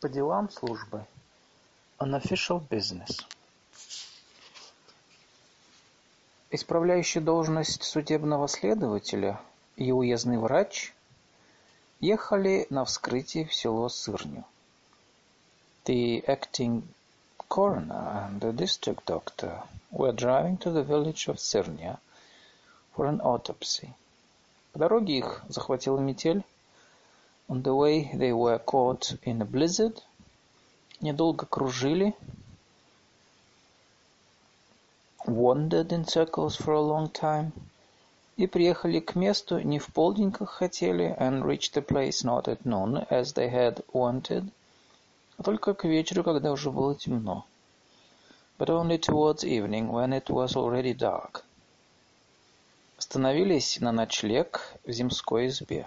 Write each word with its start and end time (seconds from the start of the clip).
По 0.00 0.08
делам 0.10 0.50
службы. 0.50 1.06
On 1.98 2.12
official 2.20 2.60
business. 2.68 3.24
Исправляющий 6.50 7.22
должность 7.22 7.82
судебного 7.82 8.46
следователя 8.46 9.40
и 9.76 9.92
уездный 9.92 10.38
врач 10.38 10.94
ехали 12.00 12.66
на 12.68 12.84
вскрытие 12.84 13.46
в 13.46 13.54
село 13.54 13.88
Сырню. 13.88 14.44
The 15.86 16.22
acting 16.26 16.82
coroner 17.48 18.28
and 18.28 18.40
the 18.40 18.52
district 18.52 19.06
doctor 19.06 19.62
were 19.90 20.12
driving 20.12 20.58
to 20.58 20.70
the 20.70 20.82
village 20.82 21.26
of 21.28 21.38
Syrnia 21.38 21.98
for 22.94 23.06
an 23.06 23.20
autopsy. 23.22 23.94
По 24.72 24.78
дороге 24.78 25.18
их 25.18 25.42
захватила 25.48 25.98
метель. 25.98 26.44
On 27.48 27.62
the 27.62 27.74
way 27.74 28.10
they 28.12 28.32
were 28.32 28.58
caught 28.58 29.14
in 29.22 29.40
a 29.40 29.44
blizzard. 29.44 30.02
Недолго 31.00 31.46
кружили. 31.46 32.14
Wandered 35.26 35.92
in 35.92 36.04
circles 36.06 36.56
for 36.56 36.74
a 36.74 36.80
long 36.80 37.08
time. 37.08 37.52
И 38.36 38.46
приехали 38.46 39.00
к 39.00 39.14
месту 39.14 39.60
не 39.60 39.78
в 39.78 39.86
полдень, 39.92 40.32
как 40.32 40.50
хотели, 40.50 41.16
and 41.18 41.44
reached 41.44 41.74
the 41.74 41.82
place 41.82 42.24
not 42.24 42.48
at 42.48 42.66
noon, 42.66 43.06
as 43.10 43.32
they 43.32 43.48
had 43.48 43.84
wanted, 43.92 44.50
а 45.38 45.42
только 45.42 45.72
к 45.72 45.84
вечеру, 45.84 46.24
когда 46.24 46.52
уже 46.52 46.70
было 46.70 46.94
темно. 46.94 47.46
But 48.58 48.68
only 48.68 48.98
towards 48.98 49.44
evening, 49.44 49.90
when 49.90 50.12
it 50.12 50.28
was 50.28 50.56
already 50.56 50.94
dark. 50.94 51.44
Остановились 52.98 53.80
на 53.80 53.92
ночлег 53.92 54.74
в 54.84 54.90
земской 54.90 55.46
избе. 55.46 55.86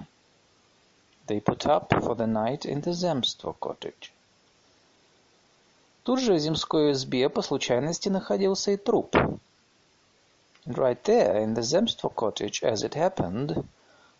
They 1.30 1.40
put 1.40 1.68
up 1.68 1.94
for 2.02 2.16
the 2.16 2.26
night 2.26 2.66
in 2.66 2.82
the 2.82 2.92
Zemstvo 2.92 3.56
cottage. 3.60 4.12
Тут 6.04 6.20
же 6.22 6.34
в 6.34 6.40
земской 6.40 6.94
избе 6.94 7.30
по 7.30 7.44
случайности 7.44 8.10
находился 8.10 8.72
и 8.72 8.78
труп. 8.78 9.16
And 9.16 9.44
right 10.66 11.00
there, 11.04 11.44
in 11.44 11.54
the 11.54 11.62
Zemstvo 11.62 12.12
cottage, 12.16 12.64
as 12.64 12.82
it 12.82 12.96
happened, 12.96 13.64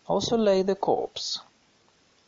also 0.06 0.36
lay 0.36 0.62
the 0.62 0.76
corpse. 0.76 1.40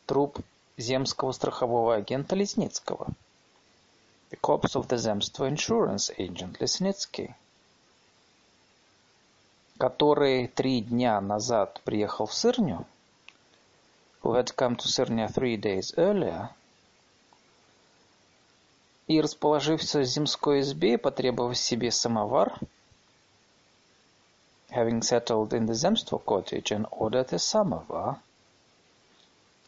Труп 0.05 0.39
земского 0.75 1.31
страхового 1.31 1.95
агента 1.95 2.35
Лесницкого. 2.35 3.07
The 4.31 4.39
corpse 4.41 4.75
of 4.75 4.89
the 4.89 4.97
Zemstvo 4.97 5.47
insurance 5.47 6.11
agent 6.17 6.59
Lesnitsky, 6.59 7.35
который 9.77 10.47
три 10.47 10.81
дня 10.81 11.21
назад 11.21 11.79
приехал 11.85 12.25
в 12.25 12.33
Сырню, 12.33 12.85
who 14.23 14.35
had 14.35 14.55
come 14.55 14.75
to 14.77 14.87
Syrnia 14.87 15.27
three 15.27 15.57
days 15.57 15.93
earlier, 15.97 16.49
и, 19.07 19.19
расположившись 19.19 19.95
в 19.95 20.03
земской 20.05 20.61
избе, 20.61 20.97
потребовав 20.97 21.57
себе 21.57 21.91
самовар, 21.91 22.57
having 24.69 25.01
settled 25.01 25.53
in 25.53 25.65
the 25.65 25.73
Zemstvo 25.73 26.23
cottage 26.25 26.71
and 26.71 26.87
ordered 26.89 27.33
a 27.33 27.37
samovar, 27.37 28.15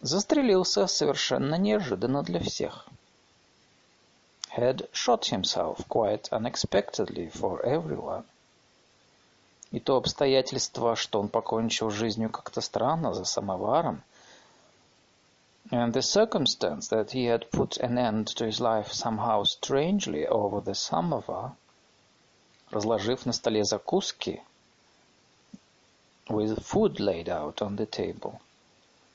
застрелился 0.02 0.88
совершенно 0.88 1.56
неожиданно 1.56 2.24
для 2.24 2.40
всех. 2.40 2.88
Had 4.56 4.90
shot 4.94 5.26
himself 5.26 5.86
quite 5.90 6.30
unexpectedly 6.32 7.30
for 7.30 7.62
everyone. 7.66 8.24
И 9.72 9.82
то 9.82 9.98
обстоятельство, 9.98 10.96
что 10.96 11.20
он 11.20 11.28
покончил 11.28 11.90
жизнью 11.90 12.30
как-то 12.30 12.62
странно 12.62 13.14
за 13.14 13.26
самоваром, 13.26 14.02
and 15.71 15.93
the 15.93 16.03
circumstance 16.03 16.89
that 16.89 17.13
he 17.13 17.27
had 17.27 17.51
put 17.51 17.77
an 17.77 17.97
end 17.97 18.27
to 18.27 18.45
his 18.45 18.61
life 18.61 18.93
somehow 18.93 19.45
strangely 19.45 20.27
over 20.27 20.61
the 20.61 20.75
samovar, 20.75 21.53
разложив 22.73 23.27
на 23.27 23.33
столе 23.33 23.65
закуски, 23.65 24.41
with 26.29 26.63
food 26.63 26.99
laid 27.01 27.29
out 27.29 27.63
on 27.63 27.77
the 27.77 27.87
table, 27.87 28.41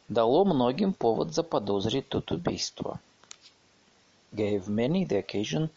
дало 0.09 0.45
многим 0.45 0.93
повод 0.93 1.33
заподозрить 1.33 2.09
тут 2.09 2.31
убийство. 2.31 2.99
Gave 4.33 4.67
many 4.67 5.05
the 5.05 5.17
occasion 5.17 5.69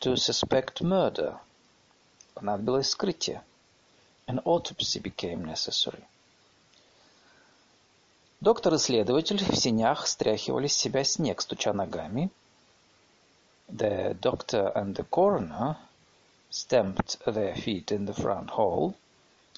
to 0.00 0.16
suspect 0.16 0.82
murder. 0.82 1.38
Понадобилось 2.34 2.86
вскрытие. 2.86 3.42
An 4.26 4.40
autopsy 4.44 4.98
became 4.98 5.44
necessary. 5.44 6.04
Доктор 8.39 8.75
и 8.75 8.77
следователь 8.77 9.43
в 9.43 9.55
сенях 9.55 10.05
стряхивали 10.05 10.67
с 10.67 10.77
себя 10.77 11.03
снег, 11.03 11.41
стуча 11.41 11.73
ногами. 11.73 12.29
The 13.67 14.13
doctor 14.19 14.71
and 14.75 14.95
the 14.95 15.09
coroner 15.09 15.75
stamped 16.51 17.17
their 17.25 17.55
feet 17.55 17.91
in 17.91 18.05
the 18.05 18.13
front 18.13 18.51
hall, 18.51 18.93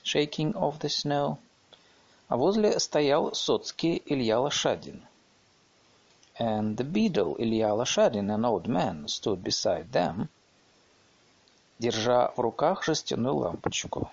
shaking 0.01 0.56
off 0.56 0.79
the 0.79 0.88
snow. 0.88 1.38
А 2.29 2.38
возле 2.38 2.79
стоял 2.79 3.34
Соцкий 3.34 4.01
Илья 4.06 4.39
Лошадин. 4.39 5.01
And 6.39 6.78
the 6.78 6.85
beadle 6.85 7.35
Илья 7.38 7.73
Лошадин, 7.73 8.31
an 8.31 8.45
old 8.45 8.69
man, 8.69 9.09
stood 9.09 9.44
beside 9.44 9.91
them, 9.91 10.29
держа 11.79 12.31
в 12.38 12.39
руках 12.39 12.85
жестяную 12.85 13.35
лампочку, 13.35 14.09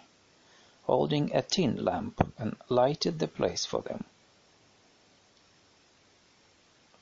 holding 0.89 1.33
a 1.33 1.43
tin 1.43 1.85
lamp, 1.85 2.17
and 2.37 2.57
lighted 2.69 3.21
the 3.21 3.29
place 3.29 3.65
for 3.65 3.81
them. 3.83 4.05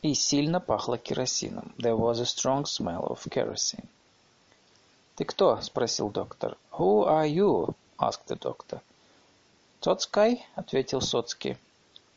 И 0.05 0.13
сильно 0.13 0.61
пахло 0.61 0.99
керосином. 0.99 1.75
There 1.79 1.97
was 1.97 2.21
a 2.21 2.27
strong 2.27 2.67
smell 2.67 3.07
of 3.07 3.27
kerosene. 3.31 3.89
«Ты 5.17 5.25
кто?»— 5.25 5.59
спросил 5.63 6.11
доктор. 6.11 6.59
«Who 6.73 7.07
are 7.07 7.27
you?»— 7.27 7.75
asked 7.99 8.27
the 8.27 8.39
doctor. 8.39 8.83
«Соцкай?»— 9.81 10.45
ответил 10.57 11.01
Соцкий. 11.01 11.57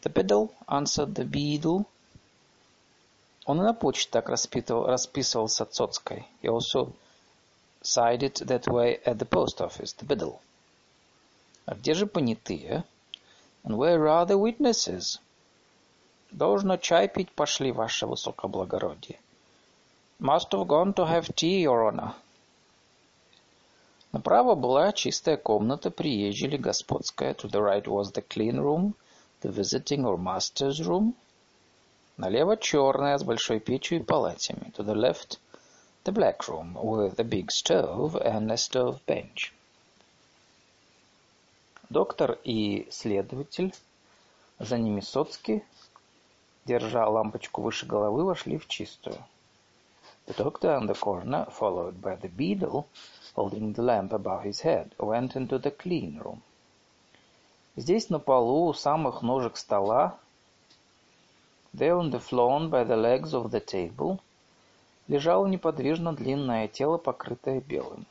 «The 0.01 0.11
beadle?»— 0.11 0.51
answered 0.67 1.13
the 1.13 1.23
beadle. 1.23 1.85
Он 3.45 3.61
и 3.61 3.63
на 3.63 3.73
почте 3.73 4.09
так 4.11 4.27
расписывал, 4.27 4.87
расписывался 4.87 5.65
Соцкой. 5.71 6.27
He 6.41 6.49
also 6.49 6.91
signed 7.81 8.21
it 8.21 8.45
that 8.47 8.67
way 8.67 9.01
at 9.05 9.17
the 9.17 9.25
post 9.25 9.61
office, 9.61 9.95
the 9.95 10.05
beadle. 10.05 10.39
А 11.65 11.75
где 11.75 11.93
же 11.93 12.05
понятые? 12.05 12.83
And 13.63 13.77
where 13.77 14.09
are 14.09 14.25
the 14.25 14.37
witnesses? 14.37 15.21
Должно 16.31 16.77
чай 16.77 17.07
пить 17.07 17.31
пошли, 17.31 17.71
ваше 17.71 18.05
высокоблагородие. 18.05 19.19
Must 20.19 20.51
have 20.51 20.65
gone 20.67 20.93
to 20.95 21.05
have 21.05 21.33
tea, 21.35 21.61
your 21.61 21.89
honor. 21.89 22.13
Направо 24.11 24.55
была 24.55 24.91
чистая 24.93 25.37
комната, 25.37 25.91
приезжей 25.91 26.57
господская. 26.57 27.33
To 27.35 27.49
the 27.49 27.61
right 27.61 27.85
was 27.85 28.11
the 28.13 28.25
clean 28.27 28.57
room, 28.59 28.95
the 29.41 29.51
visiting 29.51 30.05
or 30.05 30.17
master's 30.17 30.79
room. 30.79 31.13
Налево 32.17 32.57
черная, 32.57 33.17
с 33.17 33.23
большой 33.23 33.59
печью 33.59 33.99
и 33.99 34.03
палатями. 34.03 34.71
To 34.75 34.83
the 34.83 34.95
left, 34.95 35.39
the 36.03 36.11
black 36.11 36.47
room, 36.47 36.73
with 36.73 37.19
a 37.19 37.23
big 37.23 37.51
stove 37.51 38.15
and 38.15 38.51
a 38.51 38.57
stove 38.57 38.99
bench. 39.05 39.53
Доктор 41.89 42.39
и 42.43 42.87
следователь, 42.91 43.73
за 44.59 44.77
ними 44.77 45.01
Соцкий, 45.01 45.63
держа 46.67 47.07
лампочку 47.07 47.61
выше 47.61 47.85
головы, 47.85 48.23
вошли 48.23 48.57
в 48.57 48.67
чистую. 48.67 49.17
The 50.27 50.35
doctor 50.35 50.77
and 50.77 50.89
the 50.89 50.93
coroner, 50.93 51.49
followed 51.49 52.01
by 52.01 52.17
the 52.17 52.29
beadle, 52.29 52.85
holding 53.35 53.73
the 53.73 53.81
lamp 53.81 54.11
above 54.11 54.43
his 54.43 54.59
head, 54.61 54.91
went 54.99 55.35
into 55.35 55.57
the 55.57 55.71
clean 55.71 56.19
room. 56.19 56.41
Здесь 57.77 58.09
на 58.09 58.19
полу 58.19 58.67
у 58.67 58.73
самых 58.73 59.21
ножек 59.21 59.55
стола, 59.55 60.19
there 61.73 61.97
on 61.97 62.11
the 62.11 62.19
floor 62.19 62.69
by 62.69 62.83
the 62.83 62.97
legs 62.97 63.33
of 63.33 63.51
the 63.51 63.63
table, 63.63 64.19
лежало 65.07 65.45
неподвижно 65.47 66.11
длинное 66.13 66.67
тело, 66.67 66.97
покрытое 66.97 67.61
белым. 67.61 68.05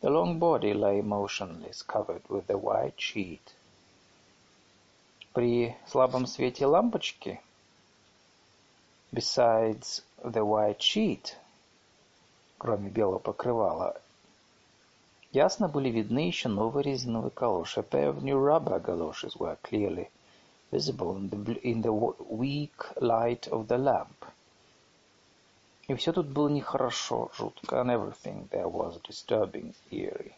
The 0.00 0.10
long 0.10 0.40
body 0.40 0.72
lay 0.72 1.00
motionless, 1.00 1.84
covered 1.86 2.22
with 2.28 2.50
a 2.50 2.56
white 2.56 2.98
sheet. 2.98 3.54
При 5.32 5.74
слабом 5.86 6.26
свете 6.26 6.66
лампочки, 6.66 7.40
besides 9.12 10.02
the 10.22 10.44
white 10.44 10.78
sheet, 10.78 11.34
кроме 12.58 12.90
белого 12.90 13.18
покрывала, 13.18 13.98
ясно 15.32 15.68
были 15.68 15.88
видны 15.88 16.26
еще 16.26 16.48
новые 16.48 16.84
резиновые 16.84 17.30
калоши. 17.30 17.80
A 17.80 17.82
pair 17.82 18.10
of 18.10 18.22
new 18.22 18.38
rubber 18.38 18.78
galoshes 18.78 19.34
were 19.36 19.56
clearly 19.62 20.10
visible 20.70 21.16
in 21.16 21.30
the, 21.30 21.60
in 21.62 21.80
the 21.80 21.92
weak 22.28 22.92
light 23.00 23.48
of 23.48 23.68
the 23.68 23.78
lamp. 23.78 24.26
И 25.88 25.94
все 25.94 26.12
тут 26.12 26.26
было 26.26 26.48
нехорошо, 26.48 27.30
жутко, 27.38 27.80
and 27.80 27.90
everything 27.90 28.48
there 28.50 28.68
was 28.68 29.00
disturbing, 29.02 29.74
eerie. 29.90 30.34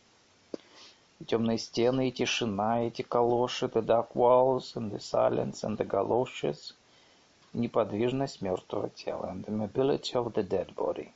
Темные 1.26 1.58
стены, 1.58 2.08
и 2.08 2.12
тишина, 2.12 2.86
эти 2.86 3.02
калоши, 3.02 3.66
the 3.66 3.82
dark 3.82 4.08
walls, 4.14 4.74
and 4.74 4.90
the 4.90 4.98
silence, 4.98 5.62
and 5.62 5.78
the 5.78 5.86
galoshes, 5.86 6.74
неподвижность 7.54 8.42
мертвого 8.42 8.90
тела, 8.90 9.26
and 9.30 9.44
the 9.44 9.52
mobility 9.52 10.12
of 10.14 10.34
the 10.34 10.42
dead 10.42 10.74
body. 10.74 11.12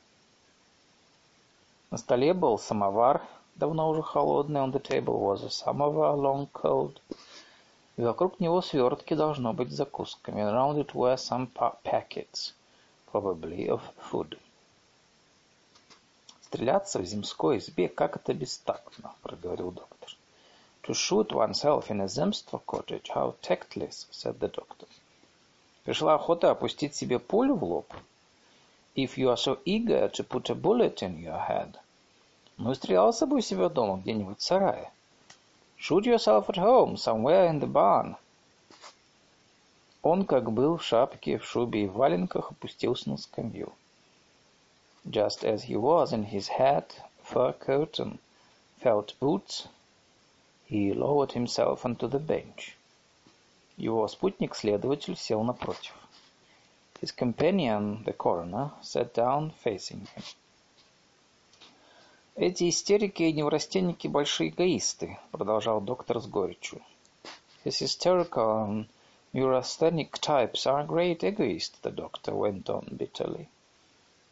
На 1.91 1.97
столе 1.97 2.33
был 2.33 2.57
самовар, 2.57 3.21
давно 3.55 3.89
уже 3.89 4.01
холодный, 4.01 4.61
on 4.61 4.71
the 4.71 4.81
table 4.81 5.19
was 5.19 5.43
a 5.43 5.49
samovar, 5.49 6.15
long 6.15 6.47
cold, 6.53 7.01
и 7.97 8.01
вокруг 8.01 8.39
него 8.39 8.61
свертки 8.61 9.13
должно 9.13 9.53
быть 9.53 9.71
закусками, 9.71 10.41
around 10.41 10.77
it 10.77 10.93
were 10.93 11.17
some 11.17 11.47
packets, 11.83 12.53
probably 13.11 13.67
of 13.67 13.81
food. 13.99 14.39
Стреляться 16.49 16.97
в 16.97 17.05
земской 17.05 17.59
избе, 17.59 17.87
как 17.87 18.15
это 18.15 18.33
бестактно, 18.33 19.13
проговорил 19.21 19.69
доктор. 19.69 20.17
To 20.81 20.93
shoot 20.93 21.27
oneself 21.27 21.89
in 21.91 22.01
a 22.01 22.07
земство 22.07 22.59
cottage, 22.65 23.07
how 23.13 23.35
tactless, 23.43 24.07
said 24.09 24.39
the 24.39 24.51
doctor. 24.51 24.87
Пришла 25.83 26.15
охота 26.15 26.49
опустить 26.49 26.95
себе 26.95 27.19
пулю 27.19 27.53
в 27.53 27.63
лоб. 27.63 27.93
If 28.95 29.15
you 29.15 29.29
are 29.29 29.37
so 29.37 29.59
eager 29.63 30.09
to 30.09 30.23
put 30.23 30.49
a 30.49 30.55
bullet 30.55 31.03
in 31.03 31.19
your 31.19 31.39
head. 31.47 31.75
Ну 32.57 32.71
и 32.71 32.75
стрелялся 32.75 33.27
бы 33.27 33.37
у 33.37 33.41
себя 33.41 33.69
дома, 33.69 34.01
где-нибудь 34.01 34.39
в 34.39 34.43
сарае. 34.43 34.89
Shoot 35.77 36.05
yourself 36.05 36.47
at 36.47 36.57
home, 36.57 36.95
somewhere 36.95 37.47
in 37.51 37.59
the 37.59 37.71
barn. 37.71 38.15
Он, 40.01 40.25
как 40.25 40.51
был 40.51 40.77
в 40.77 40.83
шапке, 40.83 41.37
в 41.37 41.45
шубе 41.45 41.83
и 41.83 41.87
в 41.87 41.93
валенках, 41.93 42.49
опустился 42.49 43.07
на 43.11 43.17
скамью. 43.17 43.71
Just 45.08 45.44
as 45.44 45.62
he 45.62 45.76
was 45.76 46.12
in 46.12 46.24
his 46.24 46.48
hat, 46.48 47.08
fur 47.22 47.52
coat 47.52 48.00
and 48.00 48.18
felt 48.80 49.16
boots, 49.20 49.68
He 50.66 50.92
lowered 50.92 51.30
himself 51.30 51.84
onto 51.84 52.08
the 52.08 52.18
bench. 52.18 52.76
Его 53.76 54.08
спутник-следователь 54.08 55.16
сел 55.16 55.44
напротив. 55.44 55.94
His 57.00 57.12
companion, 57.12 58.02
the 58.04 58.12
coroner, 58.12 58.72
sat 58.82 59.14
down 59.14 59.52
facing 59.62 60.06
him. 60.06 60.24
«Эти 62.34 62.68
истерики 62.68 63.22
и 63.22 63.32
неврастенники – 63.32 64.08
большие 64.08 64.50
эгоисты», – 64.50 65.30
продолжал 65.30 65.80
доктор 65.80 66.18
с 66.20 66.26
горечью. 66.26 66.82
«His 67.64 67.80
hysterical 67.80 68.66
and 68.66 68.86
neurasthenic 69.32 70.18
types 70.20 70.66
are 70.66 70.84
great 70.84 71.22
egoists», – 71.22 71.82
the 71.82 71.92
doctor 71.92 72.34
went 72.34 72.68
on 72.68 72.96
bitterly. 72.96 73.48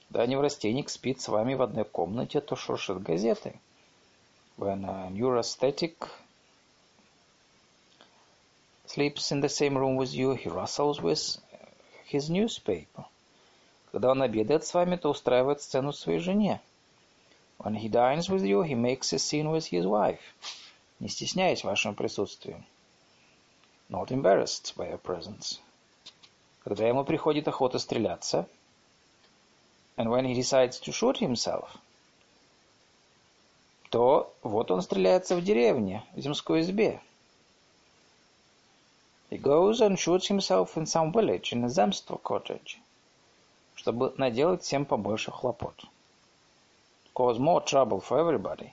«Да 0.10 0.26
неврастенник 0.26 0.90
спит 0.90 1.22
с 1.22 1.28
вами 1.28 1.54
в 1.54 1.62
одной 1.62 1.84
комнате, 1.84 2.42
то 2.42 2.56
шуршит 2.56 3.02
газетой. 3.02 3.60
When 4.58 4.86
a 4.86 5.10
neurasthenic 5.10 6.10
sleeps 8.86 9.32
in 9.32 9.42
the 9.42 9.50
same 9.50 9.78
room 9.78 9.98
with 9.98 10.14
you, 10.14 10.34
he 10.34 10.50
rustles 10.50 11.00
with 11.02 11.40
his 12.12 12.30
newspaper. 12.30 13.06
Когда 13.92 14.12
он 14.12 14.22
обедает 14.22 14.66
с 14.66 14.74
вами, 14.74 14.96
то 14.96 15.10
устраивает 15.10 15.62
сцену 15.62 15.94
своей 15.94 16.20
жене. 16.20 16.62
When 17.60 17.76
he 17.76 17.90
dines 17.90 18.30
with 18.30 18.44
you, 18.44 18.64
he 18.64 18.76
makes 18.76 19.14
a 19.14 19.20
scene 19.20 19.52
with 19.52 19.70
his 19.70 19.86
wife. 19.86 20.22
Не 21.00 21.10
стесняясь 21.10 21.64
вашим 21.64 21.96
присутствием. 21.96 22.66
Not 23.90 24.08
embarrassed 24.08 24.76
by 24.76 24.90
your 24.90 25.02
presence. 25.02 25.60
Когда 26.64 26.88
ему 26.88 27.04
приходит 27.04 27.48
охота 27.48 27.80
стреляться, 27.80 28.48
and 29.98 30.10
when 30.12 30.26
he 30.26 30.34
decides 30.34 30.80
to 30.80 30.92
shoot 30.92 31.18
himself, 31.18 31.78
то 33.90 34.34
вот 34.44 34.70
он 34.70 34.82
стреляется 34.82 35.36
в 35.36 35.44
деревне, 35.44 36.04
в 36.14 36.20
земской 36.22 36.62
избе. 36.62 37.02
He 39.30 39.38
goes 39.38 39.82
and 39.82 39.98
shoots 39.98 40.28
himself 40.28 40.78
in 40.78 40.86
some 40.86 41.12
village 41.12 41.52
in 41.52 41.64
a 41.64 41.68
земство 41.68 42.18
cottage, 42.18 42.78
чтобы 43.76 44.14
наделать 44.18 44.64
всем 44.64 44.86
побольше 44.86 45.32
хлопот. 45.32 45.84
Cause 47.14 47.40
more 47.40 47.66
trouble 47.66 48.00
for 48.00 48.20
everybody. 48.20 48.72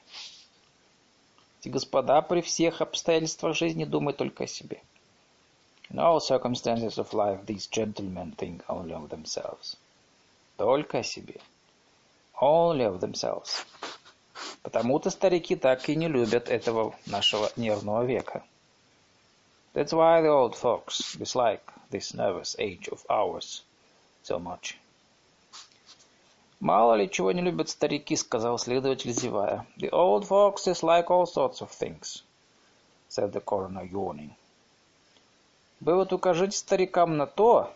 Эти 1.61 1.71
господа 1.71 2.21
при 2.21 2.43
всех 2.43 2.83
обстоятельствах 2.83 3.57
жизни 3.57 3.85
думают 3.85 4.19
только 4.19 4.45
о 4.45 4.47
себе. 4.47 4.83
In 5.91 5.99
all 5.99 6.21
circumstances 6.21 6.99
of 6.99 7.13
life, 7.15 7.47
these 7.47 7.67
gentlemen 7.67 8.33
think 8.37 8.63
only 8.69 8.93
of 8.93 9.09
themselves. 9.09 9.77
Только 10.57 10.99
о 10.99 11.03
себе. 11.03 11.41
Only 12.41 12.87
of 12.87 13.01
themselves. 13.01 13.65
Потому-то 14.63 15.11
старики 15.11 15.57
так 15.57 15.89
и 15.89 15.97
не 15.97 16.09
любят 16.09 16.49
этого 16.49 16.95
нашего 17.07 17.51
нервного 17.57 18.05
века. 18.05 18.43
That's 19.75 19.93
why 19.93 20.23
the 20.23 20.29
old 20.29 20.55
folks 20.55 21.17
dislike 21.17 21.63
this 21.91 22.15
nervous 22.15 22.55
age 22.59 22.89
of 22.89 23.05
ours 23.09 23.63
so 24.23 24.39
much. 24.39 24.77
«Мало 26.61 26.95
ли 26.95 27.11
чего 27.11 27.33
не 27.33 27.43
любят 27.43 27.69
старики»,— 27.69 28.17
сказал 28.17 28.59
следователь, 28.59 29.13
зевая. 29.13 29.67
«The 29.77 29.91
old 29.91 30.27
folks 30.27 30.65
dislike 30.65 31.09
all 31.09 31.25
sorts 31.25 31.61
of 31.61 31.71
things»,— 31.71 32.23
said 33.09 33.33
the 33.33 33.45
coroner, 33.45 33.85
yawning. 33.91 34.31
«Вы 35.81 35.97
вот 35.97 36.13
укажите 36.13 36.57
старикам 36.57 37.17
на 37.17 37.27
то, 37.27 37.71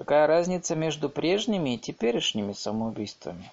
какая 0.00 0.26
разница 0.26 0.74
между 0.74 1.10
прежними 1.10 1.74
и 1.74 1.78
теперешними 1.78 2.54
самоубийствами». 2.54 3.52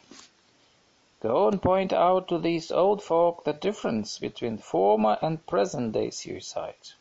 And 1.21 1.61
point 1.61 1.91
out 1.91 2.29
to 2.29 2.39
these 2.39 2.71
old 2.71 3.03
folk 3.03 3.43
the 3.43 3.51
difference 3.51 4.17
between 4.17 4.57
former 4.57 5.17
and 5.21 5.45
present-day 5.45 6.09
suicide. 6.09 6.95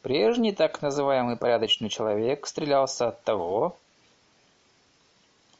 Прежний 0.00 0.52
так 0.52 0.80
называемый 0.80 1.36
порядочный 1.36 1.90
человек 1.90 2.46
стрелялся 2.46 3.08
от 3.08 3.22
того, 3.24 3.76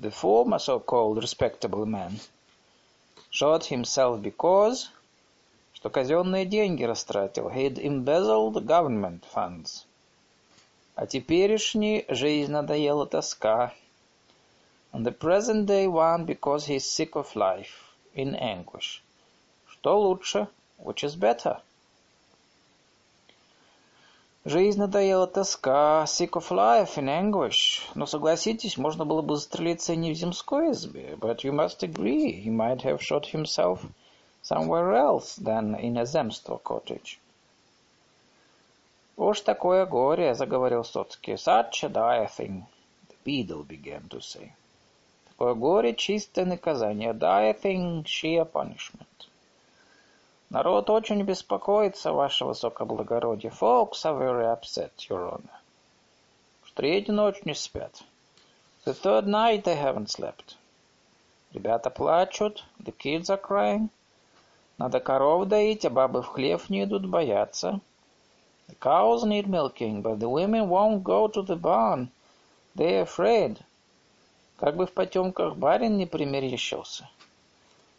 the 0.00 0.10
former 0.10 0.58
so-called 0.58 1.18
respectable 1.18 1.84
man 1.84 2.18
shot 3.30 3.64
himself 3.64 4.22
because, 4.22 4.88
что 5.74 5.90
казенные 5.90 6.46
деньги 6.46 6.84
растратил, 6.84 7.50
he'd 7.50 7.78
embezzled 7.78 8.64
government 8.64 9.24
funds. 9.34 9.84
А 10.97 11.07
теперешний 11.07 12.05
жизнь 12.07 12.51
надоела 12.51 13.05
тоска, 13.05 13.73
On 14.93 15.03
the 15.03 15.11
present 15.11 15.65
day 15.65 15.87
one 15.87 16.25
because 16.25 16.67
he 16.67 16.75
is 16.75 16.85
sick 16.85 17.15
of 17.15 17.35
life, 17.35 17.95
in 18.13 18.35
anguish. 18.35 19.01
Что 19.67 19.99
лучше? 19.99 20.47
Which 20.77 21.03
is 21.03 21.15
better? 21.15 21.61
Жизнь 24.45 24.77
надоела 24.77 25.25
тоска, 25.25 26.03
sick 26.05 26.33
of 26.33 26.51
life, 26.51 26.97
in 26.97 27.07
anguish. 27.07 27.81
Но 27.95 28.05
согласитесь, 28.05 28.77
можно 28.77 29.03
было 29.03 29.21
бы 29.21 29.35
застрелиться 29.35 29.95
не 29.95 30.13
в 30.13 30.15
земской 30.15 30.71
избе. 30.73 31.15
But 31.19 31.43
you 31.43 31.51
must 31.51 31.81
agree, 31.81 32.43
he 32.43 32.49
might 32.49 32.81
have 32.83 33.01
shot 33.01 33.25
himself 33.33 33.79
somewhere 34.43 34.93
else 34.93 35.37
than 35.37 35.73
in 35.79 35.97
a 35.97 36.05
земство 36.05 36.59
cottage. 36.61 37.19
Уж 39.18 39.40
такое 39.40 39.84
горе, 39.84 40.36
заговорил 40.36 40.84
Соцкий. 40.84 41.34
Such 41.34 41.82
a 41.82 41.88
dire 41.88 42.28
thing, 42.28 42.66
the 43.08 43.16
beadle 43.24 43.66
began 43.66 44.08
to 44.10 44.20
say. 44.20 44.52
Такое 45.26 45.54
горе— 45.54 45.92
чистое 45.96 46.44
наказание. 46.44 47.12
Die 47.12 47.52
thing 47.60 48.04
sheer 48.04 48.44
punishment. 48.44 49.28
Народ 50.50 50.88
очень 50.88 51.20
беспокоится, 51.24 52.12
ваше 52.12 52.44
высокоблагородие. 52.44 53.50
Folks 53.50 54.04
are 54.04 54.16
very 54.16 54.46
upset, 54.46 54.92
your 55.10 55.34
honor. 55.34 55.58
Уж 56.62 56.70
третью 56.76 57.14
ночь 57.14 57.44
не 57.44 57.54
спят. 57.54 58.04
The 58.84 58.94
third 58.94 59.26
night 59.26 59.64
they 59.64 59.74
haven't 59.76 60.10
slept. 60.10 60.54
Ребята 61.52 61.90
плачут, 61.90 62.62
the 62.78 62.96
kids 62.96 63.28
are 63.30 63.42
crying. 63.42 63.88
Надо 64.78 65.00
коров 65.00 65.48
доить, 65.48 65.84
а 65.84 65.90
бабы 65.90 66.22
в 66.22 66.26
хлев 66.26 66.70
не 66.70 66.84
идут, 66.84 67.04
боятся. 67.04 67.80
The 68.68 68.74
cows 68.74 69.24
need 69.24 69.48
milking, 69.48 70.02
but 70.02 70.20
the 70.20 70.28
women 70.28 70.68
won't 70.68 71.02
go 71.02 71.26
to 71.26 71.42
the 71.42 71.56
barn. 71.56 72.10
They're 72.76 73.02
afraid. 73.02 73.62
Как 74.58 74.76
бы 74.76 74.86
в 74.86 74.92
потемках 74.92 75.56
барин 75.56 75.96
не 75.96 76.06
примерещился. 76.06 77.08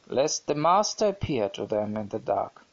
Lest 0.08 0.46
the 0.46 0.56
master 0.56 1.10
appear 1.10 1.50
to 1.50 1.66
them 1.66 1.98
in 1.98 2.10
the 2.10 2.20
dark. 2.20 2.64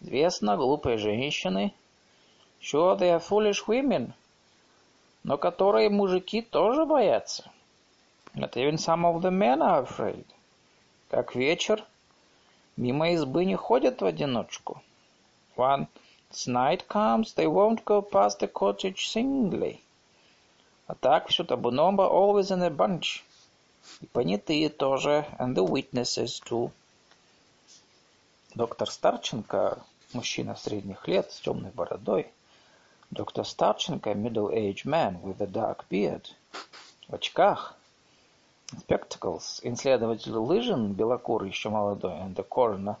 Известно, 0.00 0.56
глупые 0.56 0.98
женщины. 0.98 1.72
Sure, 2.60 2.96
they 2.96 3.10
are 3.10 3.20
foolish 3.20 3.66
women. 3.66 4.12
Но 5.24 5.38
которые 5.38 5.88
мужики 5.88 6.42
тоже 6.42 6.84
боятся. 6.84 7.50
But 8.34 8.56
even 8.56 8.76
some 8.76 9.04
of 9.04 9.22
the 9.22 9.30
men 9.30 9.60
are 9.62 9.86
afraid. 9.86 10.24
Как 11.10 11.34
вечер. 11.34 11.84
Мимо 12.76 13.10
избы 13.10 13.44
не 13.44 13.56
ходят 13.56 14.00
в 14.00 14.04
одиночку. 14.04 14.82
Once 16.29 16.47
night 16.47 16.87
comes, 16.87 17.33
they 17.33 17.47
won't 17.47 17.85
go 17.85 18.01
past 18.01 18.39
the 18.39 18.47
cottage 18.47 19.07
singly. 19.07 19.81
А 20.87 20.95
так 20.95 21.29
все 21.29 21.43
табуном 21.43 21.99
always 21.99 22.51
in 22.51 22.61
a 22.61 22.69
bunch. 22.69 23.23
И 24.01 24.05
понятые 24.07 24.69
тоже, 24.69 25.25
and 25.39 25.55
the 25.55 25.63
witnesses 25.63 26.39
too. 26.39 26.71
Доктор 28.53 28.89
Старченко, 28.89 29.83
мужчина 30.13 30.55
средних 30.55 31.07
лет 31.07 31.31
с 31.31 31.39
темной 31.39 31.71
бородой, 31.71 32.31
Dr. 33.11 33.43
Starchenko, 33.43 34.11
a 34.11 34.15
middle-aged 34.15 34.85
man 34.85 35.21
with 35.21 35.39
a 35.39 35.47
dark 35.47 35.87
beard, 35.89 36.31
в 37.07 37.13
очках, 37.13 37.75
spectacles, 38.77 39.59
исследователь 39.63 40.33
Лыжин, 40.33 40.93
белокур 40.93 41.43
еще 41.43 41.69
молодой, 41.69 42.13
and 42.13 42.35
the 42.35 42.43
coroner, 42.47 42.97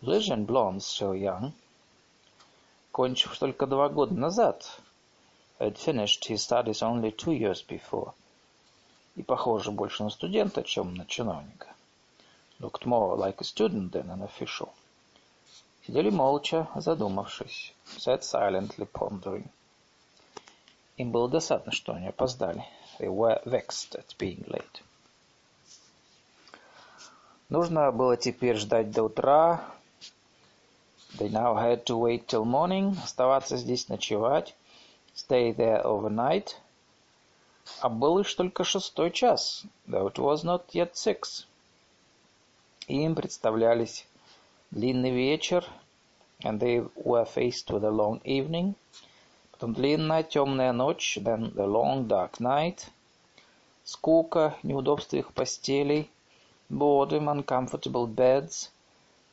Лыжин, 0.00 0.46
blonde, 0.46 0.82
so 0.82 1.12
young, 1.12 1.52
кончив 2.97 3.37
только 3.37 3.67
два 3.67 3.89
года 3.89 4.15
назад, 4.15 4.79
had 5.59 5.75
finished 5.75 6.27
his 6.27 6.37
studies 6.37 6.81
only 6.81 7.15
two 7.15 7.31
years 7.31 7.63
before, 7.63 8.13
и 9.15 9.21
похоже 9.21 9.69
больше 9.69 10.03
на 10.03 10.09
студента, 10.09 10.63
чем 10.63 10.95
на 10.95 11.05
чиновника. 11.05 11.67
Looked 12.59 12.85
more 12.85 13.15
like 13.15 13.39
a 13.39 13.43
student 13.43 13.91
than 13.91 14.09
an 14.09 14.23
official. 14.27 14.69
Сидели 15.85 16.09
молча, 16.09 16.67
задумавшись. 16.73 17.71
Sat 17.99 18.23
silently 18.23 18.87
pondering. 18.91 19.47
Им 20.97 21.11
было 21.11 21.29
досадно, 21.29 21.71
что 21.71 21.93
они 21.93 22.07
опоздали. 22.07 22.65
They 22.97 23.09
were 23.09 23.39
vexed 23.45 23.93
at 23.93 24.17
being 24.17 24.43
late. 24.47 24.81
Нужно 27.49 27.91
было 27.91 28.17
теперь 28.17 28.55
ждать 28.55 28.89
до 28.89 29.03
утра. 29.03 29.76
They 31.15 31.29
now 31.29 31.55
had 31.55 31.85
to 31.85 31.95
wait 31.97 32.27
till 32.27 32.43
morning, 32.43 32.97
оставаться 33.01 33.55
здесь 33.55 33.87
ночевать, 33.87 34.53
stay 35.15 35.53
there 35.53 35.81
overnight. 35.83 36.55
А 37.81 37.89
был 37.89 38.17
лишь 38.19 38.33
только 38.35 38.63
шестой 38.63 39.11
час, 39.11 39.63
though 39.87 40.07
it 40.07 40.17
was 40.17 40.43
not 40.43 40.67
yet 40.73 40.95
six. 40.95 41.45
Им 42.87 43.15
представлялись 43.15 44.05
длинный 44.71 45.11
вечер, 45.11 45.65
and 46.43 46.59
they 46.59 46.87
were 46.95 47.25
faced 47.25 47.71
with 47.71 47.83
a 47.83 47.89
long 47.89 48.21
evening, 48.23 48.75
потом 49.51 49.73
длинная 49.73 50.23
темная 50.23 50.71
ночь, 50.71 51.17
then 51.21 51.53
the 51.55 51.65
long 51.65 52.07
dark 52.07 52.39
night, 52.39 52.89
скука, 53.83 54.55
неудобства 54.61 55.17
их 55.17 55.33
постелей, 55.33 56.09
boredom, 56.69 57.29
uncomfortable 57.29 58.07
beds, 58.07 58.69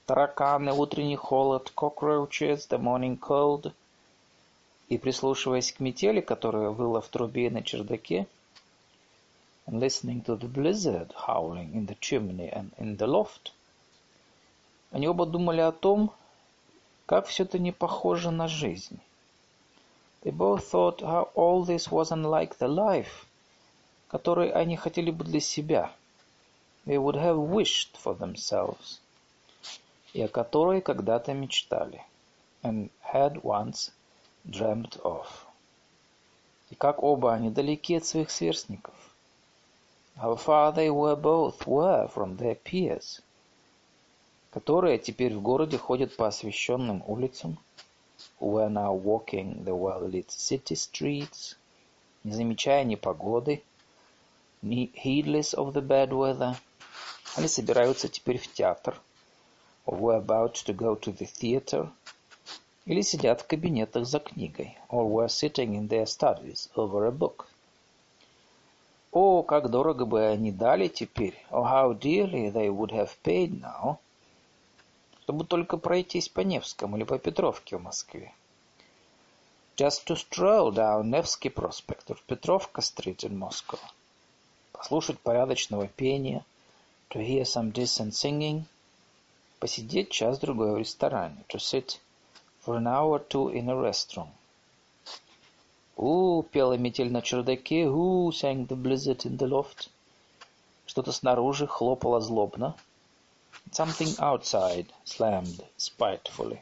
тараканы, 0.06 0.72
утренний 0.72 1.16
холод, 1.16 1.72
cockroaches, 1.74 2.68
the 2.68 2.78
morning 2.78 3.18
cold, 3.18 3.72
и 4.88 4.98
прислушиваясь 4.98 5.72
к 5.72 5.80
метели, 5.80 6.20
которая 6.20 6.70
выла 6.70 7.00
в 7.00 7.08
трубе 7.08 7.50
на 7.50 7.62
чердаке, 7.62 8.26
and 9.66 9.80
listening 9.80 10.22
to 10.22 10.36
the 10.38 10.46
blizzard 10.46 11.12
howling 11.26 11.72
in 11.72 11.86
the 11.86 11.96
chimney 12.00 12.50
and 12.52 12.70
in 12.78 12.96
the 12.96 13.06
loft, 13.06 13.52
они 14.90 15.08
оба 15.08 15.26
думали 15.26 15.60
о 15.60 15.72
том, 15.72 16.12
как 17.06 17.26
все 17.26 17.44
это 17.44 17.58
не 17.58 17.72
похоже 17.72 18.30
на 18.30 18.46
жизнь. 18.46 19.00
They 20.22 20.30
both 20.30 20.70
thought 20.70 21.00
how 21.00 21.30
all 21.34 21.64
this 21.64 21.90
was 21.90 22.10
unlike 22.10 22.56
the 22.58 22.68
life, 22.68 23.26
который 24.08 24.50
они 24.50 24.76
хотели 24.76 25.10
бы 25.10 25.24
для 25.24 25.40
себя. 25.40 25.92
They 26.86 26.98
would 26.98 27.16
have 27.16 27.38
wished 27.38 27.96
for 27.96 28.16
themselves. 28.16 29.00
И 30.14 30.22
о 30.22 30.28
которой 30.28 30.80
когда-то 30.80 31.34
мечтали. 31.34 32.02
And 32.62 32.90
had 33.12 33.42
once 33.42 33.92
dreamt 34.46 34.98
of. 35.02 35.26
И 36.70 36.74
как 36.74 37.02
оба 37.02 37.34
они 37.34 37.50
далеки 37.50 37.96
от 37.96 38.06
своих 38.06 38.30
сверстников. 38.30 38.94
How 40.16 40.36
far 40.36 40.74
they 40.74 40.88
were 40.88 41.20
both 41.20 41.66
were 41.66 42.10
from 42.10 42.38
their 42.38 42.56
peers– 42.56 43.20
которые 44.54 45.00
теперь 45.00 45.34
в 45.34 45.42
городе 45.42 45.78
ходят 45.78 46.14
по 46.14 46.28
освещенным 46.28 47.02
улицам, 47.08 47.58
who 48.38 48.52
are 48.58 48.70
now 48.70 48.94
walking 48.94 49.64
the 49.64 49.76
well-lit 49.76 50.28
city 50.28 50.76
streets, 50.76 51.56
не 52.22 52.30
замечая 52.30 52.84
ни 52.84 52.94
погоды, 52.94 53.64
heedless 54.62 55.56
of 55.56 55.72
the 55.72 55.84
bad 55.84 56.10
weather, 56.10 56.54
они 57.34 57.48
собираются 57.48 58.08
теперь 58.08 58.38
в 58.38 58.46
театр, 58.52 58.96
or 59.86 59.98
were 59.98 60.16
about 60.16 60.54
to 60.54 60.72
go 60.72 60.94
to 60.94 61.12
the 61.12 61.26
theater, 61.26 61.90
или 62.86 63.02
сидят 63.02 63.40
в 63.40 63.46
кабинетах 63.46 64.06
за 64.06 64.18
книгой, 64.18 64.76
or 64.88 65.08
were 65.08 65.28
sitting 65.28 65.74
in 65.74 65.88
their 65.88 66.06
studies 66.06 66.68
over 66.74 67.06
a 67.06 67.10
book. 67.10 67.46
О, 69.12 69.42
как 69.42 69.70
дорого 69.70 70.06
бы 70.06 70.26
они 70.26 70.50
дали 70.50 70.88
теперь, 70.88 71.36
oh 71.50 71.64
how 71.64 71.98
dearly 71.98 72.50
they 72.50 72.68
would 72.68 72.90
have 72.90 73.10
paid 73.22 73.60
now, 73.60 73.98
чтобы 75.22 75.44
только 75.44 75.76
пройтись 75.76 76.28
по 76.28 76.40
Невскому 76.40 76.96
или 76.96 77.04
по 77.04 77.18
Петровке 77.18 77.76
в 77.76 77.82
Москве. 77.82 78.32
Just 79.76 80.06
to 80.06 80.16
stroll 80.16 80.72
down 80.72 81.10
Nevsky 81.10 81.48
Prospect 81.48 82.10
or 82.10 82.18
Petrovka 82.26 82.80
Street 82.80 83.24
in 83.24 83.38
Moscow. 83.38 83.78
Послушать 84.72 85.18
порядочного 85.20 85.88
пения, 85.88 86.44
to 87.10 87.20
hear 87.20 87.44
some 87.44 87.72
decent 87.72 88.14
singing, 88.14 88.64
посидеть 89.64 90.10
час-другой 90.10 90.74
в 90.74 90.76
ресторане, 90.76 91.42
to 91.48 91.58
sit 91.58 91.98
for 92.62 92.76
an 92.76 92.86
hour 92.86 93.18
or 93.18 93.26
two 93.26 93.50
in 93.50 93.70
a 93.70 93.74
restaurant. 93.74 94.28
У, 95.96 96.42
пела 96.42 96.74
метель 96.76 97.10
на 97.10 97.22
чердаке, 97.22 97.88
у, 97.88 98.30
sang 98.30 98.66
the 98.66 98.76
blizzard 98.76 99.24
in 99.24 99.38
the 99.38 99.48
loft. 99.48 99.88
Что-то 100.84 101.12
снаружи 101.12 101.66
хлопало 101.66 102.20
злобно. 102.20 102.76
Something 103.70 104.14
outside 104.18 104.88
slammed 105.06 105.64
spitefully. 105.78 106.58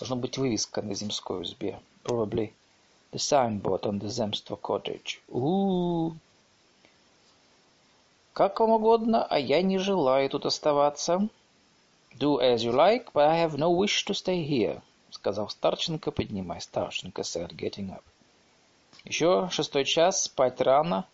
Должно 0.00 0.16
быть 0.16 0.38
вывеска 0.38 0.82
на 0.82 0.92
земской 0.92 1.42
узбе. 1.42 1.78
Probably 2.02 2.52
the 3.12 3.20
signboard 3.20 3.82
on 3.82 4.00
the 4.00 4.08
Zemstvo 4.08 4.58
cottage. 4.60 5.20
у 5.28 6.14
Как 8.32 8.58
вам 8.58 8.70
угодно, 8.70 9.24
а 9.24 9.38
я 9.38 9.62
не 9.62 9.78
желаю 9.78 10.28
тут 10.28 10.46
оставаться. 10.46 11.28
Do 12.18 12.40
as 12.40 12.64
you 12.64 12.72
like, 12.72 13.12
but 13.12 13.28
I 13.28 13.36
have 13.36 13.58
no 13.58 13.70
wish 13.70 14.06
to 14.06 14.14
stay 14.14 14.42
here, 14.42 14.80
сказал 15.10 15.50
Старченко, 15.50 16.10
поднимаясь. 16.10 16.62
Старченко 16.62 17.22
said, 17.22 17.54
getting 17.54 17.90
up. 17.90 18.02
Еще 19.04 19.50
шестой 19.50 19.84
час, 19.84 20.22
спать 20.22 20.60
рано. 20.62 21.06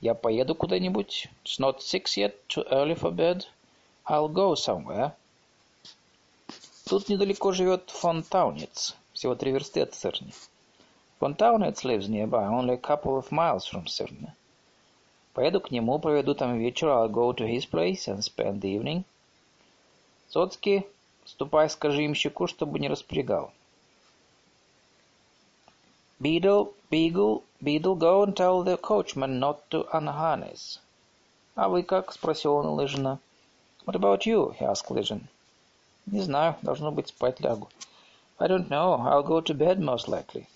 Я 0.00 0.14
поеду 0.14 0.56
куда-нибудь. 0.56 1.28
It's 1.44 1.60
not 1.60 1.80
six 1.80 2.16
yet, 2.16 2.34
too 2.48 2.64
early 2.70 2.94
for 2.94 3.12
bed. 3.12 3.44
I'll 4.04 4.28
go 4.28 4.54
somewhere. 4.54 5.12
Тут 6.86 7.08
недалеко 7.08 7.52
живет 7.52 7.90
фон 7.90 8.24
Таунец, 8.24 8.96
всего 9.12 9.36
три 9.36 9.52
версты 9.52 9.82
от 9.82 9.94
Церни. 9.94 10.32
Фон 11.20 11.34
Таунец 11.34 11.84
lives 11.84 12.08
nearby, 12.08 12.48
only 12.48 12.74
a 12.74 12.76
couple 12.76 13.16
of 13.16 13.30
miles 13.30 13.64
from 13.64 13.86
Церни. 13.86 14.32
Поеду 15.34 15.60
к 15.60 15.70
нему, 15.70 16.00
проведу 16.00 16.34
там 16.34 16.58
вечер, 16.58 16.88
I'll 16.88 17.08
go 17.08 17.32
to 17.32 17.46
his 17.46 17.64
place 17.64 18.08
and 18.08 18.24
spend 18.24 18.60
the 18.60 18.74
evening. 18.74 19.04
Соцкий, 20.28 20.86
ступай, 21.24 21.70
скажи 21.70 22.04
имщику, 22.06 22.46
чтобы 22.46 22.78
не 22.78 22.88
распрягал. 22.88 23.52
Beadle, 26.18 26.72
Beagle, 26.90 27.42
Beadle, 27.62 27.94
go 27.94 28.22
and 28.22 28.34
tell 28.34 28.62
the 28.62 28.76
coachman 28.78 29.38
not 29.38 29.68
to 29.70 29.86
unharness. 29.92 30.80
А 31.54 31.68
вы 31.68 31.82
как? 31.82 32.12
спросил 32.12 32.54
он 32.54 32.66
лыжина. 32.68 33.18
What 33.84 33.96
about 33.96 34.24
you? 34.24 34.54
he 34.58 34.64
asked 34.64 34.90
Legion. 34.90 35.28
Не 36.06 36.20
знаю, 36.22 36.56
должно 36.62 36.90
быть, 36.90 37.08
спать 37.08 37.40
лягу. 37.40 37.68
I 38.38 38.48
don't 38.48 38.68
know, 38.68 39.00
I'll 39.00 39.22
go 39.22 39.40
to 39.40 39.54
bed 39.54 39.78
most 39.78 40.08
likely. 40.08 40.46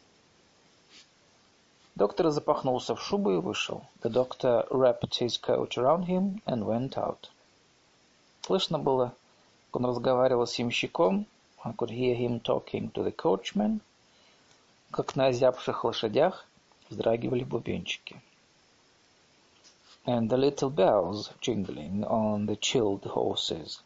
Доктор 1.95 2.31
запахнулся 2.31 2.95
в 2.95 3.03
шубу 3.03 3.33
и 3.33 3.37
вышел. 3.37 3.83
The 4.03 4.11
doctor 4.11 4.67
wrapped 4.71 5.19
his 5.19 5.37
coat 5.39 5.77
around 5.77 6.07
him 6.07 6.41
and 6.47 6.65
went 6.65 6.97
out. 6.97 7.29
Слышно 8.43 8.79
было, 8.79 9.13
он 9.73 9.87
разговаривал 9.87 10.47
с 10.47 10.59
ямщиком. 10.59 11.27
I 11.63 11.73
could 11.73 11.91
hear 11.91 12.15
him 12.15 12.41
talking 12.41 12.91
to 12.93 13.05
the 13.05 13.15
coachman. 13.15 13.81
Как 14.91 15.17
на 15.17 15.27
озябших 15.27 15.85
лошадях 15.85 16.47
вздрагивали 16.89 17.45
бубенчики. 17.45 18.21
and 20.07 20.31
the 20.31 20.37
little 20.37 20.71
bells 20.71 21.31
jingling 21.41 22.05
on 22.05 22.47
the 22.47 22.57
chilled 22.57 23.05
horses. 23.05 23.81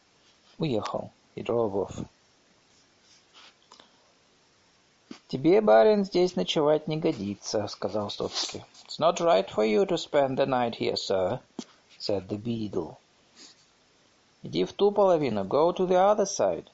Уехал. 0.59 1.11
He 1.35 1.43
drove 1.43 1.75
off. 1.75 2.05
«Тебе, 5.29 5.61
барин, 5.61 6.05
здесь 6.05 6.37
ночевать 6.37 6.87
не 6.87 6.97
годится»,— 6.97 7.67
сказал 7.69 8.11
Стоцкий. 8.11 8.62
«It's 8.87 9.00
not 9.00 9.21
right 9.21 9.49
for 9.50 9.64
you 9.64 9.85
to 9.87 9.97
spend 9.97 10.38
the 10.38 10.47
night 10.47 10.76
here, 10.76 10.97
sir»,— 10.97 11.41
said 11.99 12.29
the 12.29 12.38
beadle. 12.38 12.99
«Иди 14.45 14.65
в 14.65 14.73
ту 14.75 14.93
половину, 14.93 15.45
go 15.45 15.73
to 15.73 15.89
the 15.89 15.97
other 15.97 16.27
side». 16.27 16.67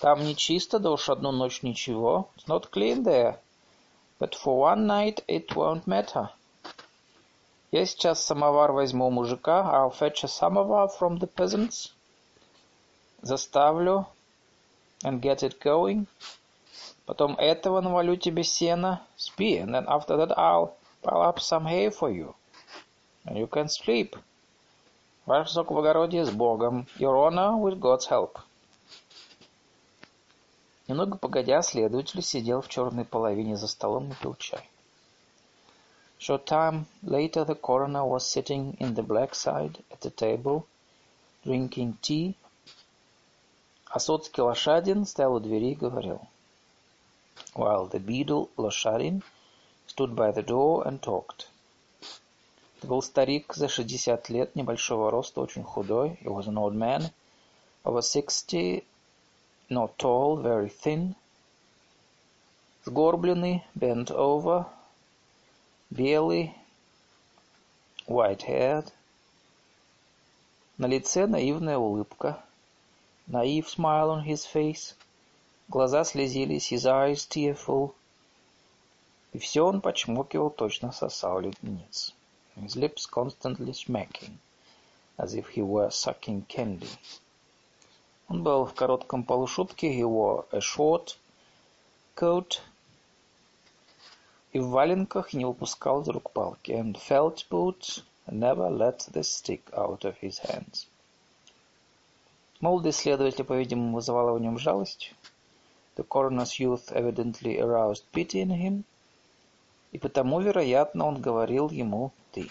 «Там 0.00 0.24
не 0.24 0.36
чисто, 0.36 0.78
да 0.78 0.90
уж 0.90 1.08
одну 1.08 1.32
ночь 1.32 1.62
ничего. 1.62 2.28
It's 2.36 2.46
not 2.46 2.70
clean 2.70 3.02
there, 3.02 3.38
but 4.20 4.34
for 4.34 4.58
one 4.58 4.86
night 4.86 5.24
it 5.26 5.48
won't 5.54 5.86
matter». 5.86 6.28
Я 7.74 7.86
сейчас 7.86 8.24
самовар 8.24 8.70
возьму 8.72 9.08
у 9.08 9.10
мужика. 9.10 9.68
I'll 9.72 9.90
fetch 9.90 10.22
a 10.22 10.28
samovar 10.28 10.88
from 10.96 11.18
the 11.18 11.26
peasants. 11.26 11.92
Заставлю 13.22 14.06
and 15.02 15.20
get 15.20 15.42
it 15.42 15.58
going. 15.58 16.06
Потом 17.06 17.36
этого 17.36 17.80
навалю 17.80 18.16
тебе 18.16 18.44
сена. 18.44 19.02
Спи, 19.16 19.58
and 19.58 19.74
then 19.74 19.86
after 19.86 20.16
that 20.18 20.38
I'll 20.38 20.76
pile 21.02 21.22
up 21.22 21.40
some 21.40 21.64
hay 21.64 21.88
for 21.88 22.10
you. 22.10 22.34
And 23.24 23.36
you 23.38 23.46
can 23.46 23.68
sleep. 23.68 24.14
Ваше 25.26 25.48
высокоблагородие 25.48 26.26
с 26.26 26.30
Богом. 26.30 26.86
Your 26.98 27.14
honor 27.16 27.58
with 27.58 27.78
God's 27.78 28.10
help. 28.10 28.40
Немного 30.86 31.16
погодя, 31.16 31.62
следователь 31.62 32.20
сидел 32.20 32.60
в 32.60 32.68
черной 32.68 33.06
половине 33.06 33.56
за 33.56 33.66
столом 33.66 34.10
и 34.10 34.14
пил 34.20 34.34
чай. 34.34 34.68
Short 36.18 36.44
time 36.44 36.84
later 37.02 37.46
the 37.46 37.58
coroner 37.58 38.04
was 38.04 38.26
sitting 38.26 38.76
in 38.78 38.94
the 38.94 39.02
black 39.02 39.34
side 39.34 39.82
at 39.90 40.00
the 40.00 40.10
table, 40.10 40.64
drinking 41.42 41.94
tea. 42.02 42.34
А 43.86 43.98
Соцкий 43.98 44.42
Лошадин 44.42 45.06
стоял 45.06 45.36
у 45.36 45.40
двери 45.40 45.70
и 45.70 45.74
говорил. 45.74 46.20
While 47.54 47.90
the 47.90 47.98
beadle 47.98 48.50
Лошадин 48.58 49.22
stood 49.86 50.14
by 50.14 50.32
the 50.34 50.44
door 50.44 50.86
and 50.86 51.00
talked. 51.00 51.48
Это 52.84 52.90
был 52.90 53.00
старик 53.00 53.54
за 53.54 53.66
шестьдесят 53.66 54.28
лет, 54.28 54.54
небольшого 54.54 55.10
роста, 55.10 55.40
очень 55.40 55.62
худой. 55.64 56.18
He 56.22 56.26
was 56.26 56.46
an 56.48 56.58
old 56.58 56.74
man, 56.74 57.10
over 57.82 58.02
sixty, 58.02 58.84
not 59.70 59.96
tall, 59.96 60.36
very 60.36 60.68
thin. 60.68 61.14
Сгорбленный, 62.84 63.64
bent 63.74 64.10
over, 64.10 64.66
белый, 65.88 66.52
white-haired. 68.06 68.92
На 70.76 70.84
лице 70.84 71.26
наивная 71.26 71.78
улыбка. 71.78 72.44
Naive 73.26 73.66
smile 73.66 74.10
on 74.10 74.26
his 74.26 74.44
face. 74.44 74.94
Глаза 75.70 76.04
слезились, 76.04 76.70
his 76.70 76.84
eyes 76.84 77.26
tearful. 77.26 77.94
И 79.32 79.38
все 79.38 79.62
он 79.64 79.80
почмокивал, 79.80 80.50
точно 80.50 80.92
сосал 80.92 81.40
леденец. 81.40 82.12
his 82.55 82.75
lips 82.75 83.05
constantly 83.05 83.73
smacking, 83.73 84.39
as 85.17 85.33
if 85.33 85.49
he 85.49 85.61
were 85.61 85.89
sucking 85.89 86.45
candy. 86.47 86.89
Он 88.29 88.43
был 88.43 88.65
в 88.65 88.75
коротком 88.75 89.23
полушубке, 89.23 89.91
he 89.91 90.03
wore 90.03 90.45
a 90.51 90.59
short 90.59 91.17
coat, 92.15 92.61
и 94.53 94.59
в 94.59 94.69
валенках 94.69 95.33
не 95.33 95.45
выпускал 95.45 96.01
из 96.01 96.09
рук 96.09 96.31
палки, 96.31 96.71
and 96.71 96.95
felt 96.97 97.47
boots 97.49 98.03
never 98.27 98.69
let 98.69 98.99
the 99.11 99.23
stick 99.23 99.63
out 99.73 100.03
of 100.03 100.15
his 100.21 100.39
hands. 100.39 100.87
Молодый 102.61 102.91
следователь, 102.91 103.45
по-видимому, 103.45 103.95
вызывала 103.95 104.37
в 104.37 104.41
нем 104.41 104.59
жалость. 104.59 105.15
The 105.95 106.05
coroner's 106.07 106.59
youth 106.59 106.91
evidently 106.91 107.57
aroused 107.57 108.03
pity 108.11 108.41
in 108.41 108.49
him, 108.49 108.83
И 109.94 109.98
потому, 109.98 110.40
вероятно, 110.40 111.06
он 111.06 111.20
говорил 111.20 111.70
ему 111.70 112.10
«ты». 112.32 112.50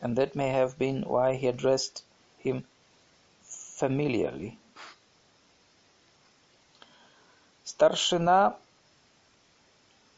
And 0.00 0.14
that 0.14 0.36
may 0.36 0.52
have 0.52 0.78
been 0.78 1.04
why 1.04 1.34
he 1.36 1.48
addressed 1.48 2.04
him 2.44 2.64
familiarly. 3.42 4.56
Старшина 7.64 8.56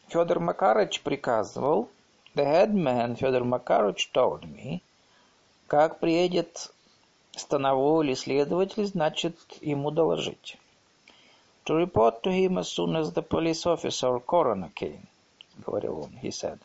Федор 0.08 0.40
Макарыч 0.40 1.00
приказывал, 1.00 1.88
the 2.34 2.44
headman 2.44 3.16
Федор 3.16 3.44
Макарыч 3.44 4.10
told 4.12 4.42
me, 4.42 4.82
как 5.68 6.00
приедет 6.00 6.70
становой 7.34 8.04
или 8.04 8.14
следователь, 8.14 8.84
значит, 8.84 9.38
ему 9.62 9.90
доложить. 9.90 10.58
To 11.64 11.78
report 11.82 12.20
to 12.24 12.30
him 12.30 12.58
as 12.58 12.68
soon 12.68 12.94
as 12.94 13.14
the 13.14 13.22
police 13.22 13.64
officer 13.64 14.08
or 14.08 14.20
coroner 14.20 14.70
came.— 14.74 15.06
говорил 15.66 16.00
он, 16.00 16.10
he 16.22 16.30
said. 16.30 16.58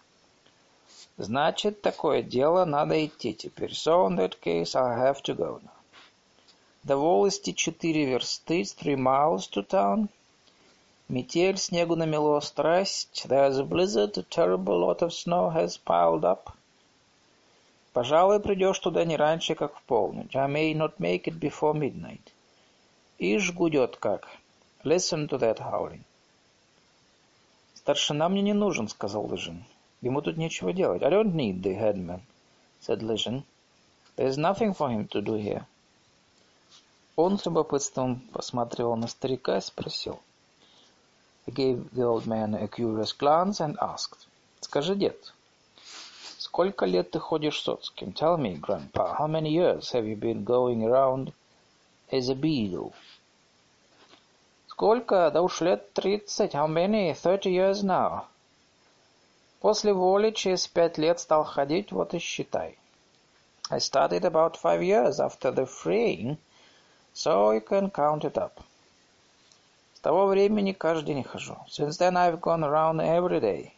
Значит, 1.17 1.81
такое 1.81 2.23
дело, 2.23 2.65
надо 2.65 3.05
идти 3.05 3.33
теперь. 3.33 3.71
So, 3.71 4.07
in 4.07 4.17
that 4.17 4.39
case, 4.39 4.75
I 4.75 4.97
have 4.97 5.21
to 5.23 5.35
go 5.35 5.59
now. 5.61 5.71
До 6.83 6.97
волости 6.97 7.53
четыре 7.53 8.05
версты, 8.05 8.63
three 8.63 8.95
miles 8.97 9.47
to 9.49 9.65
town. 9.65 10.09
Метель, 11.07 11.57
снегу 11.57 11.95
намело 11.95 12.39
страсть. 12.39 13.25
There's 13.25 13.57
a 13.59 13.63
blizzard, 13.63 14.17
a 14.17 14.23
terrible 14.23 14.79
lot 14.79 15.01
of 15.01 15.13
snow 15.13 15.49
has 15.49 15.77
piled 15.77 16.25
up. 16.25 16.51
Пожалуй, 17.93 18.39
придешь 18.39 18.79
туда 18.79 19.05
не 19.05 19.15
раньше, 19.15 19.53
как 19.53 19.77
в 19.77 19.83
полночь. 19.83 20.35
I 20.35 20.47
may 20.47 20.73
not 20.73 20.97
make 20.97 21.25
it 21.25 21.39
before 21.39 21.73
midnight. 21.73 22.33
Ишь 23.19 23.53
гудет 23.53 23.97
как. 23.97 24.27
Listen 24.83 25.27
to 25.29 25.37
that 25.37 25.59
howling. 25.59 26.03
«Старшина 27.83 28.29
мне 28.29 28.41
не 28.41 28.53
нужен»,— 28.53 28.87
сказал 28.87 29.25
Лыжин. 29.25 29.65
«Ему 29.99 30.21
тут 30.21 30.37
нечего 30.37 30.71
делать». 30.71 31.03
«I 31.03 31.09
don't 31.11 31.33
need 31.33 31.61
the 31.61 31.77
headman»,— 31.77 32.21
said 32.81 33.01
Лыжин. 33.01 33.43
«There's 34.15 34.37
nothing 34.37 34.73
for 34.73 34.89
him 34.89 35.05
to 35.09 35.21
do 35.21 35.35
here». 35.35 35.65
Он 37.17 37.37
с 37.37 37.45
любопытством 37.45 38.21
посмотрел 38.31 38.95
на 38.95 39.07
старика 39.07 39.57
и 39.57 39.61
спросил. 39.61 40.21
He 41.45 41.53
gave 41.53 41.91
the 41.91 42.03
old 42.03 42.25
man 42.25 42.55
a 42.55 42.69
curious 42.69 43.11
glance 43.11 43.59
and 43.59 43.75
asked. 43.81 44.27
«Скажи, 44.61 44.95
дед, 44.95 45.33
сколько 46.37 46.85
лет 46.85 47.11
ты 47.11 47.19
ходишь 47.19 47.61
соцким? 47.61 48.13
Tell 48.13 48.37
me, 48.37 48.55
grandpa, 48.55 49.13
how 49.19 49.27
many 49.27 49.51
years 49.51 49.91
have 49.91 50.07
you 50.07 50.15
been 50.15 50.45
going 50.45 50.85
around 50.85 51.33
as 52.09 52.29
a 52.29 52.35
beadle?» 52.35 52.93
Сколько? 54.83 55.31
Да 55.31 55.41
уж 55.41 55.61
лет 55.61 55.93
тридцать. 55.93 56.55
How 56.55 56.67
many? 56.67 57.13
Thirty 57.13 57.49
years 57.49 57.85
now. 57.85 58.23
После 59.61 59.93
воли 59.93 60.31
через 60.31 60.67
пять 60.67 60.97
лет 60.97 61.21
стал 61.21 61.45
ходить, 61.45 61.93
вот 61.93 62.13
и 62.13 62.19
считай. 62.19 62.77
I 63.69 63.77
started 63.77 64.23
about 64.23 64.57
five 64.61 64.81
years 64.81 65.21
after 65.21 65.53
the 65.53 65.65
freeing, 65.65 66.35
so 67.13 67.53
you 67.53 67.65
can 67.65 67.89
count 67.91 68.25
it 68.25 68.33
up. 68.33 68.51
С 69.93 70.01
того 70.01 70.25
времени 70.25 70.73
каждый 70.73 71.13
день 71.13 71.23
хожу. 71.23 71.55
Since 71.69 71.97
then 71.99 72.17
I've 72.17 72.41
gone 72.41 72.65
around 72.65 72.99
every 72.99 73.39
day. 73.39 73.71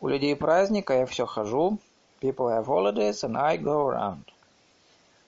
У 0.00 0.06
людей 0.06 0.36
праздника 0.36 0.92
я 1.00 1.06
все 1.06 1.26
хожу. 1.26 1.78
People 2.20 2.46
have 2.46 2.66
holidays 2.66 3.24
and 3.24 3.36
I 3.36 3.58
go 3.58 3.90
around. 3.90 4.22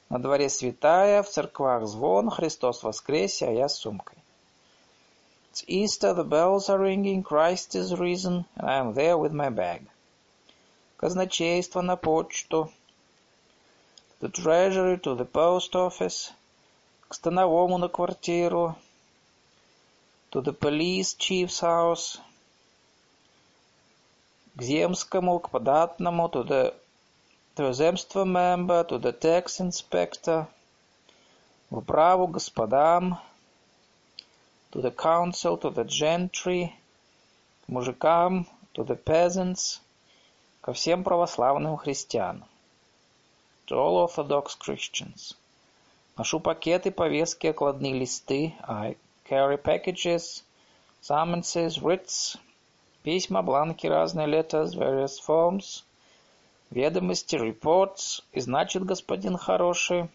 На 0.08 0.20
дворе 0.20 0.48
святая, 0.48 1.24
в 1.24 1.28
церквах 1.28 1.84
звон, 1.88 2.30
Христос 2.30 2.84
воскресе, 2.84 3.48
а 3.48 3.50
я 3.50 3.68
с 3.68 3.74
сумкой. 3.74 4.21
It's 5.51 5.63
Easter, 5.67 6.13
the 6.13 6.23
bells 6.23 6.69
are 6.69 6.77
ringing, 6.77 7.23
Christ 7.23 7.73
is 7.75 7.97
risen, 7.97 8.45
and 8.55 8.69
I 8.69 8.75
am 8.77 8.93
there 8.93 9.17
with 9.17 9.33
my 9.33 9.49
bag. 9.49 9.87
Казначейство 10.97 11.81
на 11.81 11.95
почту. 11.95 12.71
The 14.19 14.29
treasury 14.29 14.97
to 14.99 15.15
the 15.15 15.25
post 15.25 15.73
office. 15.75 16.31
К 17.09 17.13
становому 17.15 17.77
на 17.77 17.89
квартиру. 17.89 18.75
To 20.31 20.41
the 20.41 20.53
police 20.53 21.15
chief's 21.15 21.61
house. 21.61 22.19
К 24.55 24.61
земскому, 24.61 25.39
к 25.39 25.49
податному, 25.49 26.29
to 26.29 26.43
the 26.43 26.73
to 27.55 27.73
земство 27.73 28.25
member, 28.25 28.83
to 28.87 28.99
the 28.99 29.11
tax 29.11 29.59
inspector. 29.59 30.47
В 31.69 31.77
управу 31.79 32.27
господам 32.27 33.19
to 34.72 34.80
the 34.80 34.90
council, 34.90 35.58
to 35.58 35.70
the 35.70 35.84
gentry, 35.84 36.72
к 37.64 37.68
мужикам, 37.68 38.46
to 38.74 38.84
the 38.84 38.96
peasants, 38.96 39.80
ко 40.62 40.72
всем 40.72 41.04
православным 41.04 41.76
христианам, 41.76 42.48
to 43.66 43.76
all 43.76 43.98
Orthodox 44.06 44.56
Christians. 44.58 45.36
Ношу 46.16 46.40
пакеты, 46.40 46.90
повестки, 46.90 47.48
окладные 47.48 47.92
листы. 47.92 48.54
I 48.66 48.96
carry 49.28 49.58
packages, 49.58 50.42
summonses, 51.02 51.78
writs, 51.78 52.38
письма, 53.02 53.42
бланки, 53.42 53.86
разные 53.86 54.26
letters, 54.26 54.74
various 54.74 55.18
forms, 55.18 55.84
ведомости, 56.70 57.36
reports. 57.36 58.22
И 58.32 58.40
значит, 58.40 58.84
господин 58.84 59.36
хороший, 59.36 60.08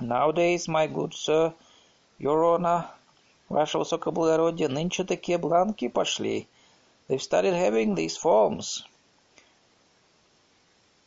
nowadays, 0.00 0.66
my 0.66 0.88
good 0.88 1.12
sir, 1.12 1.52
your 2.18 2.56
honor, 2.56 2.88
Ваше 3.48 3.78
Высокоблагородие, 3.78 4.68
нынче 4.68 5.04
такие 5.04 5.38
бланки 5.38 5.88
пошли. 5.88 6.46
They've 7.08 7.18
started 7.18 7.54
having 7.54 7.94
these 7.94 8.16
forms. 8.22 8.84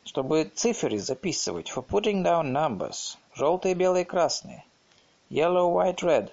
Чтобы 0.04 0.50
цифры 0.52 0.98
записывать. 0.98 1.70
For 1.70 1.86
putting 1.86 2.24
down 2.24 2.50
numbers. 2.52 3.16
Желтые, 3.36 3.74
белые, 3.74 4.04
красные. 4.04 4.64
Yellow, 5.30 5.72
white, 5.72 6.02
red. 6.02 6.30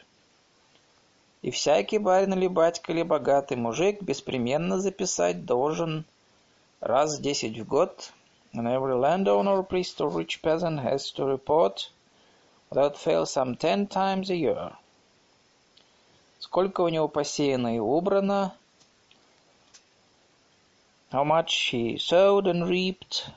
И 1.43 1.51
всякий 1.51 1.99
барин 1.99 2.33
или 2.33 2.47
батька 2.47 2.91
или 2.91 3.03
богатый 3.03 3.55
мужик 3.55 4.01
беспременно 4.01 4.79
записать 4.79 5.45
должен 5.45 6.03
раз 6.81 7.19
в 7.19 7.21
десять 7.21 7.57
в 7.57 7.65
год. 7.67 8.11
And 8.53 8.65
every 8.65 8.95
landowner, 8.95 9.61
priest 9.61 10.01
or 10.01 10.09
rich 10.09 10.41
peasant 10.41 10.79
has 10.79 11.11
to 11.11 11.23
report 11.23 11.91
without 12.71 12.97
fail 12.97 13.27
some 13.27 13.55
ten 13.55 13.85
times 13.85 14.31
a 14.31 14.35
year. 14.35 14.71
Сколько 16.39 16.81
у 16.81 16.89
него 16.89 17.07
посеяно 17.07 17.75
и 17.75 17.79
убрано? 17.79 18.55
How 21.11 21.25
much 21.25 21.71
he 21.71 21.97
sowed 21.97 22.45
and 22.45 22.67
reaped. 22.67 23.29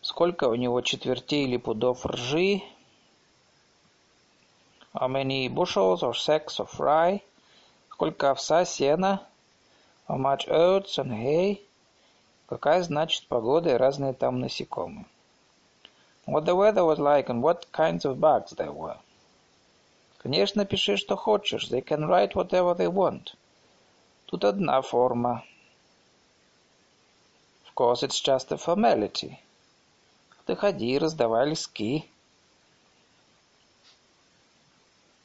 Сколько 0.00 0.44
у 0.44 0.54
него 0.54 0.80
четвертей 0.80 1.44
или 1.44 1.56
пудов 1.56 2.06
ржи? 2.06 2.62
How 4.94 5.08
many 5.08 5.48
bushels 5.48 6.02
or 6.02 6.14
sacks 6.14 6.58
of 6.58 6.70
rye? 6.78 7.20
Сколько 7.90 8.30
овса, 8.30 8.64
сена? 8.64 9.26
How 10.08 10.16
much 10.16 10.48
oats 10.48 10.98
and 10.98 11.10
hay? 11.12 11.60
Какая, 12.46 12.82
значит, 12.82 13.26
погода 13.26 13.70
и 13.70 13.76
разные 13.76 14.12
там 14.12 14.38
насекомые. 14.38 15.06
What 16.26 16.44
the 16.44 16.54
weather 16.54 16.84
was 16.84 16.98
like 16.98 17.28
and 17.28 17.42
what 17.42 17.70
kinds 17.72 18.04
of 18.04 18.20
bugs 18.20 18.52
there 18.52 18.72
were. 18.72 18.96
Конечно, 20.24 20.64
пиши, 20.64 20.96
что 20.96 21.16
хочешь. 21.16 21.68
They 21.70 21.84
can 21.84 22.08
write 22.08 22.32
whatever 22.32 22.74
they 22.74 22.90
want. 22.90 23.34
Тут 24.24 24.44
одна 24.46 24.80
форма. 24.80 25.44
Of 27.66 27.74
course, 27.74 28.02
it's 28.02 28.22
just 28.22 28.50
a 28.50 28.56
formality. 28.56 29.36
Ты 30.46 30.56
ходи, 30.56 30.98
раздавай 30.98 31.50
листки. 31.50 32.08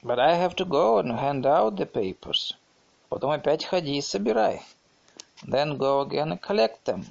But 0.04 0.20
I 0.20 0.36
have 0.36 0.58
to 0.58 0.66
go 0.66 1.00
and 1.00 1.18
hand 1.18 1.46
out 1.46 1.78
the 1.78 1.86
papers. 1.86 2.58
Потом 3.08 3.32
опять 3.32 3.64
ходи 3.64 3.98
и 3.98 4.02
собирай. 4.02 4.62
Then 5.44 5.78
go 5.78 6.02
again 6.02 6.34
and 6.34 6.42
collect 6.42 6.84
them. 6.84 7.06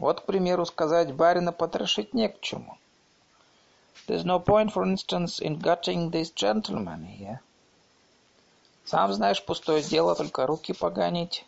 Вот, 0.00 0.22
к 0.22 0.24
примеру, 0.24 0.66
сказать 0.66 1.14
барина 1.14 1.52
потрошить 1.52 2.12
не 2.12 2.28
к 2.28 2.40
чему. 2.40 2.76
There's 4.06 4.24
no 4.24 4.38
point, 4.38 4.72
for 4.72 4.84
instance, 4.84 5.38
in 5.38 5.58
gutting 5.58 6.10
this 6.10 6.30
gentleman 6.30 7.04
here. 7.04 7.40
Сам 8.84 9.12
знаешь, 9.12 9.42
пустое 9.42 9.82
дело, 9.82 10.14
только 10.14 10.46
руки 10.46 10.72
поганить. 10.72 11.44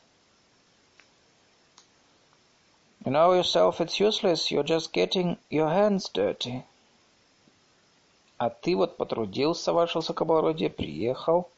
You 3.04 3.12
know 3.12 3.34
yourself 3.34 3.80
it's 3.80 4.00
useless, 4.00 4.50
you're 4.50 4.64
just 4.64 4.92
getting 4.92 5.38
your 5.50 5.68
hands 5.68 6.08
dirty. 6.12 6.64
А 8.38 8.50
ты 8.50 8.74
вот 8.74 8.96
потрудился, 8.96 9.72
ваше 9.72 9.98
высокоблагородие, 9.98 10.70
приехал. 10.70 11.48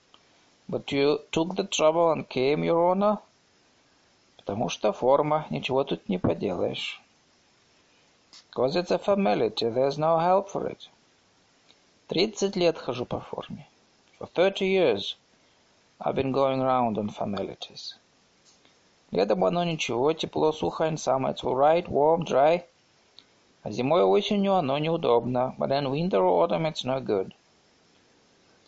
But 0.69 0.93
you 0.93 1.21
took 1.31 1.55
the 1.55 1.67
trouble 1.69 2.13
and 2.13 2.29
came, 2.29 2.63
your 2.63 2.93
honor. 2.93 3.19
Потому 4.37 4.69
что 4.69 4.93
форма, 4.93 5.47
ничего 5.51 5.85
тут 5.85 6.09
не 6.09 6.19
поделаешь. 6.19 7.01
Because 8.50 8.76
it's 8.76 8.92
a 8.92 9.00
formality, 9.00 9.70
there's 9.70 9.98
no 9.98 10.20
help 10.20 10.50
for 10.50 10.68
it. 10.68 10.90
Тридцать 12.08 12.56
лет 12.56 12.78
хожу 12.78 13.06
по 13.06 13.20
форме. 13.20 13.66
For 14.20 14.28
thirty 14.28 14.66
years 14.66 15.16
I've 16.00 16.16
been 16.16 16.32
going 16.32 16.62
round 16.62 16.98
on 16.98 17.10
formalities. 17.10 17.96
Летом 19.12 19.46
оно 19.46 19.64
ничего, 19.64 20.14
тепло, 20.14 20.52
сухо 20.52 20.88
and 20.88 21.00
summer 21.00 21.32
it's 21.32 21.44
all 21.44 21.56
right, 21.56 21.88
warm, 21.88 22.24
dry. 22.24 22.64
А 23.64 23.72
зимой 23.72 24.02
и 24.02 24.04
осенью 24.04 24.56
оно 24.56 24.78
неудобно. 24.78 25.56
But 25.58 25.72
in 25.72 25.90
winter 25.90 26.22
or 26.22 26.44
autumn 26.44 26.66
it's 26.66 26.84
no 26.84 27.00
good. 27.00 27.34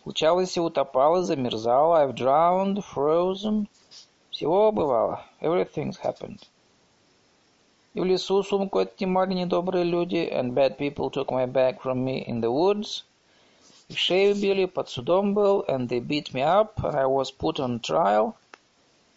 Случалось 0.04 0.56
и 0.56 0.60
утопало, 0.60 1.24
замерзало. 1.24 1.98
I've 1.98 2.15
drowned, 2.15 2.84
frozen. 2.84 3.67
Всего 4.32 4.71
бывало. 4.71 5.26
Everything's 5.41 5.98
happened. 5.98 6.41
И 7.94 8.00
в 8.00 8.05
лесу 8.05 8.42
сумку 8.42 8.79
отнимали 8.79 9.35
недобрые 9.35 9.85
люди, 9.85 10.16
and 10.33 10.55
bad 10.55 10.76
people 10.79 11.11
took 11.11 11.29
my 11.31 11.46
bag 11.46 11.81
from 11.83 12.05
me 12.05 12.24
in 12.24 12.40
the 12.40 12.50
woods. 12.50 13.05
И 13.88 13.94
шею 13.94 14.37
били, 14.37 14.66
под 14.66 14.88
судом 14.88 15.35
был, 15.35 15.64
and 15.66 15.88
they 15.88 15.98
beat 15.98 16.33
me 16.33 16.42
up, 16.42 16.74
and 16.76 16.94
I 16.94 17.07
was 17.07 17.33
put 17.37 17.59
on 17.59 17.81
trial. 17.81 18.35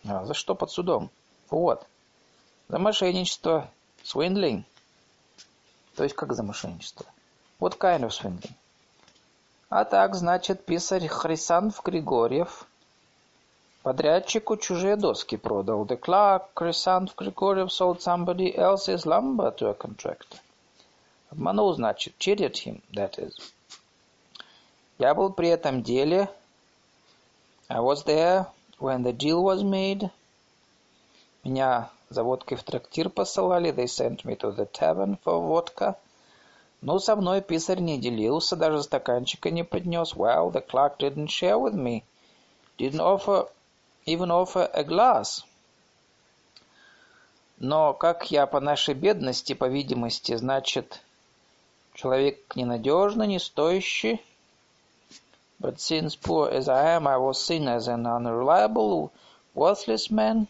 А, 0.06 0.26
за 0.26 0.34
что 0.34 0.56
под 0.56 0.72
судом? 0.72 1.12
Вот. 1.50 1.86
За 2.68 2.80
мошенничество. 2.80 3.70
Swindling. 4.04 4.64
То 5.96 6.04
есть 6.04 6.16
как 6.16 6.34
за 6.34 6.42
мошенничество? 6.44 7.06
What 7.60 7.78
kind 7.78 8.02
of 8.02 8.10
swindling? 8.10 8.54
А 9.70 9.86
так, 9.86 10.16
значит, 10.16 10.66
писарь 10.66 11.08
Хрисанф 11.08 11.82
Григорьев 11.84 12.68
подрядчику 13.84 14.58
чужие 14.58 14.96
доски 14.96 15.38
продал. 15.38 15.86
The 15.86 16.00
clerk 16.00 16.44
Хрисанф 16.56 17.16
Григорьев 17.16 17.72
sold 17.72 18.02
somebody 18.02 18.56
else's 18.58 19.06
lumber 19.06 19.52
to 19.58 19.70
a 19.70 19.74
contractor. 19.74 20.40
Обманул, 21.30 21.74
значит, 21.74 22.14
cheated 22.18 22.56
him, 22.56 22.82
that 22.94 23.18
is. 23.18 23.34
Я 24.98 25.14
был 25.14 25.34
при 25.34 25.50
этом 25.50 25.84
деле. 25.84 26.30
I 27.70 27.80
was 27.80 28.06
there 28.06 28.46
when 28.80 29.04
the 29.04 29.12
deal 29.12 29.44
was 29.44 29.64
made. 29.64 30.10
Меня 31.44 31.90
за 32.10 32.24
водкой 32.24 32.58
в 32.58 32.64
трактир 32.64 33.10
посылали. 33.10 33.72
They 33.74 33.88
sent 33.88 34.24
me 34.24 34.38
to 34.38 34.56
the 34.56 34.66
tavern 34.66 35.18
for 35.26 35.42
vodka. 35.42 35.98
Но 36.82 37.00
со 37.00 37.16
мной 37.16 37.42
писарь 37.42 37.80
не 37.80 37.98
делился, 37.98 38.56
даже 38.56 38.84
стаканчика 38.84 39.50
не 39.50 39.64
поднес. 39.64 40.14
Well, 40.14 40.52
the 40.52 40.62
clerk 40.62 41.00
didn't 41.00 41.28
share 41.28 41.58
with 41.58 41.74
me. 41.74 42.04
Didn't 42.78 43.00
offer, 43.00 43.48
even 44.06 44.32
offer 44.32 44.70
a 44.74 44.84
glass. 44.84 45.44
Но 47.60 47.94
как 47.94 48.32
я 48.32 48.46
по 48.46 48.60
нашей 48.60 48.94
бедности, 48.94 49.54
по 49.54 49.66
видимости, 49.66 50.36
значит, 50.36 51.02
человек 51.94 52.56
ненадежный, 52.56 53.28
не 53.28 53.40
стоящий, 53.40 54.22
But 55.64 55.80
since 55.80 56.18
poor 56.18 56.50
as 56.50 56.68
I 56.68 56.90
am, 56.98 57.08
I 57.08 57.16
was 57.16 57.42
seen 57.42 57.70
as 57.70 57.88
an 57.88 58.06
unreliable, 58.06 59.14
worthless 59.56 60.12
man. 60.12 60.48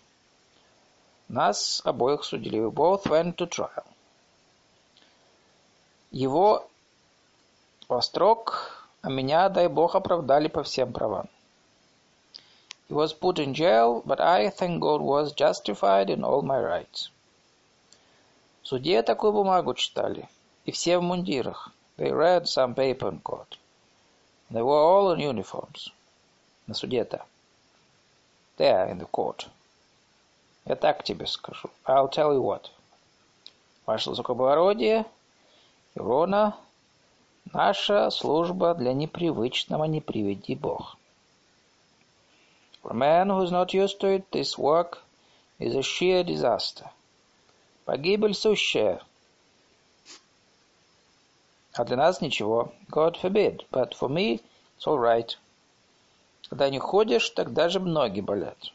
Нас 1.29 1.83
обоих 1.85 2.23
судили. 2.23 2.59
We 2.59 2.71
both 2.71 3.05
went 3.05 3.37
to 3.37 3.45
trial. 3.45 3.85
Его 6.09 6.67
построг, 7.87 8.87
а 9.03 9.09
меня, 9.09 9.49
дай 9.49 9.67
бог, 9.67 9.93
оправдали 9.93 10.47
по 10.47 10.63
всем 10.63 10.91
правам. 10.91 11.29
He 12.93 12.95
was 12.95 13.11
put 13.11 13.39
in 13.39 13.55
jail, 13.55 14.03
but 14.05 14.19
I, 14.21 14.51
thank 14.51 14.79
God, 14.79 15.01
was 15.01 15.33
justified 15.33 16.11
in 16.11 16.23
all 16.23 16.43
my 16.43 16.59
rights. 16.59 17.09
В 18.61 18.67
суде 18.67 19.01
такую 19.01 19.33
бумагу 19.33 19.73
читали, 19.73 20.29
и 20.65 20.71
все 20.71 20.99
в 20.99 21.01
мундирах. 21.01 21.71
They 21.97 22.11
read 22.11 22.43
some 22.43 22.75
paper 22.75 23.09
in 23.09 23.19
court. 23.21 23.57
They 24.51 24.61
were 24.61 24.77
all 24.77 25.11
in 25.11 25.19
uniforms. 25.21 25.89
На 26.67 26.75
суде-то. 26.75 27.25
There, 28.57 28.87
in 28.91 28.99
the 28.99 29.07
court. 29.07 29.47
Я 30.65 30.75
так 30.75 31.03
тебе 31.03 31.25
скажу. 31.25 31.71
I'll 31.87 32.11
tell 32.11 32.31
you 32.31 32.43
what. 32.43 32.69
Ваше 33.87 34.11
высокоблагородие, 34.11 35.07
Ирона, 35.95 36.55
наша 37.51 38.11
служба 38.11 38.75
для 38.75 38.93
непривычного 38.93 39.85
не 39.85 39.99
приведи 39.99 40.53
Бог. 40.53 40.95
For 42.82 42.90
a 42.92 42.94
man 42.94 43.28
who 43.28 43.42
is 43.42 43.50
not 43.50 43.74
used 43.74 44.00
to 44.00 44.08
it, 44.08 44.30
this 44.32 44.56
work 44.56 44.98
is 45.58 45.74
a 45.74 45.82
sheer 45.82 46.22
disaster. 46.24 46.90
Погибель 47.84 48.34
сущая, 48.34 49.00
а 51.78 51.84
для 51.84 51.96
нас 51.96 52.20
ничего. 52.20 52.72
God 52.90 53.16
forbid. 53.16 53.64
But 53.70 53.94
for 53.94 54.08
me, 54.08 54.42
it's 54.76 54.86
all 54.86 54.98
right. 54.98 55.36
Когда 56.48 56.70
не 56.70 56.78
ходишь, 56.80 57.30
так 57.30 57.52
даже 57.52 57.78
ноги 57.78 58.20
болят. 58.20 58.72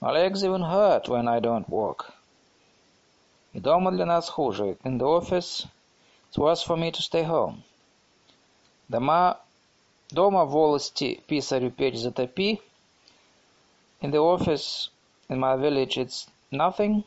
My 0.00 0.10
legs 0.10 0.42
even 0.42 0.62
hurt 0.62 1.08
when 1.08 1.28
I 1.28 1.40
don't 1.40 1.68
walk. 1.68 2.12
И 3.52 3.60
дома 3.60 3.90
для 3.92 4.06
нас 4.06 4.28
хуже. 4.28 4.78
In 4.84 4.98
the 4.98 5.04
office, 5.04 5.66
it's 6.28 6.38
worse 6.38 6.62
for 6.62 6.76
me 6.76 6.90
to 6.90 7.02
stay 7.02 7.22
home. 7.22 7.62
Дома, 8.88 9.38
дома 10.10 10.46
волости 10.46 11.22
писарю 11.26 11.70
печь 11.70 11.98
затопи. 11.98 12.60
In 14.00 14.10
the 14.10 14.18
office, 14.18 14.90
in 15.28 15.38
my 15.38 15.56
village, 15.56 15.98
it's 15.98 16.26
nothing 16.50 17.04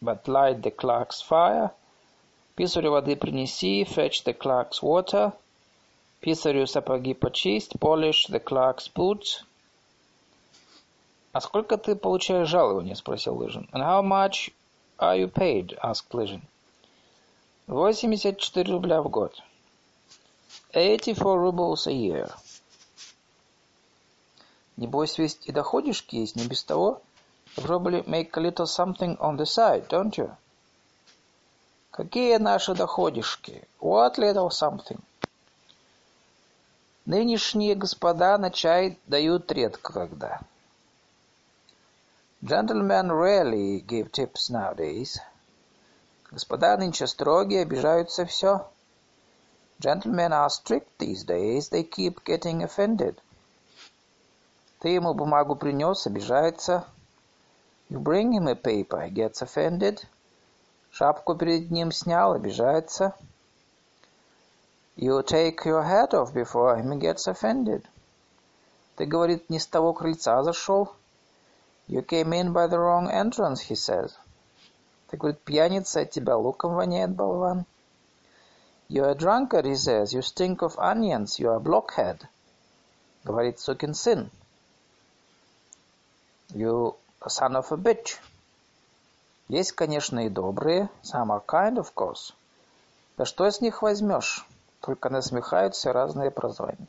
but 0.00 0.28
light 0.28 0.62
the 0.62 0.70
clerk's 0.70 1.20
fire – 1.20 1.80
Писарю 2.60 2.90
воды 2.90 3.16
принеси, 3.16 3.84
fetch 3.84 4.22
the 4.24 4.34
clerk's 4.34 4.82
water. 4.82 5.32
Писарю 6.20 6.66
сапоги 6.66 7.14
почисть, 7.14 7.78
polish 7.78 8.26
the 8.26 8.38
clerk's 8.38 8.86
boots. 8.94 9.42
А 11.32 11.40
сколько 11.40 11.78
ты 11.78 11.96
получаешь 11.96 12.48
жалования? 12.48 12.94
спросил 12.94 13.36
Лыжин. 13.38 13.66
And 13.72 13.82
how 13.82 14.02
much 14.02 14.50
are 14.98 15.16
you 15.16 15.28
paid? 15.28 15.78
asked 15.82 16.12
Лыжин. 16.12 16.42
84 17.66 18.70
рубля 18.70 19.00
в 19.00 19.08
год. 19.08 19.40
84 20.74 21.40
rubles 21.40 21.86
a 21.86 21.92
year. 21.92 22.30
Небось, 24.77 25.17
ведь 25.17 25.39
и 25.45 25.51
доходишки 25.51 26.17
есть, 26.17 26.35
не 26.35 26.47
без 26.47 26.63
того. 26.63 27.01
You 27.55 27.63
probably 27.63 28.05
make 28.05 28.31
a 28.33 28.41
little 28.41 28.65
something 28.65 29.17
on 29.19 29.37
the 29.37 29.45
side, 29.45 29.87
don't 29.87 30.17
you? 30.17 30.35
Какие 31.91 32.37
наши 32.37 32.73
доходишки? 32.73 33.67
What 33.79 34.17
little 34.17 34.49
something? 34.49 34.99
Нынешние 37.05 37.75
господа 37.75 38.37
на 38.37 38.49
чай 38.49 38.99
дают 39.07 39.51
редко 39.51 39.93
когда. 39.93 40.41
Gentlemen 42.41 43.09
rarely 43.09 43.79
give 43.79 44.11
tips 44.11 44.49
nowadays. 44.49 45.19
Господа 46.31 46.75
нынче 46.75 47.07
строгие, 47.07 47.61
обижаются 47.61 48.25
все. 48.25 48.67
Gentlemen 49.79 50.33
are 50.33 50.49
strict 50.49 50.97
these 50.97 51.23
days, 51.23 51.69
they 51.69 51.83
keep 51.83 52.23
getting 52.25 52.63
offended. 52.63 53.21
Ты 54.85 54.89
ему 54.89 55.15
бумагу 55.15 55.55
принес, 55.55 56.05
обижается. 56.05 56.85
You 57.89 57.99
bring 57.99 58.33
him 58.33 58.47
a 58.47 58.53
paper, 58.53 59.01
he 59.01 59.09
gets 59.09 59.41
offended. 59.41 60.05
Шапку 60.91 61.33
перед 61.33 61.71
ним 61.71 61.91
снял, 61.91 62.33
обижается. 62.33 63.15
You 64.95 65.23
take 65.23 65.65
your 65.65 65.81
hat 65.81 66.13
off 66.13 66.35
before 66.35 66.77
him, 66.77 66.91
he 66.91 66.99
gets 66.99 67.25
offended. 67.25 67.83
Ты, 68.95 69.07
говорит, 69.07 69.49
не 69.49 69.57
с 69.57 69.65
того 69.65 69.91
крыльца 69.93 70.43
зашел. 70.43 70.93
You 71.87 72.05
came 72.05 72.31
in 72.33 72.53
by 72.53 72.67
the 72.67 72.77
wrong 72.77 73.09
entrance, 73.09 73.61
he 73.61 73.73
says. 73.73 74.11
Ты, 75.09 75.17
говорит, 75.17 75.41
пьяница, 75.41 76.01
от 76.01 76.11
тебя 76.11 76.37
луком 76.37 76.75
воняет, 76.75 77.09
болван. 77.09 77.65
You're 78.87 79.09
a 79.09 79.15
drunkard, 79.15 79.65
he 79.65 79.73
says. 79.73 80.13
You 80.13 80.21
stink 80.21 80.61
of 80.61 80.77
onions. 80.77 81.39
You're 81.39 81.55
a 81.55 81.59
blockhead. 81.59 82.27
Говорит, 83.23 83.59
сукин 83.59 83.95
сын. 83.95 84.29
You 86.53 86.95
son 87.27 87.55
of 87.55 87.71
a 87.71 87.77
bitch. 87.77 88.19
Есть, 89.47 89.73
конечно, 89.73 90.25
и 90.25 90.29
добрые. 90.29 90.89
Some 91.03 91.29
are 91.29 91.43
kind, 91.45 91.77
of 91.77 91.93
course. 91.93 92.33
Да 93.17 93.25
что 93.25 93.49
с 93.49 93.61
них 93.61 93.81
возьмешь? 93.81 94.45
Только 94.81 95.09
насмехаются 95.09 95.93
разные 95.93 96.31
прозвания. 96.31 96.87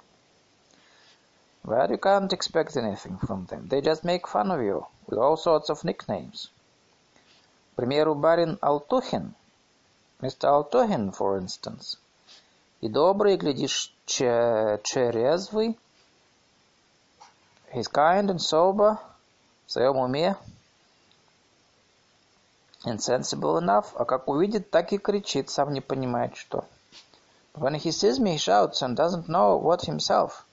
Well, 1.64 1.90
you 1.90 1.98
can't 1.98 2.32
expect 2.32 2.76
anything 2.76 3.18
from 3.18 3.46
them. 3.46 3.68
They 3.68 3.80
just 3.80 4.04
make 4.04 4.28
fun 4.28 4.50
of 4.50 4.60
you 4.62 4.86
with 5.06 5.18
all 5.18 5.36
sorts 5.36 5.68
of 5.68 5.82
nicknames. 5.84 6.50
К 7.72 7.76
примеру, 7.76 8.14
барин 8.14 8.58
Алтухин. 8.62 9.34
Mr. 10.20 10.48
Алтухин, 10.48 11.12
for 11.12 11.38
instance. 11.38 11.98
И 12.80 12.88
добрый, 12.88 13.36
глядишь, 13.36 13.92
че 14.04 14.80
черезвый. 14.84 15.78
He's 17.72 17.88
kind 17.88 18.30
and 18.30 18.40
sober, 18.40 18.98
в 19.66 19.72
своем 19.72 19.96
уме. 19.96 20.36
Insensible 22.84 23.60
enough, 23.60 23.86
а 23.96 24.04
как 24.04 24.28
увидит, 24.28 24.70
так 24.70 24.92
и 24.92 24.98
кричит, 24.98 25.50
сам 25.50 25.72
не 25.72 25.80
понимает, 25.80 26.36
что. 26.36 26.64
When 27.54 27.74
he 27.74 27.90
sees 27.90 28.18
me, 28.18 28.34
he 28.34 28.38
shouts 28.38 28.82
and 28.82 28.96
doesn't 28.96 29.28
know 29.28 29.60
what 29.60 29.82
himself. 29.82 30.44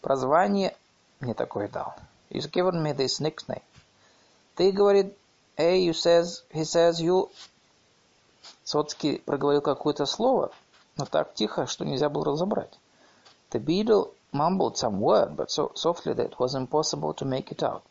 Прозвание 0.00 0.76
мне 1.20 1.34
такое 1.34 1.68
дал. 1.68 1.94
He's 2.30 2.50
given 2.50 2.82
me 2.82 2.92
this 2.92 3.20
nickname. 3.20 3.62
Ты, 4.56 4.70
говорит, 4.72 5.16
Hey, 5.56 5.78
you 5.78 5.92
says, 5.92 6.42
he 6.52 6.64
says, 6.64 7.00
you... 7.00 7.30
Соцкий 8.64 9.20
проговорил 9.20 9.60
какое-то 9.60 10.04
слово, 10.04 10.50
но 10.96 11.04
так 11.04 11.34
тихо, 11.34 11.66
что 11.66 11.84
нельзя 11.84 12.08
было 12.08 12.24
разобрать. 12.24 12.76
The 13.50 13.64
beadle 13.64 14.12
mumbled 14.32 14.76
some 14.76 14.98
word, 14.98 15.36
but 15.36 15.50
so 15.50 15.70
softly 15.76 16.12
that 16.12 16.32
it 16.32 16.38
was 16.40 16.56
impossible 16.56 17.14
to 17.14 17.24
make 17.24 17.52
it 17.52 17.62
out. 17.62 17.82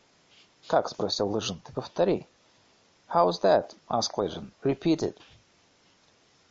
Как? 0.66 0.88
спросил 0.88 1.28
Лыжин. 1.28 1.60
Ты 1.64 1.72
повтори. 1.72 2.26
How's 3.12 3.40
that? 3.42 3.74
asked 3.88 4.16
Лыжин. 4.16 4.50
Repeat 4.62 5.02
it. 5.02 5.18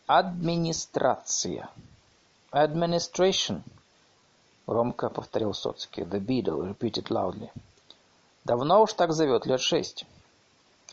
Администрация. 0.08 1.70
Administration. 2.52 3.64
Громко 4.68 5.10
повторил 5.10 5.54
Соцкий. 5.54 6.04
The 6.04 6.20
beadle 6.20 6.62
repeated 6.62 7.10
loudly. 7.10 7.50
Давно 8.46 8.82
уж 8.82 8.94
так 8.94 9.14
зовет, 9.14 9.46
лет 9.46 9.62
шесть. 9.62 10.06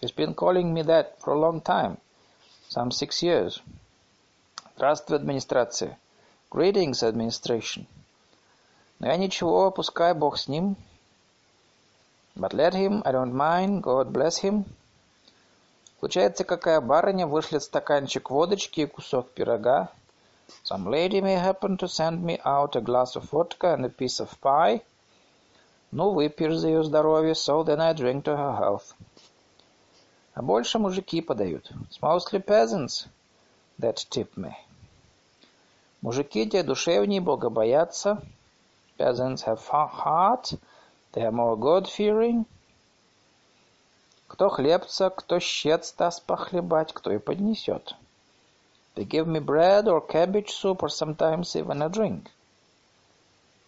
He's 0.01 0.13
been 0.13 0.35
calling 0.35 0.73
me 0.73 0.83
that 0.83 1.19
for 1.21 1.35
a 1.35 1.39
long 1.39 1.61
time. 1.61 1.99
Some 2.69 2.91
six 2.91 3.23
years. 3.23 3.61
Здравствуй, 4.77 5.17
администрация. 5.17 5.99
Greetings, 6.51 7.03
administration. 7.03 7.87
Но 8.99 9.09
я 9.09 9.17
ничего, 9.17 9.71
пускай 9.71 10.15
Бог 10.15 10.39
с 10.39 10.49
ним. 10.49 10.77
But 12.37 12.53
let 12.53 12.75
him, 12.75 13.03
I 13.05 13.13
don't 13.13 13.35
mind, 13.35 13.83
God 13.83 14.13
bless 14.13 14.39
him. 14.39 14.65
Случается, 15.99 16.45
какая 16.45 16.81
барыня 16.81 17.27
вышлет 17.27 17.63
стаканчик 17.63 18.31
водочки 18.31 18.81
и 18.81 18.87
кусок 18.87 19.31
пирога. 19.33 19.91
Some 20.65 20.89
lady 20.89 21.21
may 21.21 21.37
happen 21.37 21.77
to 21.77 21.87
send 21.87 22.25
me 22.25 22.41
out 22.45 22.75
a 22.75 22.81
glass 22.81 23.17
of 23.17 23.31
vodka 23.31 23.75
and 23.75 23.85
a 23.85 23.89
piece 23.89 24.21
of 24.21 24.31
pie. 24.41 24.83
Ну, 25.93 26.13
выпьешь 26.13 26.57
за 26.57 26.69
ее 26.69 26.85
здоровье, 26.85 27.35
so 27.35 27.63
then 27.65 27.81
I 27.81 27.93
drink 27.93 28.25
to 28.25 28.37
her 28.37 28.57
health. 28.59 28.95
А 30.35 30.43
больше 30.43 30.79
мужики 30.79 31.21
подают. 31.21 31.71
It's 31.89 32.01
mostly 32.01 32.41
peasants 32.41 33.07
that 33.79 34.07
tip 34.09 34.37
me. 34.37 34.55
Мужики 36.01 36.49
те 36.49 36.63
душевнее 36.63 37.21
Бога 37.21 37.51
боятся. 37.51 38.23
Peasants 38.97 39.45
have 39.45 39.61
heart. 39.69 40.59
They 41.13 41.23
are 41.23 41.33
more 41.33 41.57
God-fearing. 41.57 42.47
Кто 44.29 44.49
хлебца, 44.49 45.11
кто 45.11 45.41
щец 45.41 45.93
даст 45.95 46.23
похлебать, 46.25 46.93
кто 46.93 47.11
и 47.13 47.19
поднесет. 47.19 47.95
They 48.95 49.05
give 49.05 49.27
me 49.27 49.41
bread 49.41 49.87
or 49.89 50.01
cabbage 50.07 50.51
soup 50.51 50.83
or 50.83 50.89
sometimes 50.89 51.57
even 51.57 51.83
a 51.83 51.89
drink. 51.89 52.29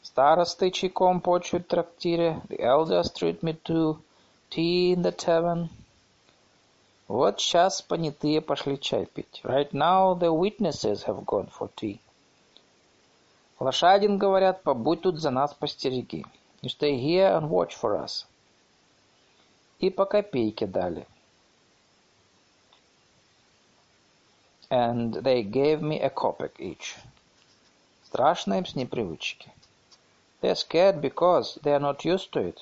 Старосты 0.03 0.71
чайком 0.71 1.21
почуют 1.21 1.67
в 1.67 1.69
трактире. 1.69 2.43
The 2.49 2.61
elders 2.61 3.13
treat 3.13 3.43
me 3.43 3.55
to 3.65 3.99
tea 4.51 4.93
in 4.95 5.03
the 5.03 5.13
tavern. 5.13 5.69
Вот 7.09 7.41
сейчас 7.41 7.83
понятые 7.83 8.41
пошли 8.41 8.79
чай 8.79 9.07
пить. 9.07 9.41
Right 9.45 9.73
now 9.73 10.15
the 10.15 10.33
witnesses 10.33 11.05
have 11.05 11.25
gone 11.25 11.51
for 11.51 11.71
tea. 11.75 12.01
Лошадин, 13.61 14.19
говорят, 14.19 14.63
побудь 14.63 15.03
тут 15.03 15.21
за 15.21 15.31
нас 15.31 15.55
постереги. 15.55 16.25
You 16.63 16.69
stay 16.69 16.97
here 16.97 17.27
and 17.27 17.51
watch 17.51 17.75
for 17.75 17.97
us. 17.97 18.25
И 19.81 19.91
по 19.91 20.07
копейке 20.07 20.69
дали. 20.69 21.07
And 24.71 25.15
they 25.25 25.43
gave 25.43 25.83
me 25.83 26.01
a 26.01 26.09
kopeck 26.09 26.61
each. 26.61 26.97
Страшно 28.05 28.55
им 28.59 28.65
с 28.65 28.77
непривычки. 28.77 29.51
They're 30.41 30.55
scared 30.55 31.01
because 31.01 31.59
they 31.63 31.73
are 31.73 31.81
not 31.81 32.05
used 32.05 32.31
to 32.31 32.41
it. 32.41 32.61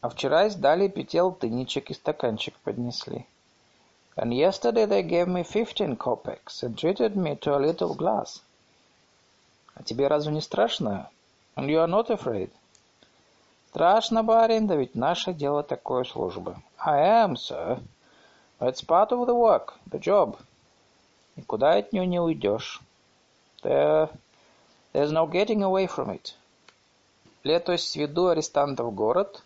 А 0.00 0.08
вчера 0.08 0.48
сдали 0.48 0.86
пятиалтыничек 0.86 1.90
и 1.90 1.94
стаканчик 1.94 2.54
поднесли. 2.64 3.26
And 4.16 4.32
yesterday 4.32 4.86
they 4.86 5.02
gave 5.02 5.26
me 5.26 5.42
fifteen 5.42 5.96
kopecks 5.96 6.62
and 6.62 6.78
treated 6.78 7.16
me 7.16 7.34
to 7.36 7.56
a 7.56 7.58
little 7.58 7.96
glass. 7.96 8.40
А 9.74 9.82
тебе 9.82 10.06
разве 10.06 10.32
не 10.32 10.40
страшно? 10.40 11.10
And 11.56 11.70
you 11.70 11.80
are 11.80 11.88
not 11.88 12.10
afraid? 12.10 12.50
Страшно, 13.70 14.22
барин, 14.22 14.66
да 14.66 14.76
ведь 14.76 14.94
наше 14.94 15.32
дело 15.32 15.62
такое 15.62 16.04
служба. 16.04 16.62
I 16.78 17.24
am, 17.24 17.36
sir. 17.36 17.80
It's 18.60 18.82
part 18.82 19.10
of 19.10 19.26
the 19.26 19.34
work, 19.34 19.74
the 19.90 19.98
job. 19.98 20.38
Никуда 21.36 21.72
от 21.72 21.92
нее 21.92 22.06
не 22.06 22.20
уйдешь. 22.20 22.80
There, 23.62 24.10
there's 24.92 25.10
no 25.10 25.26
getting 25.26 25.62
away 25.62 25.86
from 25.86 26.10
it. 26.10 26.34
Летось 27.42 27.88
сведу 27.88 28.28
арестанта 28.28 28.84
в 28.84 28.94
город, 28.94 29.42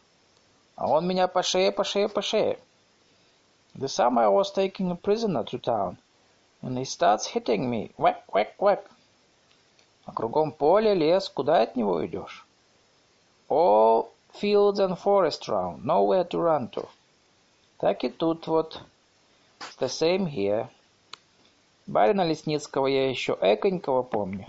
а 0.74 0.88
он 0.88 1.06
меня 1.06 1.28
по 1.28 1.42
шее, 1.42 1.70
по 1.70 1.84
шее, 1.84 2.08
по 2.08 2.22
шее. 2.22 2.58
The 3.76 3.86
summer 3.86 4.22
I 4.22 4.28
was 4.28 4.52
taking 4.52 4.90
a 4.90 4.96
prisoner 4.96 5.44
to 5.44 5.58
town, 5.58 5.96
and 6.60 6.76
he 6.76 6.84
starts 6.84 7.26
hitting 7.26 7.70
me. 7.70 7.92
Whack, 7.96 8.24
whack, 8.32 8.54
whack. 8.58 8.84
А 10.10 10.12
кругом 10.12 10.50
поле, 10.50 10.92
лес, 10.92 11.28
куда 11.28 11.62
от 11.62 11.76
него 11.76 12.04
идешь? 12.04 12.44
All 13.48 14.08
fields 14.34 14.80
and 14.80 14.98
forest 14.98 15.46
round, 15.46 15.84
nowhere 15.84 16.28
to 16.28 16.40
run 16.42 16.68
to. 16.70 16.88
Так 17.78 18.02
и 18.02 18.08
тут 18.08 18.48
вот. 18.48 18.82
It's 19.60 19.76
the 19.78 19.86
same 19.86 20.26
here. 20.26 20.66
Барина 21.86 22.26
Лесницкого 22.26 22.88
я 22.88 23.08
еще 23.08 23.38
эконького 23.40 24.02
помню. 24.02 24.46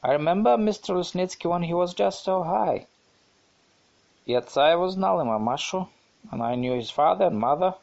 I 0.00 0.16
remember 0.16 0.56
Mr. 0.56 0.96
Лесницкий 0.96 1.50
when 1.50 1.62
he 1.62 1.74
was 1.74 1.92
just 1.92 2.24
so 2.24 2.42
high. 2.42 2.86
И 4.24 4.32
отца 4.32 4.72
его 4.72 4.88
знал, 4.88 5.20
и 5.20 5.24
мамашу. 5.24 5.86
And 6.32 6.42
I 6.42 6.56
knew 6.56 6.78
his 6.78 6.90
father 6.90 7.28
and 7.28 7.38
mother. 7.38 7.74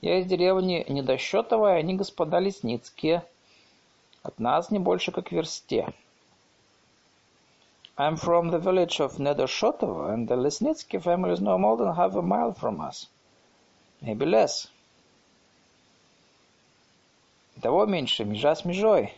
Я 0.00 0.20
из 0.20 0.26
деревни 0.26 0.86
Недосчетовая, 0.88 1.80
они 1.80 1.96
господа 1.96 2.40
Лесницкие. 2.40 3.26
От 4.26 4.40
нас 4.40 4.72
не 4.72 4.80
больше, 4.80 5.12
как 5.12 5.30
версте. 5.30 5.94
I'm 7.96 8.16
from 8.16 8.50
the 8.50 8.58
village 8.58 8.98
of 8.98 9.20
Nedoshotovo, 9.20 10.12
and 10.12 10.26
the 10.26 10.34
Lesnitsky 10.34 11.00
family 11.00 11.32
is 11.32 11.40
no 11.40 11.56
more 11.56 11.76
than 11.76 11.94
half 11.94 12.16
a 12.16 12.22
mile 12.22 12.52
from 12.52 12.80
us. 12.80 13.06
Maybe 14.02 14.26
less. 14.26 14.68
Того 17.62 17.86
меньше, 17.86 18.24
межа 18.24 18.56
с 18.56 18.64
межой. 18.64 19.12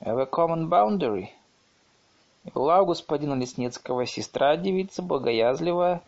have 0.00 0.18
a 0.18 0.26
common 0.26 0.70
boundary. 0.70 1.28
И 2.46 2.50
была 2.50 2.80
у 2.80 2.86
господина 2.86 3.34
Лесницкого 3.34 4.06
сестра 4.06 4.56
девица 4.56 5.02
богоязливая, 5.02 6.00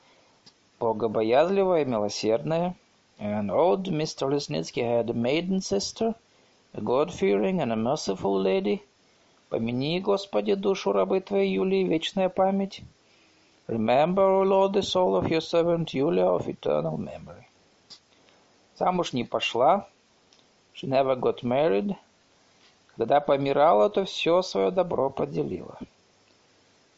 богобоязливая 0.81 1.83
и 1.83 1.85
милосердная. 1.85 2.75
And 3.19 3.51
old 3.51 3.85
Mr. 3.89 4.27
Lesnitsky 4.27 4.83
had 4.83 5.11
a 5.11 5.15
maiden 5.15 5.61
sister, 5.61 6.15
God-fearing 6.83 7.61
and 7.61 7.73
a 7.73 7.77
merciful 7.77 8.41
lady. 8.41 8.83
Помяни, 9.49 10.01
Господи, 10.01 10.55
душу 10.55 10.93
рабы 10.93 11.21
Твоей 11.21 11.55
Юлии, 11.55 11.85
вечная 11.85 12.29
память. 12.29 12.83
Remember, 13.69 14.23
O 14.23 14.43
Lord, 14.43 14.75
the 14.75 14.83
soul 14.83 15.17
of 15.17 15.29
your 15.29 15.41
servant 15.41 15.89
Julia 15.89 16.27
of 16.27 16.49
eternal 16.49 16.99
memory. 16.99 17.47
Замуж 18.79 19.13
не 19.13 19.25
пошла. 19.25 19.87
She 20.75 20.87
never 20.87 21.17
got 21.17 21.43
married. 21.43 21.97
Когда 22.97 23.21
помирала, 23.21 23.91
то 23.91 24.05
все 24.05 24.43
свое 24.43 24.71
добро 24.71 25.11
поделила. 25.11 25.79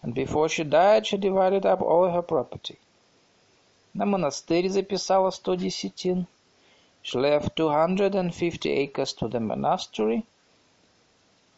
And 0.03 0.14
before 0.14 0.49
she 0.49 0.64
died, 0.64 1.07
she 1.07 1.17
divided 1.17 1.64
up 1.64 1.81
all 1.83 2.11
her 2.11 2.23
property. 2.23 2.79
На 3.95 4.07
монастырь 4.07 4.69
записала 4.69 5.31
сто 5.31 5.55
десятин. 5.55 6.27
She 7.08 7.17
left 7.17 7.56
two 7.56 7.69
hundred 7.69 8.15
and 8.15 8.34
fifty 8.34 8.71
acres 8.71 9.13
to 9.13 9.28
the 9.28 9.39
monastery. 9.39 10.26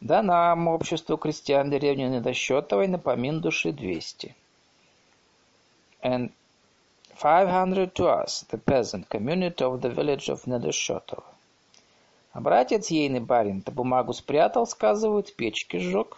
Да 0.02 0.22
нам, 0.22 0.68
обществу 0.68 1.18
крестьян 1.18 1.70
деревни 1.70 2.04
Недосчетовой, 2.04 2.88
на 2.88 3.00
помин 3.00 3.42
души 3.42 3.72
двести. 3.72 4.36
And 6.04 6.32
five 7.16 7.48
hundred 7.48 7.94
to 7.94 8.08
us, 8.08 8.46
the 8.50 8.58
peasant 8.58 9.10
community 9.10 9.64
of 9.64 9.82
the 9.82 9.90
village 9.90 10.30
of 10.30 10.46
Недосчетово. 10.46 11.24
А 12.34 12.42
братец 12.42 12.92
ейный 12.92 13.22
барин-то 13.22 13.72
бумагу 13.72 14.14
спрятал, 14.14 14.68
сказывают, 14.68 15.36
печки 15.36 15.78
сжег. 15.78 16.18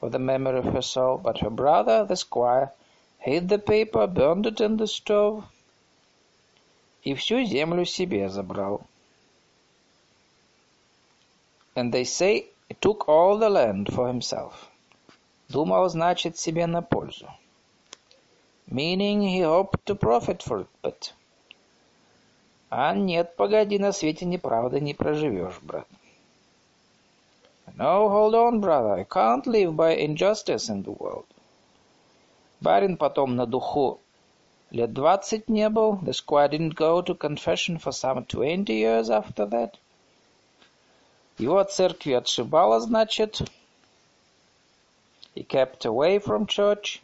For 0.00 0.10
the 0.10 0.18
memory 0.18 0.58
of 0.58 0.66
her 0.74 0.82
soul, 0.82 1.16
but 1.16 1.38
her 1.38 1.48
brother, 1.48 2.04
the 2.04 2.16
squire, 2.16 2.72
hid 3.18 3.48
the 3.48 3.58
paper, 3.58 4.06
burned 4.06 4.46
it 4.46 4.60
in 4.60 4.76
the 4.76 4.86
stove. 4.86 5.44
И 7.03 7.13
всю 7.15 7.43
землю 7.43 7.85
себе 7.85 8.29
забрал. 8.29 8.81
And 11.75 11.91
they 11.91 12.03
say 12.03 12.47
he 12.69 12.75
took 12.79 13.07
all 13.07 13.37
the 13.37 13.49
land 13.49 13.87
for 13.87 14.07
himself. 14.07 14.69
Думал, 15.49 15.89
значит, 15.89 16.37
себе 16.37 16.67
на 16.67 16.81
пользу. 16.81 17.27
Meaning 18.67 19.21
he 19.21 19.41
hoped 19.41 19.85
to 19.85 19.95
profit 19.95 20.41
for 20.43 20.61
it, 20.61 20.67
but... 20.81 21.13
А 22.69 22.95
нет, 22.95 23.35
погоди, 23.35 23.77
на 23.79 23.91
свете 23.91 24.25
неправды 24.25 24.79
не 24.79 24.93
проживешь, 24.93 25.59
брат. 25.61 25.87
No, 27.75 28.09
hold 28.09 28.35
on, 28.35 28.59
brother, 28.59 28.93
I 28.99 29.03
can't 29.03 29.45
live 29.45 29.75
by 29.75 29.95
injustice 29.95 30.69
in 30.69 30.83
the 30.83 30.91
world. 30.91 31.25
Барин 32.61 32.95
потом 32.95 33.35
на 33.35 33.45
духу 33.45 33.99
лет 34.70 34.92
двадцать 34.92 35.48
не 35.48 35.68
был. 35.68 35.98
The 36.02 36.12
squire 36.12 36.48
didn't 36.48 36.74
go 36.74 37.02
to 37.02 37.14
confession 37.14 37.78
for 37.78 37.92
some 37.92 38.24
twenty 38.26 38.74
years 38.74 39.08
after 39.08 39.46
that. 39.46 39.74
Его 41.38 41.58
от 41.58 41.72
церкви 41.72 42.12
отшибало, 42.12 42.80
значит. 42.80 43.42
He 45.34 45.42
kept 45.42 45.84
away 45.84 46.18
from 46.18 46.46
church. 46.46 47.02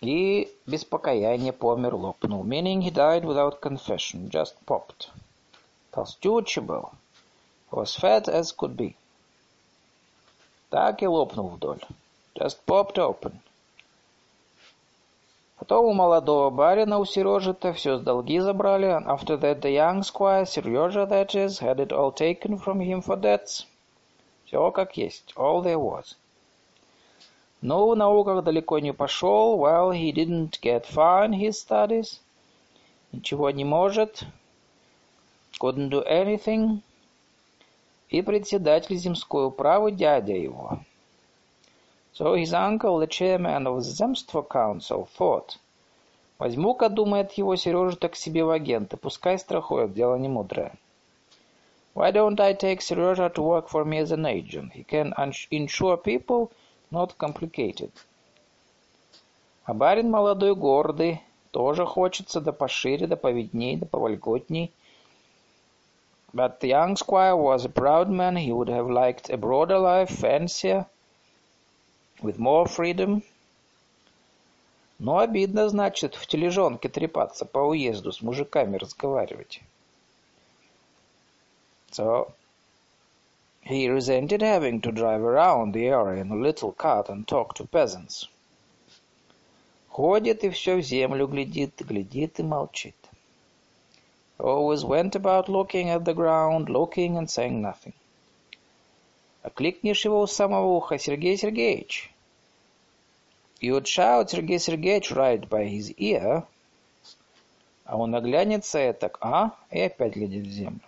И 0.00 0.48
без 0.64 0.84
покаяния 0.84 1.52
помер, 1.52 1.94
лопнул. 1.96 2.44
Meaning 2.44 2.82
he 2.82 2.90
died 2.90 3.24
without 3.24 3.60
confession, 3.60 4.30
just 4.30 4.54
popped. 4.64 5.10
Толстючий 5.92 6.62
был. 6.62 6.92
Was 7.72 7.96
fat 7.96 8.28
as 8.28 8.52
could 8.52 8.76
be. 8.76 8.94
Так 10.70 11.02
и 11.02 11.06
лопнул 11.06 11.48
вдоль. 11.48 11.82
Just 12.36 12.64
popped 12.64 12.96
open. 12.98 13.40
Потом 15.59 15.85
у 15.85 15.93
молодого 15.93 16.49
барина, 16.49 16.97
у 16.97 17.05
Сережи-то, 17.05 17.73
все 17.73 17.97
с 17.97 18.01
долги 18.01 18.39
забрали. 18.39 18.87
After 18.87 19.39
that 19.39 19.61
the 19.61 19.71
young 19.71 20.01
squire, 20.01 20.45
Сережа, 20.45 21.05
that 21.05 21.35
is, 21.35 21.59
had 21.59 21.79
it 21.79 21.91
all 21.91 22.11
taken 22.11 22.57
from 22.57 22.79
him 22.79 23.01
for 23.01 23.15
debts. 23.19 23.65
Все 24.45 24.71
как 24.71 24.97
есть. 24.97 25.33
All 25.35 25.63
there 25.63 25.79
was. 25.79 26.15
Но 27.61 27.87
в 27.87 27.95
науках 27.95 28.43
далеко 28.43 28.79
не 28.79 28.93
пошел. 28.93 29.57
Well, 29.57 29.91
he 29.91 30.11
didn't 30.11 30.59
get 30.61 30.85
far 30.85 31.25
in 31.25 31.33
his 31.33 31.53
studies. 31.53 32.19
Ничего 33.11 33.51
не 33.51 33.63
может. 33.63 34.25
Couldn't 35.61 35.89
do 35.89 36.03
anything. 36.05 36.81
И 38.09 38.21
председатель 38.21 38.97
земской 38.97 39.47
управы 39.47 39.91
дядя 39.91 40.33
его. 40.33 40.79
So 42.13 42.35
his 42.35 42.53
uncle, 42.53 42.99
the 42.99 43.07
chairman 43.07 43.65
of 43.65 43.83
the 43.83 43.89
Zemstvo 43.89 44.47
Council, 44.47 45.07
thought, 45.17 45.57
«Возьму-ка, 46.37 46.89
думает 46.89 47.31
его 47.33 47.55
Сережа, 47.55 47.97
так 47.97 48.15
себе 48.15 48.43
в 48.43 48.51
агенты, 48.51 48.97
пускай 48.97 49.39
страхует, 49.39 49.93
дело 49.93 50.15
не 50.17 50.27
мудрое». 50.27 50.77
Why 51.95 52.11
don't 52.11 52.39
I 52.39 52.53
take 52.53 52.81
Serежа 52.81 53.29
to 53.29 53.41
work 53.41 53.67
for 53.67 53.83
me 53.83 53.97
as 53.97 54.11
an 54.11 54.27
agent? 54.27 54.73
He 54.73 54.83
can 54.83 55.13
insure 55.49 55.97
people, 55.97 56.51
not 56.91 57.17
complicated. 57.17 57.91
А 59.65 59.73
барин 59.73 60.11
молодой 60.11 60.55
гордый, 60.55 61.21
тоже 61.51 61.85
хочется 61.85 62.41
да 62.41 62.51
пошире, 62.51 63.07
да 63.07 63.15
повидней, 63.15 63.77
да 63.77 63.87
повольготней. 63.87 64.71
But 66.31 66.59
the 66.59 66.69
young 66.69 66.95
squire 66.95 67.35
was 67.35 67.65
a 67.65 67.69
proud 67.69 68.09
man, 68.09 68.35
he 68.35 68.51
would 68.51 68.69
have 68.69 68.89
liked 68.89 69.29
a 69.29 69.37
broader 69.37 69.79
life, 69.79 70.09
fancier, 70.09 70.87
with 72.23 72.39
more 72.39 72.65
freedom. 72.65 73.21
Но 74.99 75.19
обидно, 75.19 75.67
значит, 75.69 76.15
в 76.15 76.25
тележонке 76.25 76.87
трепаться 76.87 77.45
по 77.45 77.59
уезду, 77.59 78.11
с 78.11 78.21
мужиками 78.21 78.77
разговаривать. 78.77 79.61
So 81.91 82.31
he 83.63 83.87
resented 83.87 84.41
having 84.41 84.81
to 84.81 84.91
drive 84.91 85.21
around 85.21 85.73
the 85.73 85.87
area 85.87 86.21
in 86.21 86.31
a 86.31 86.35
little 86.35 86.71
cart 86.71 87.09
and 87.09 87.27
talk 87.27 87.53
to 87.55 87.67
peasants. 87.67 88.29
Ходит 89.89 90.43
и 90.43 90.49
все 90.49 90.77
в 90.77 90.81
землю 90.81 91.27
глядит, 91.27 91.81
глядит 91.81 92.39
и 92.39 92.43
молчит. 92.43 92.95
Always 94.39 94.83
went 94.83 95.15
about 95.15 95.47
looking 95.47 95.89
at 95.89 96.03
the 96.03 96.13
ground, 96.13 96.67
looking 96.67 97.17
and 97.17 97.29
saying 97.29 97.61
nothing. 97.61 97.93
Окликнешь 99.43 100.05
его 100.05 100.21
у 100.21 100.27
самого 100.27 100.65
уха, 100.67 100.97
Сергей 100.97 101.37
Сергеевич. 101.37 102.12
You 103.59 103.73
would 103.73 103.87
shout 103.87 104.29
Сергей 104.29 104.59
Сергеевич 104.59 105.11
right 105.11 105.47
by 105.47 105.65
his 105.65 105.93
ear, 105.97 106.45
а 107.85 107.97
он 107.97 108.15
оглянется 108.15 108.89
и 108.89 108.93
так, 108.93 109.17
а, 109.21 109.51
и 109.71 109.81
опять 109.81 110.15
глядит 110.15 110.45
в 110.45 110.51
землю. 110.51 110.81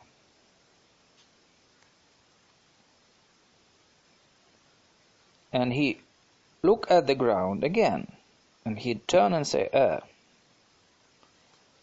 And 5.52 5.72
he 5.72 6.00
look 6.64 6.86
at 6.90 7.08
the 7.08 7.16
ground 7.16 7.64
again, 7.64 8.12
and 8.66 8.78
he'd 8.78 9.08
turn 9.08 9.34
and 9.34 9.48
say, 9.48 9.70
uh. 9.72 10.02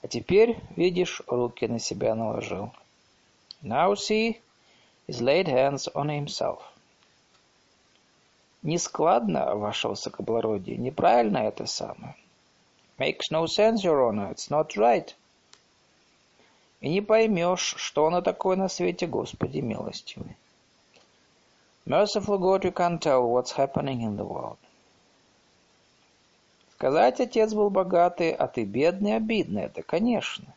А 0.03 0.09
теперь, 0.09 0.59
видишь, 0.77 1.23
руки 1.27 1.67
на 1.67 1.79
себя 1.79 2.15
наложил. 2.15 2.73
Now 3.63 3.95
see, 3.95 4.41
he's 5.07 5.21
laid 5.21 5.47
hands 5.47 5.89
on 5.95 6.09
himself. 6.09 6.72
Нескладно, 8.63 9.57
ваше 9.57 9.89
высокоблагородие, 9.89 10.77
неправильно 10.77 11.39
это 11.39 11.67
самое. 11.67 12.15
Makes 12.97 13.31
no 13.33 13.47
sense, 13.47 13.83
your 13.83 14.09
honor, 14.09 14.31
it's 14.31 14.51
not 14.51 14.77
right. 14.77 15.15
И 16.81 16.89
не 16.89 17.01
поймешь, 17.01 17.75
что 17.77 18.07
оно 18.07 18.21
такое 18.21 18.57
на 18.57 18.69
свете, 18.69 19.07
Господи 19.07 19.59
милостивый. 19.59 20.37
Merciful 21.85 22.39
God, 22.39 22.63
you 22.63 22.73
can't 22.73 23.01
tell 23.01 23.29
what's 23.29 23.57
happening 23.57 24.03
in 24.03 24.17
the 24.17 24.25
world. 24.25 24.59
Сказать, 26.75 27.21
отец 27.21 27.53
был 27.53 27.71
богатый, 27.71 28.31
а 28.31 28.47
ты 28.47 28.65
бедный, 28.65 29.17
обидно, 29.17 29.61
это 29.61 29.83
конечно. 29.83 30.55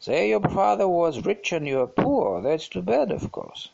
Say 0.00 0.30
your 0.30 0.40
father 0.40 0.86
was 0.86 1.18
rich 1.24 1.52
and 1.52 1.66
you 1.66 1.82
are 1.82 1.86
poor, 1.86 2.40
that's 2.40 2.68
too 2.68 2.82
bad, 2.82 3.10
of 3.10 3.30
course. 3.30 3.70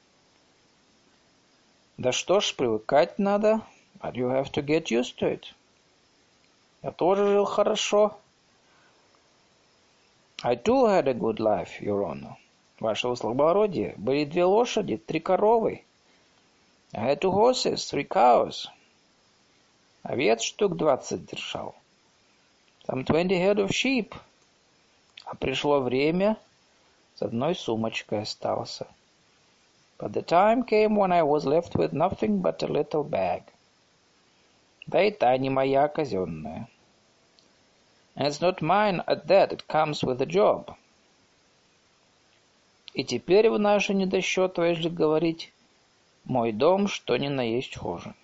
Да 1.97 2.11
что 2.11 2.41
ж, 2.41 2.55
привыкать 2.57 3.19
надо, 3.19 3.61
but 4.01 4.15
you 4.15 4.29
have 4.29 4.51
to 4.53 4.65
get 4.65 4.87
used 4.87 5.17
to 5.21 5.33
it. 5.33 5.45
Я 6.83 6.91
тоже 6.91 7.27
жил 7.27 7.45
хорошо. 7.45 8.19
I 10.43 10.57
too 10.57 10.87
had 10.87 11.07
a 11.09 11.15
good 11.15 11.39
life, 11.39 11.81
your 11.81 12.05
honor. 12.05 12.35
Ваше 12.81 13.09
благородие, 13.09 13.95
были 13.97 14.25
две 14.25 14.45
лошади, 14.45 14.97
три 14.97 15.21
коровы. 15.21 15.85
I 16.93 17.15
had 17.15 17.21
two 17.21 17.33
horses, 17.33 17.77
three 17.77 18.07
cows. 18.07 18.67
Овец 20.03 20.43
штук 20.43 20.77
двадцать 20.77 21.25
держал. 21.25 21.75
Some 22.87 23.05
twenty 23.05 23.39
head 23.39 23.57
of 23.57 23.71
sheep. 23.71 24.13
А 25.25 25.35
пришло 25.37 25.81
время, 25.81 26.37
с 27.15 27.23
одной 27.23 27.55
сумочкой 27.55 28.23
остался. 28.23 28.87
But 29.99 30.13
the 30.13 30.23
time 30.23 30.65
came 30.65 30.97
when 30.97 31.13
I 31.13 31.23
was 31.23 31.47
left 31.47 31.77
with 31.77 31.93
nothing 31.93 32.43
but 32.43 32.63
a 32.63 32.67
little 32.67 33.05
bag. 33.05 33.43
Да 34.87 35.03
и 35.03 35.11
та 35.11 35.37
не 35.39 35.51
моя 35.51 35.89
казенная. 35.89 36.69
And 38.17 38.27
it's 38.27 38.41
not 38.41 38.61
mine 38.61 39.03
at 39.07 39.27
that, 39.29 39.53
it 39.53 39.67
comes 39.67 40.03
with 40.03 40.19
the 40.19 40.27
job. 40.27 40.77
И 42.93 43.03
теперь 43.05 43.51
в 43.51 43.59
наши 43.59 43.95
недосчеты, 43.95 44.63
если 44.63 44.89
говорить, 44.89 45.53
мой 46.25 46.53
дом 46.53 46.87
что 46.87 47.17
ни 47.17 47.29
на 47.29 47.43
есть 47.43 47.77
хуже. 47.77 48.15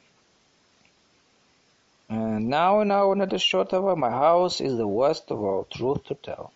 And 2.08 2.48
now 2.48 2.82
in 2.82 2.90
our 2.90 3.14
недосчетово, 3.14 3.94
my 3.94 4.10
house 4.10 4.60
is 4.60 4.76
the 4.76 4.86
worst 4.86 5.30
of 5.30 5.40
all, 5.42 5.64
truth 5.68 6.04
to 6.08 6.14
tell. 6.20 6.50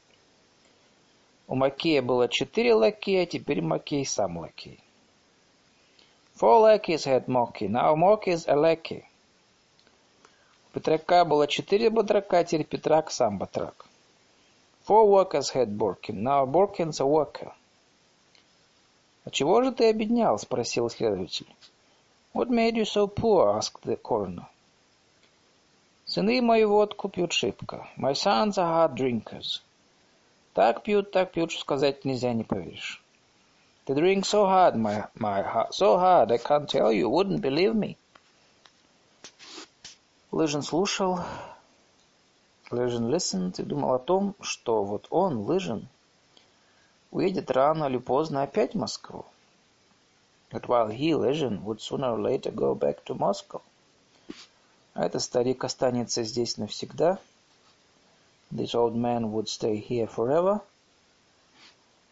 У 1.46 1.54
Макея 1.54 2.02
было 2.02 2.28
четыре 2.28 2.74
лакея, 2.74 3.26
теперь 3.26 3.62
Макей 3.62 4.04
сам 4.04 4.38
лакей. 4.38 4.80
Four 6.34 6.60
lackeys 6.60 7.04
had 7.04 7.28
Moki, 7.28 7.68
now 7.68 7.94
Moki 7.94 8.32
is 8.32 8.48
a 8.48 8.56
lackey. 8.56 9.04
У 10.66 10.74
Петрака 10.74 11.24
было 11.24 11.46
четыре 11.46 11.90
батрака, 11.90 12.42
теперь 12.42 12.66
Петрак 12.66 13.12
сам 13.12 13.38
батрак. 13.38 13.86
Four 14.84 15.08
workers 15.08 15.52
had 15.54 15.78
Borkin, 15.78 16.22
now 16.22 16.44
Borkin's 16.44 17.00
a 17.00 17.06
worker. 17.06 17.52
«А 19.24 19.30
чего 19.30 19.62
же 19.62 19.70
ты 19.70 19.88
обеднял?»— 19.88 20.36
спросил 20.40 20.90
следователь. 20.90 21.46
«What 22.34 22.48
made 22.48 22.74
you 22.74 22.84
so 22.84 23.06
poor?»— 23.06 23.56
asked 23.58 23.82
the 23.84 23.96
coroner. 23.96 24.46
«Сыны 26.04 26.42
мои 26.42 26.64
водку 26.64 27.08
пьют 27.08 27.32
шибко. 27.32 27.88
My 27.96 28.12
sons 28.12 28.58
are 28.58 28.88
hard 28.88 28.96
drinkers. 28.96 29.62
Так 30.52 30.82
пьют, 30.82 31.12
так 31.12 31.30
пьют, 31.30 31.52
что 31.52 31.60
сказать 31.60 32.04
нельзя, 32.04 32.32
не 32.32 32.42
поверишь. 32.42 33.03
They 33.86 33.94
drink 33.94 34.24
so 34.24 34.46
hard, 34.46 34.76
my, 34.76 35.08
my, 35.14 35.66
so 35.70 35.98
hard, 35.98 36.32
I 36.32 36.38
can't 36.38 36.68
tell 36.68 36.90
you, 36.90 37.08
wouldn't 37.10 37.42
believe 37.42 37.74
me. 37.74 37.98
Лыжин 40.32 40.62
слушал, 40.62 41.20
Лыжин 42.70 43.10
listened 43.10 43.60
и 43.60 43.62
думал 43.62 43.94
о 43.94 43.98
том, 43.98 44.34
что 44.40 44.84
вот 44.84 45.06
он, 45.10 45.38
Лыжин, 45.40 45.86
уедет 47.10 47.50
рано 47.50 47.84
или 47.84 47.98
поздно 47.98 48.42
опять 48.42 48.72
в 48.72 48.78
Москву. 48.78 49.26
But 50.50 50.66
while 50.66 50.88
he, 50.88 51.14
Лыжин, 51.14 51.62
would 51.64 51.80
sooner 51.80 52.12
or 52.12 52.20
later 52.20 52.50
go 52.50 52.74
back 52.74 53.04
to 53.04 53.14
Moscow. 53.14 53.60
А 54.94 55.04
этот 55.04 55.22
старик 55.22 55.62
останется 55.62 56.22
здесь 56.22 56.56
навсегда. 56.56 57.18
This 58.50 58.74
old 58.74 58.94
man 58.94 59.30
would 59.32 59.48
stay 59.48 59.76
here 59.76 60.06
forever. 60.06 60.62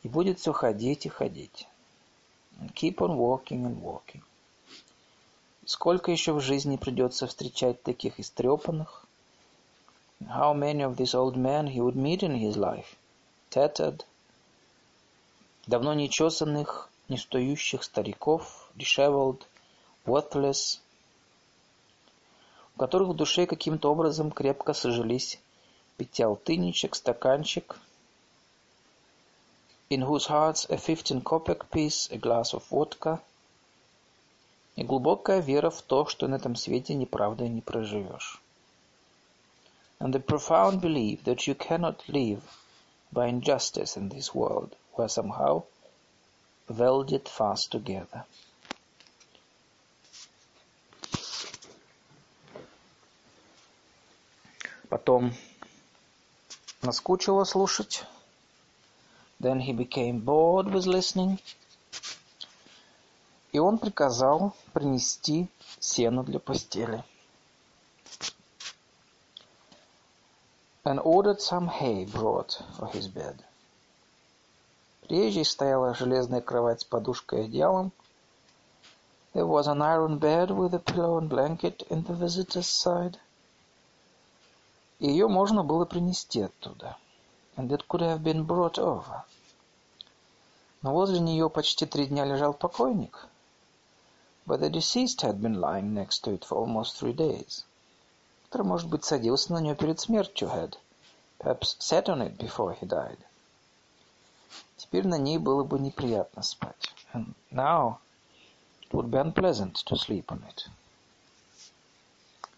И 0.02 0.08
будет 0.08 0.38
все 0.38 0.52
ходить 0.52 1.06
и 1.06 1.08
ходить. 1.08 1.68
Keep 2.74 2.96
on 2.96 3.16
walking 3.16 3.64
and 3.64 3.80
walking. 3.80 4.22
Сколько 5.64 6.10
еще 6.10 6.32
в 6.32 6.40
жизни 6.40 6.76
придется 6.76 7.26
встречать 7.26 7.82
таких 7.82 8.18
истрепанных? 8.18 9.06
How 10.20 10.54
many 10.54 10.82
of 10.82 10.96
these 10.96 11.14
old 11.14 11.36
men 11.36 11.66
he 11.66 11.80
would 11.80 11.96
meet 11.96 12.20
in 12.20 12.36
his 12.36 12.56
life? 12.56 12.96
Tattered, 13.50 14.04
давно 15.66 15.94
не 15.94 16.08
чесанных, 16.08 16.88
не 17.08 17.16
стоящих 17.16 17.82
стариков, 17.82 18.70
disheveled, 18.74 19.42
worthless, 20.04 20.80
у 22.74 22.78
которых 22.78 23.10
в 23.10 23.14
душе 23.14 23.46
каким-то 23.46 23.90
образом 23.90 24.30
крепко 24.30 24.72
сожились 24.72 25.38
пятиалтынничек, 25.96 26.94
стаканчик, 26.94 27.78
in 29.91 30.01
whose 30.01 30.27
hearts 30.27 30.65
a 30.69 30.77
fifteen 30.77 31.21
kopeck 31.21 31.69
piece, 31.71 32.09
a 32.11 32.17
glass 32.17 32.53
of 32.53 32.63
vodka — 32.69 33.31
и 34.77 34.83
глубокая 34.83 35.39
вера 35.39 35.71
в 35.71 35.81
то, 35.81 36.05
что 36.05 36.27
на 36.27 36.35
этом 36.35 36.55
свете 36.55 36.93
неправдой 36.93 37.49
не 37.49 37.61
проживешь. 37.61 38.39
And 39.99 40.13
the 40.13 40.23
profound 40.23 40.79
belief 40.79 41.23
that 41.23 41.47
you 41.47 41.55
cannot 41.55 42.07
live 42.07 42.41
by 43.11 43.27
injustice 43.27 43.97
in 43.97 44.09
this 44.09 44.35
world, 44.35 44.75
where 44.93 45.07
somehow 45.07 45.63
welded 46.69 47.27
fast 47.27 47.71
together. 47.71 48.23
Потом 54.89 55.33
наскучило 56.83 57.45
слушать. 57.45 58.05
Then 59.42 59.58
he 59.58 59.72
became 59.72 60.20
bored 60.20 60.72
with 60.72 60.86
listening. 60.86 61.40
И 63.50 63.58
он 63.58 63.76
приказал 63.78 64.54
принести 64.72 65.48
сено 65.80 66.22
для 66.22 66.38
постели. 66.38 67.02
And 70.84 71.00
ordered 71.00 71.40
some 71.40 71.66
hay 71.66 72.04
brought 72.04 72.62
for 72.76 72.88
his 72.92 73.08
bed. 73.08 73.42
Приезжей 75.08 75.44
стояла 75.44 75.94
железная 75.94 76.40
кровать 76.40 76.82
с 76.82 76.84
подушкой 76.84 77.40
и 77.40 77.44
одеялом. 77.46 77.90
There 79.34 79.46
was 79.46 79.66
an 79.66 79.82
iron 79.82 80.20
bed 80.20 80.50
with 80.50 80.72
a 80.72 80.78
pillow 80.78 81.18
and 81.18 81.28
blanket 81.28 81.82
in 81.90 82.04
the 82.04 82.14
visitor's 82.14 82.68
side. 82.68 83.18
Ее 85.00 85.26
можно 85.26 85.64
было 85.64 85.84
принести 85.84 86.42
оттуда. 86.42 86.96
It 87.56 87.86
could 87.86 88.00
have 88.00 88.22
been 88.22 88.44
brought 88.44 88.78
over. 88.78 89.24
Но 90.82 90.92
возле 90.92 91.20
нее 91.20 91.50
почти 91.50 91.86
три 91.86 92.06
дня 92.06 92.24
лежал 92.24 92.54
покойник. 92.54 93.28
But 94.46 94.60
the 94.60 94.70
deceased 94.70 95.20
had 95.20 95.40
been 95.40 95.60
lying 95.60 95.94
next 95.94 96.24
to 96.24 96.32
it 96.32 96.44
for 96.44 96.56
almost 96.56 96.96
three 96.96 97.12
days. 97.12 97.64
Который, 98.44 98.66
может 98.66 98.88
быть, 98.88 99.04
садился 99.04 99.52
на 99.52 99.58
нее 99.58 99.76
перед 99.76 100.00
смертью, 100.00 100.48
had 100.48 100.76
perhaps 101.38 101.76
sat 101.78 102.06
on 102.08 102.22
it 102.22 102.36
before 102.36 102.74
he 102.80 102.86
died. 102.86 103.18
Теперь 104.76 105.06
на 105.06 105.18
ней 105.18 105.38
было 105.38 105.62
бы 105.62 105.78
неприятно 105.78 106.42
спать. 106.42 106.92
And 107.12 107.34
now 107.50 107.98
it 108.80 108.92
would 108.92 109.10
be 109.10 109.18
unpleasant 109.18 109.74
to 109.84 109.96
sleep 109.96 110.26
on 110.28 110.42
it. 110.48 110.68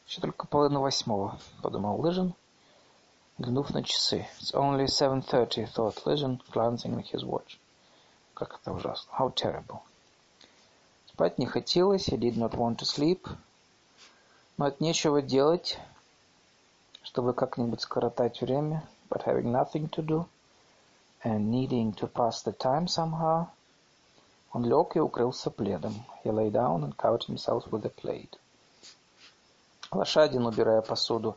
Еще 0.06 0.20
только 0.20 0.46
половина 0.46 0.80
восьмого, 0.80 1.38
подумал 1.62 2.00
Лыжин, 2.00 2.34
глянув 3.38 3.70
на 3.70 3.82
часы. 3.82 4.26
It's 4.40 4.54
only 4.54 4.86
7.30, 4.86 5.66
thought 5.66 6.04
Лыжин, 6.04 6.40
glancing 6.52 6.98
at 6.98 7.10
his 7.12 7.24
watch. 7.24 7.58
Как 8.34 8.60
это 8.60 8.72
ужасно. 8.72 9.10
How 9.18 9.34
terrible. 9.34 9.80
Спать 11.06 11.38
не 11.38 11.46
хотелось, 11.46 12.08
I 12.08 12.16
did 12.16 12.36
not 12.36 12.54
want 12.54 12.78
to 12.78 12.84
sleep. 12.84 13.28
Но 14.56 14.66
от 14.66 14.80
нечего 14.80 15.20
делать, 15.20 15.78
чтобы 17.02 17.34
как-нибудь 17.34 17.80
скоротать 17.80 18.40
время, 18.40 18.86
but 19.08 19.24
having 19.24 19.50
nothing 19.50 19.88
to 19.90 20.04
do, 20.04 20.26
and 21.24 21.50
needing 21.50 21.92
to 21.94 22.06
pass 22.06 22.42
the 22.44 22.56
time 22.56 22.86
somehow, 22.86 23.48
он 24.52 24.64
лег 24.64 24.94
и 24.94 25.00
укрылся 25.00 25.50
пледом. 25.50 26.04
He 26.24 26.30
lay 26.30 26.50
down 26.50 26.84
and 26.84 26.96
covered 26.96 27.24
himself 27.24 27.66
with 27.70 27.84
a 27.84 27.90
plaid. 27.90 28.38
Лошадин, 29.90 30.46
убирая 30.46 30.82
посуду, 30.82 31.36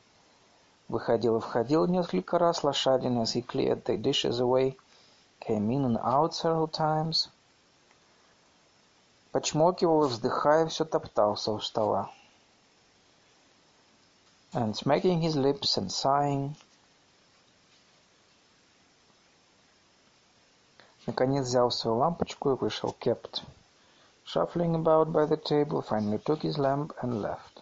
выходил 0.88 1.38
и 1.38 1.40
входил 1.40 1.86
несколько 1.86 2.38
раз. 2.38 2.62
Лошадин, 2.62 3.18
as 3.18 3.34
he 3.34 3.46
cleared 3.46 3.84
the 3.84 3.96
dishes 3.96 4.40
away, 4.40 4.76
came 5.40 5.70
in 5.70 5.84
and 5.84 5.98
out 6.02 6.34
several 6.34 6.68
times. 6.68 7.28
Почмокивал 9.32 10.04
и, 10.04 10.08
вздыхая, 10.08 10.66
все 10.66 10.84
топтался 10.84 11.52
у 11.52 11.60
стола. 11.60 12.10
And 14.52 14.74
smacking 14.74 15.22
his 15.22 15.34
lips 15.34 15.78
and 15.78 15.90
sighing, 15.90 16.54
наконец 21.06 21.46
взял 21.46 21.70
свою 21.70 21.96
лампочку 21.96 22.52
и 22.52 22.56
вышел, 22.56 22.94
kept 23.00 23.42
shuffling 24.26 24.74
about 24.74 25.10
by 25.10 25.24
the 25.24 25.38
table, 25.38 25.80
finally 25.80 26.18
took 26.18 26.42
his 26.42 26.58
lamp 26.58 26.92
and 27.00 27.22
left. 27.22 27.55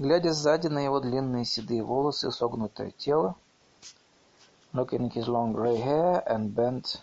Глядя 0.00 0.32
сзади 0.32 0.68
на 0.68 0.78
его 0.78 0.98
длинные 0.98 1.44
седые 1.44 1.82
волосы 1.82 2.28
и 2.28 2.30
согнутое 2.30 2.90
тело, 2.92 3.36
looking 4.72 5.06
at 5.06 5.12
his 5.12 5.28
long 5.28 5.52
gray 5.52 5.76
hair 5.76 6.22
and 6.26 6.54
bent 6.54 7.02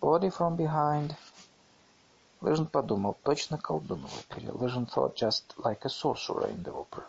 body 0.00 0.30
from 0.30 0.56
behind, 0.56 1.14
Лыжин 2.40 2.68
подумал, 2.68 3.18
точно 3.22 3.58
колдун 3.58 4.06
в 4.06 4.18
опере. 4.18 4.50
Лыжин 4.50 4.86
thought 4.86 5.14
just 5.14 5.44
like 5.58 5.84
a 5.84 5.90
sorcerer 5.90 6.48
in 6.48 6.62
the 6.62 6.72
opera. 6.72 7.04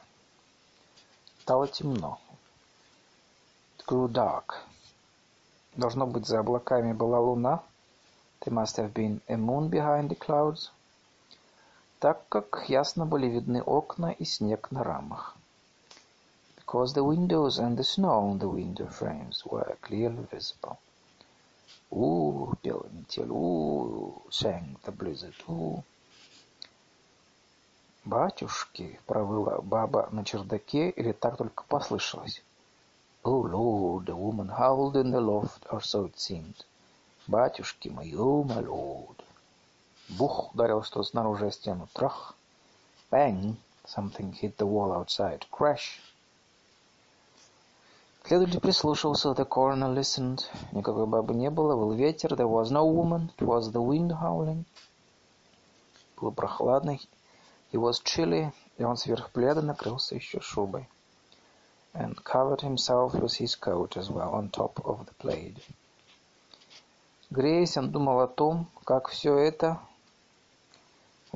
Стало 1.40 1.70
темно. 1.70 2.20
It 3.78 3.86
grew 3.86 4.10
dark. 4.10 4.56
Должно 5.78 6.06
быть, 6.06 6.28
за 6.28 6.42
облаками 6.42 6.92
была 6.92 7.22
луна. 7.22 7.64
There 8.42 8.54
must 8.54 8.76
have 8.76 8.94
been 8.94 9.22
a 9.30 9.38
moon 9.38 9.70
behind 9.70 10.10
the 10.10 10.16
clouds. 10.16 10.70
Так 12.00 12.30
как 12.30 12.66
ясно 12.70 13.08
были 13.08 13.26
видны 13.28 13.62
окна 13.64 14.12
и 14.12 14.24
снег 14.24 14.70
на 14.70 14.84
рамах. 14.84 15.36
Because 16.56 16.94
the 16.94 17.04
windows 17.04 17.58
and 17.58 17.76
the 17.76 17.84
snow 17.84 18.30
on 18.30 18.38
the 18.38 18.48
window 18.48 18.88
frames 18.88 19.44
were 19.46 19.76
clearly 19.82 20.28
visible. 20.32 20.78
«У-у-у!»— 21.90 22.56
пела 22.62 22.86
метель. 22.92 23.32
«У-у-у!»— 23.32 24.22
sang 24.30 24.78
the 24.86 24.96
blizzard. 24.96 25.34
«У-у-у!» 25.48 25.84
«Батюшки!»— 28.06 29.00
провыла 29.08 29.62
баба 29.62 30.08
на 30.12 30.24
чердаке, 30.24 30.92
или 30.92 31.14
так 31.14 31.36
только 31.38 31.64
послышалось. 31.64 32.44
«Oh, 33.24 33.42
Lord!»— 33.42 34.06
the 34.06 34.16
woman 34.16 34.50
howled 34.50 34.96
in 34.96 35.10
the 35.10 35.20
loft, 35.20 35.66
or 35.72 35.82
so 35.82 36.06
it 36.06 36.16
seemed. 36.18 36.64
«Батюшки 37.26 37.90
мои! 37.90 38.14
Oh, 38.14 38.44
my 38.44 38.62
Lord!» 38.62 39.27
Бух 40.10 40.54
ударил 40.54 40.84
что 40.84 41.04
снаружи 41.04 41.48
о 41.48 41.52
стену. 41.52 41.88
Трах! 41.94 42.34
Bang! 43.12 43.58
Something 43.86 44.34
hit 44.34 44.56
the 44.58 44.66
wall 44.66 44.92
outside. 44.94 45.46
Crash! 45.52 46.00
Следователь 48.24 48.60
прислушался. 48.60 49.30
The 49.30 49.48
coroner 49.48 49.94
listened. 49.94 50.42
Никакой 50.72 51.06
бабы 51.06 51.34
не 51.34 51.50
было. 51.50 51.76
Был 51.76 51.92
ветер. 51.92 52.34
There 52.34 52.48
was 52.48 52.72
no 52.72 52.86
woman. 52.86 53.32
It 53.38 53.46
was 53.46 53.72
the 53.72 53.82
wind 53.82 54.12
howling. 54.22 54.66
Было 56.20 56.32
прохладно. 56.32 57.00
He 57.72 57.80
was 57.80 58.02
chilly. 58.04 58.52
И 58.78 58.84
он 58.84 58.98
сверх 58.98 59.32
пледа 59.32 59.62
накрылся 59.62 60.16
еще 60.16 60.40
шубой. 60.40 60.90
And 61.94 62.16
covered 62.24 62.62
himself 62.62 63.14
with 63.14 63.38
his 63.40 63.56
coat 63.56 63.98
as 63.98 64.10
well 64.10 64.34
on 64.34 64.50
top 64.52 64.80
of 64.86 65.06
the 65.06 65.14
plaid. 65.20 65.62
Греясь, 67.30 67.78
он 67.78 67.92
думал 67.92 68.22
о 68.22 68.28
том, 68.28 68.68
как 68.86 69.10
все 69.10 69.38
это... 69.38 69.80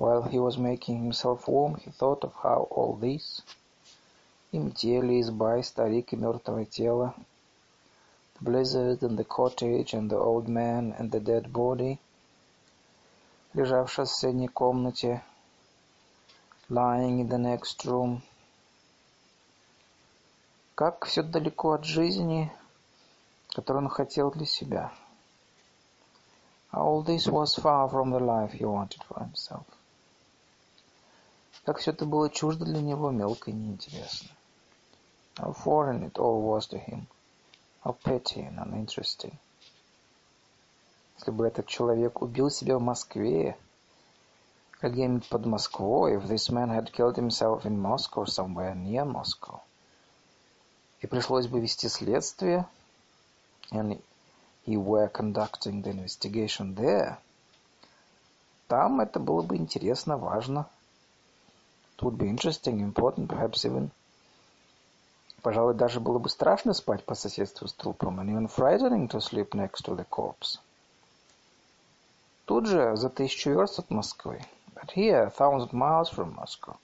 While 0.00 0.24
he 0.24 0.38
was 0.38 0.58
making 0.58 0.98
himself 0.98 1.48
warm, 1.48 1.76
he 1.76 1.90
thought 1.90 2.22
of 2.22 2.34
how 2.42 2.68
all 2.70 2.96
this... 2.96 3.42
И 4.52 4.58
метели, 4.58 5.20
изба, 5.22 5.58
и 5.58 5.62
старик, 5.62 6.12
и 6.12 6.16
мертвое 6.16 6.66
тело. 6.66 7.14
The 8.34 8.44
blizzard 8.44 9.02
and 9.02 9.18
the 9.18 9.24
cottage 9.24 9.94
and 9.94 10.10
the 10.10 10.18
old 10.18 10.48
man 10.48 10.94
and 10.98 11.10
the 11.10 11.20
dead 11.20 11.50
body, 11.50 11.98
лежавший 13.54 14.04
в 14.04 14.08
соседней 14.08 14.48
комнате, 14.48 15.24
lying 16.68 17.20
in 17.20 17.28
the 17.28 17.38
next 17.38 17.86
room. 17.86 18.20
Как 20.74 21.06
все 21.06 21.22
далеко 21.22 21.72
от 21.72 21.84
жизни, 21.84 22.52
которую 23.48 23.84
он 23.84 23.90
хотел 23.90 24.30
для 24.30 24.44
себя. 24.44 24.92
All 26.70 27.02
this 27.02 27.26
was 27.26 27.54
far 27.54 27.88
from 27.88 28.10
the 28.10 28.20
life 28.20 28.52
he 28.52 28.66
wanted 28.66 29.02
for 29.04 29.18
himself. 29.20 29.64
Как 31.63 31.77
все 31.77 31.91
это 31.91 32.05
было 32.05 32.29
чуждо 32.29 32.65
для 32.65 32.81
него, 32.81 33.11
мелко 33.11 33.51
и 33.51 33.53
неинтересно. 33.53 34.29
How 35.35 35.53
foreign 35.53 36.03
it 36.03 36.17
all 36.17 36.41
was 36.41 36.67
to 36.69 36.79
him. 36.79 37.07
How 37.83 37.95
petty 38.03 38.41
and 38.41 38.57
uninteresting. 38.59 39.37
Если 41.17 41.31
бы 41.31 41.45
этот 41.45 41.67
человек 41.67 42.21
убил 42.21 42.49
себя 42.49 42.79
в 42.79 42.81
Москве, 42.81 43.55
где-нибудь 44.81 45.29
под 45.29 45.45
Москвой, 45.45 46.15
if 46.15 46.27
this 46.27 46.49
man 46.49 46.69
had 46.69 46.91
killed 46.91 47.15
himself 47.15 47.63
in 47.65 47.79
Moscow, 47.79 48.25
somewhere 48.25 48.75
near 48.75 49.05
Moscow, 49.05 49.59
и 51.01 51.07
пришлось 51.07 51.47
бы 51.47 51.59
вести 51.59 51.87
следствие, 51.89 52.65
and 53.71 54.01
he 54.65 54.77
were 54.77 55.11
conducting 55.11 55.83
the 55.83 55.91
investigation 55.91 56.75
there, 56.75 57.17
там 58.67 58.99
это 58.99 59.19
было 59.19 59.43
бы 59.43 59.57
интересно, 59.57 60.17
важно. 60.17 60.67
It 62.00 62.02
would 62.02 62.18
be 62.18 62.28
interesting, 62.28 62.80
important, 62.80 63.28
perhaps 63.28 63.64
even 63.64 63.90
Пожалуй, 65.46 65.74
даже 65.74 66.00
было 66.00 66.18
бы 66.18 66.28
страшно 66.28 66.72
спать 66.72 67.04
по 67.04 67.14
соседству 67.14 67.68
с 67.68 67.72
трупом, 67.72 68.18
and 68.18 68.30
even 68.30 68.48
frightening 68.48 69.08
to 69.08 69.20
sleep 69.20 69.50
next 69.50 69.84
to 69.84 69.94
the 69.94 70.04
corpse. 70.08 70.58
Тут 72.46 72.66
же, 72.66 72.96
за 72.96 73.08
тысячу 73.10 73.50
верст 73.50 73.78
от 73.78 73.88
Москвы. 73.90 74.44
But 74.74 74.90
here, 74.96 75.26
a 75.26 75.30
thousand 75.30 75.72
miles 75.72 76.10
from 76.10 76.34
Moscow. 76.34 76.76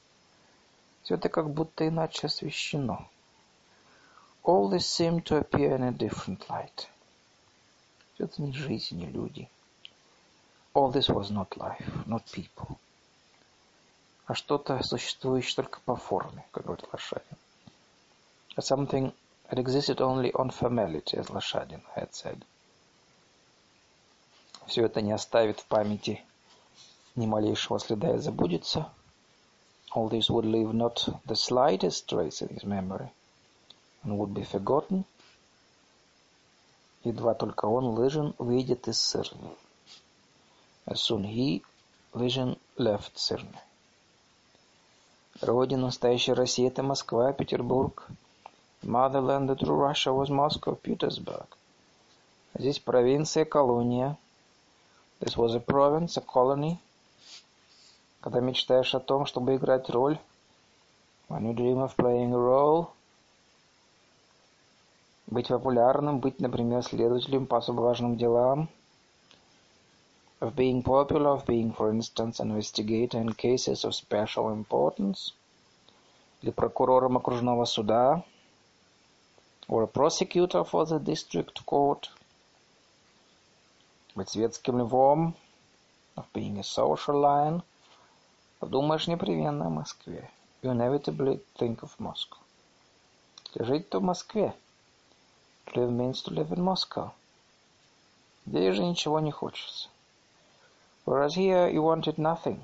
Все 1.03 1.17
это 1.17 1.29
как 1.29 1.51
будто 1.51 1.89
иначе 1.89 2.29
освещено. 2.29 3.09
All 4.45 4.71
this 4.71 4.87
seemed 4.87 5.25
to 5.25 5.39
appear 5.39 5.75
in 5.77 5.83
a 5.83 5.91
different 5.91 6.47
light. 6.49 6.87
Все 8.15 8.27
это 8.27 8.41
не 8.43 8.53
жизнь, 8.53 8.97
не 8.97 9.07
люди. 9.07 9.49
All 10.73 10.93
this 10.93 11.09
was 11.09 11.33
not 11.33 11.57
life, 11.57 12.07
not 12.07 12.23
people. 12.33 12.77
А 14.28 14.36
что-то, 14.36 14.80
существующее 14.84 15.56
только 15.56 15.80
по 15.82 15.96
форме, 15.96 16.46
как 16.52 16.66
говорит 16.66 16.86
Лошадин 16.94 17.38
something 18.62 19.14
that 19.50 19.60
existed 19.60 20.02
only 20.02 20.32
on 20.34 20.50
formality, 20.50 21.18
as 21.18 21.30
Лошадин 21.30 21.82
had 21.96 22.14
said. 22.14 22.44
Все 24.68 24.86
это 24.86 25.02
не 25.02 25.14
оставит 25.14 25.60
в 25.60 25.66
памяти 25.68 26.24
ни 27.16 27.26
малейшего 27.26 27.80
следа 27.80 28.16
и 28.16 28.18
забудется. 28.18 28.90
All 29.96 30.10
this 30.10 30.30
would 30.30 30.46
leave 30.46 30.74
not 30.74 31.08
the 31.26 31.36
slightest 31.36 32.10
trace 32.10 32.42
in 32.42 32.50
his 32.50 32.66
memory 32.66 33.10
and 34.04 34.18
would 34.18 34.34
be 34.34 34.44
forgotten. 34.44 35.06
Едва 37.04 37.36
только 37.36 37.66
он, 37.66 37.98
Лыжин, 37.98 38.34
выйдет 38.38 38.88
из 38.90 39.00
Сырни. 39.00 39.56
As 40.86 41.00
soon 41.00 41.24
he, 41.24 41.64
Лыжин, 42.14 42.58
left 42.78 43.12
Сырни. 43.16 43.60
Родина 45.42 45.88
настоящей 45.88 46.34
России– 46.34 46.68
это 46.70 46.84
Москва, 46.84 47.32
Петербург– 47.34 48.08
Motherland 48.84 49.50
to 49.58 49.76
Russia 49.76 50.14
was 50.14 50.30
Moscow, 50.30 50.76
Petersburg. 50.76 51.48
Здесь 52.58 52.80
провинция, 52.80 53.44
колония. 53.44 54.18
This 55.20 55.36
was 55.36 55.56
a 55.56 55.60
province, 55.60 56.18
a 56.18 56.22
colony. 56.22 56.78
Когда 58.22 58.40
мечтаешь 58.40 58.94
о 58.94 59.00
том, 59.00 59.26
чтобы 59.26 59.56
играть 59.56 59.90
роль. 59.90 60.20
When 61.28 61.44
you 61.44 61.54
dream 61.54 61.80
of 61.80 61.96
playing 61.96 62.34
a 62.34 62.38
role. 62.38 62.88
Быть 65.26 65.48
популярным, 65.50 66.20
быть, 66.20 66.40
например, 66.40 66.84
следователем 66.84 67.48
по 67.48 67.58
особо 67.58 67.82
важным 67.82 68.16
делам. 68.16 68.70
Of 70.41 70.57
being 70.57 70.83
popular, 70.83 71.31
of 71.31 71.47
being, 71.47 71.73
for 71.73 71.91
instance, 71.91 72.41
an 72.41 72.51
investigator 72.51 73.21
in 73.21 73.33
cases 73.35 73.85
of 73.85 73.95
special 73.95 74.51
importance. 74.51 75.33
Или 76.43 76.51
прокурором 76.51 77.17
окружного 77.17 77.65
суда 77.65 78.25
or 79.69 79.85
a 79.85 79.87
prosecutor 79.87 80.65
for 80.65 80.85
the 80.85 80.99
district 80.99 81.65
court, 81.65 82.11
быть 84.15 84.31
светским 84.31 84.79
львом, 84.79 85.35
of 86.17 86.27
being 86.35 86.59
a 86.59 86.63
social 86.63 87.21
lion, 87.21 87.63
подумаешь 88.61 89.07
непременно 89.07 89.67
о 89.67 89.71
Москве. 89.71 90.29
You 90.63 90.73
inevitably 90.73 91.41
think 91.59 91.83
of 91.83 91.91
Moscow. 91.99 92.39
Жить-то 93.55 94.01
в 94.01 94.03
Москве. 94.03 94.55
To 95.67 95.75
live 95.75 95.91
means 95.91 96.23
to 96.23 96.35
live 96.35 96.53
in 96.53 96.63
Moscow. 96.63 97.13
Здесь 98.47 98.75
же 98.75 98.85
ничего 98.85 99.21
не 99.21 99.31
хочется. 99.31 99.89
Whereas 101.07 101.35
here 101.35 101.69
you 101.69 101.83
wanted 101.83 102.19
nothing. 102.19 102.61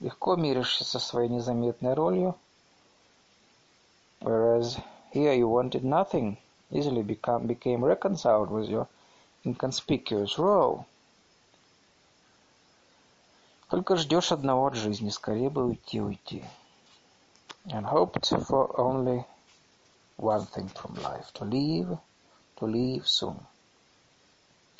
Легко 0.00 0.36
миришься 0.36 0.84
со 0.84 0.98
своей 0.98 1.28
незаметной 1.28 1.94
ролью. 1.94 2.36
Whereas 4.20 4.78
Here 5.16 5.32
you 5.32 5.48
wanted 5.48 5.82
nothing, 5.82 6.36
easily 6.70 7.02
become, 7.02 7.46
became 7.46 7.82
reconciled 7.82 8.50
with 8.50 8.68
your 8.68 8.86
inconspicuous 9.44 10.36
role. 10.36 10.84
Только 13.70 13.96
ждешь 13.96 14.30
одного 14.30 14.66
от 14.66 14.74
жизни, 14.74 15.08
скорее 15.08 15.48
бы 15.48 15.64
уйти, 15.64 16.02
уйти. 16.02 16.44
And 17.66 17.86
hoped 17.86 18.26
for 18.46 18.78
only 18.78 19.24
one 20.18 20.44
thing 20.46 20.68
from 20.68 20.94
life, 20.96 21.32
to 21.32 21.44
leave, 21.44 21.96
to 22.58 22.66
leave 22.66 23.08
soon. 23.08 23.38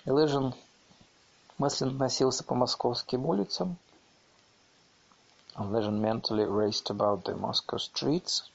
И 0.04 0.10
Лыжин 0.10 0.54
мысленно 1.61 1.93
носился 1.93 2.43
по 2.43 2.55
московским 2.55 3.27
улицам. 3.27 3.77
And 5.55 5.69
Лыжин 5.69 6.01
mentally 6.01 6.43
raced 6.43 6.89
about 6.89 7.23
the 7.23 7.35
Moscow 7.35 7.77
streets. 7.77 8.49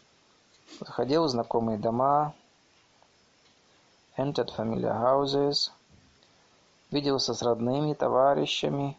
Заходил 0.80 1.22
в 1.22 1.28
знакомые 1.28 1.78
дома, 1.78 2.34
entered 4.16 4.50
familiar 4.50 4.92
houses, 5.00 5.70
виделся 6.90 7.32
с 7.32 7.42
родными, 7.42 7.94
товарищами, 7.94 8.98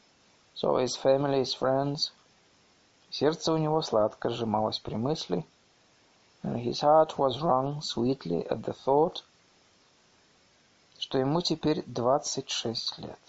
saw 0.55 0.81
his 0.81 0.95
family, 0.95 1.41
his 1.41 1.53
friends. 1.59 2.11
Сердце 3.09 3.51
у 3.51 3.57
него 3.57 3.81
сладко 3.81 4.29
сжималось 4.29 4.79
при 4.79 4.95
мысли, 4.95 5.45
and 6.43 6.55
his 6.63 6.81
heart 6.81 7.17
was 7.17 7.41
wrung 7.41 7.81
sweetly 7.81 8.47
at 8.47 8.63
the 8.63 8.73
thought, 8.85 9.23
что 10.97 11.17
ему 11.17 11.41
теперь 11.41 11.83
двадцать 11.85 12.49
шесть 12.49 12.97
лет. 12.99 13.19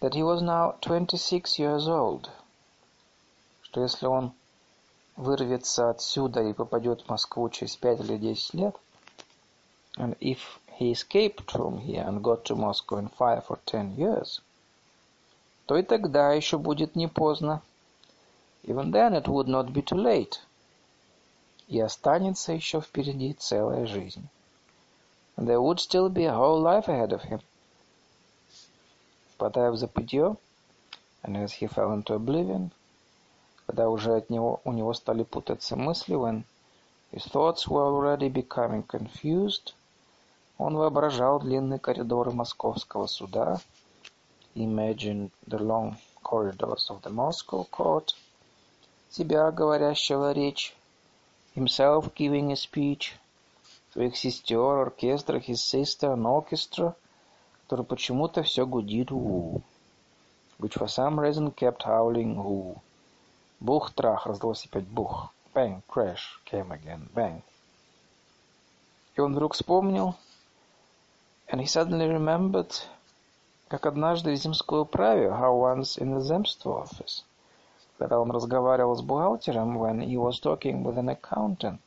That 0.00 0.14
he 0.14 0.22
was 0.22 0.42
now 0.42 0.74
twenty-six 0.80 1.58
years 1.58 1.88
old. 1.88 2.28
Что 3.62 3.82
если 3.82 4.06
он 4.06 4.32
вырвется 5.16 5.90
отсюда 5.90 6.42
и 6.42 6.52
попадет 6.52 7.02
в 7.02 7.08
Москву 7.08 7.48
через 7.48 7.76
пять 7.76 8.00
или 8.00 8.18
десять 8.18 8.54
лет, 8.54 8.76
and 9.96 10.16
if 10.18 10.38
he 10.78 10.92
escaped 10.92 11.50
from 11.50 11.78
here 11.78 12.04
and 12.06 12.22
got 12.22 12.44
to 12.44 12.56
Moscow 12.56 12.98
in 12.98 13.08
five 13.08 13.44
or 13.48 13.58
ten 13.64 13.94
years, 13.96 14.42
то 15.66 15.76
и 15.76 15.82
тогда 15.82 16.32
еще 16.32 16.58
будет 16.58 16.96
не 16.96 17.06
поздно. 17.06 17.62
Even 18.64 18.90
then 18.90 19.14
it 19.14 19.26
would 19.26 19.48
not 19.48 19.72
be 19.72 19.82
too 19.82 19.96
late. 19.96 20.38
И 21.68 21.80
останется 21.80 22.52
еще 22.52 22.80
впереди 22.80 23.32
целая 23.32 23.86
жизнь. 23.86 24.28
And 25.36 25.46
there 25.46 25.62
would 25.62 25.78
still 25.78 26.10
be 26.10 26.24
a 26.24 26.34
whole 26.34 26.60
life 26.60 26.88
ahead 26.88 27.12
of 27.12 27.22
him. 27.22 27.40
Впадая 29.37 29.69
в 29.69 29.77
забытье, 29.77 30.35
and 31.21 31.37
as 31.37 31.53
he 31.53 31.67
fell 31.67 31.93
into 31.93 32.15
oblivion, 32.15 32.71
когда 33.67 33.87
уже 33.87 34.15
от 34.15 34.31
него, 34.31 34.61
у 34.63 34.71
него 34.71 34.93
стали 34.93 35.21
путаться 35.21 35.75
мысли, 35.75 36.15
when 36.15 36.43
his 37.11 37.23
thoughts 37.31 37.67
were 37.67 37.85
already 37.85 38.29
becoming 38.29 38.83
confused, 38.83 39.75
он 40.57 40.75
воображал 40.75 41.39
длинные 41.39 41.77
коридоры 41.77 42.31
московского 42.31 43.05
суда, 43.05 43.61
imagined 44.55 45.29
the 45.45 45.59
long 45.59 45.95
corridors 46.23 46.89
of 46.89 47.03
the 47.03 47.11
Moscow 47.11 47.63
court, 47.69 48.15
себя, 49.11 49.51
говорящего 49.51 50.31
речь, 50.31 50.75
himself 51.55 52.11
giving 52.15 52.51
a 52.51 52.55
speech, 52.55 53.13
своих 53.93 54.17
сестер, 54.17 54.79
оркестр, 54.79 55.37
his 55.37 55.63
sister, 55.63 56.11
an 56.13 56.25
orchestra, 56.25 56.95
который 57.67 57.85
почему-то 57.85 58.43
все 58.43 58.65
гудит 58.65 59.11
у 59.11 59.61
which 60.57 60.75
for 60.75 60.87
some 60.87 61.19
reason 61.19 61.53
kept 61.53 61.83
howling 61.85 62.39
у 62.39 62.77
Бух, 63.59 63.91
трах, 63.91 64.25
раздался 64.25 64.69
опять 64.69 64.87
бух. 64.87 65.33
Bang, 65.53 65.81
crash, 65.89 66.39
came 66.49 66.69
again, 66.69 67.11
bang. 67.13 67.41
И 69.15 69.19
он 69.19 69.33
вдруг 69.33 69.53
вспомнил, 69.53 70.15
and 71.51 71.59
he 71.59 71.65
suddenly 71.65 72.07
remembered, 72.07 72.71
как 73.67 73.85
однажды 73.85 74.31
в 74.31 74.35
земской 74.35 74.81
управе, 74.81 75.27
how 75.27 75.59
once 75.59 75.97
in 75.97 76.15
the 76.15 76.21
земство 76.21 76.83
office, 76.83 77.25
когда 77.97 78.19
он 78.19 78.31
разговаривал 78.31 78.95
с 78.95 79.01
бухгалтером, 79.01 79.77
when 79.77 79.99
he 79.99 80.15
was 80.15 80.39
talking 80.39 80.83
with 80.83 80.97
an 80.97 81.09
accountant, 81.09 81.79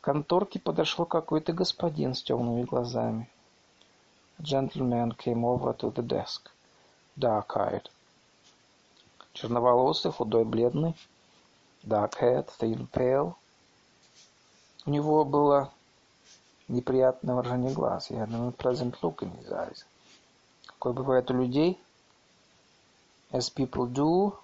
к 0.00 0.04
конторке 0.04 0.58
подошел 0.58 1.04
какой-то 1.04 1.52
господин 1.52 2.14
с 2.14 2.22
темными 2.22 2.62
глазами. 2.62 3.28
A 4.38 4.42
gentleman 4.42 5.12
came 5.12 5.44
over 5.44 5.72
to 5.74 5.90
the 5.90 6.02
desk, 6.02 6.50
dark-eyed. 7.16 7.88
Черноволосый, 9.32 10.12
худой, 10.12 10.44
бледный, 10.44 10.94
dark-haired, 11.82 12.48
thin, 12.58 12.86
pale. 12.88 13.36
У 14.86 14.90
него 14.90 15.24
было 15.24 15.72
неприятное 16.68 17.34
выражение 17.34 17.72
глаз. 17.72 18.10
He 18.10 18.16
had 18.16 18.30
an 18.30 18.52
unpleasant 18.52 18.96
look 19.02 19.22
in 19.22 19.30
his 19.32 19.52
eyes. 19.52 19.84
Какое 20.66 20.92
бывает 20.92 21.30
у 21.30 21.34
людей, 21.34 21.80
as 23.32 23.50
people 23.50 23.86
do, 23.86 24.36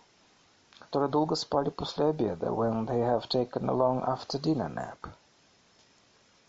которые 0.78 1.11
долго 1.11 1.34
спали 1.34 1.70
после 1.70 2.07
обеда, 2.07 2.53
when 2.53 2.86
they 2.86 3.01
have 3.01 3.28
taken 3.28 3.68
a 3.68 3.72
long 3.72 4.03
after-dinner 4.03 4.68
nap. 4.68 5.09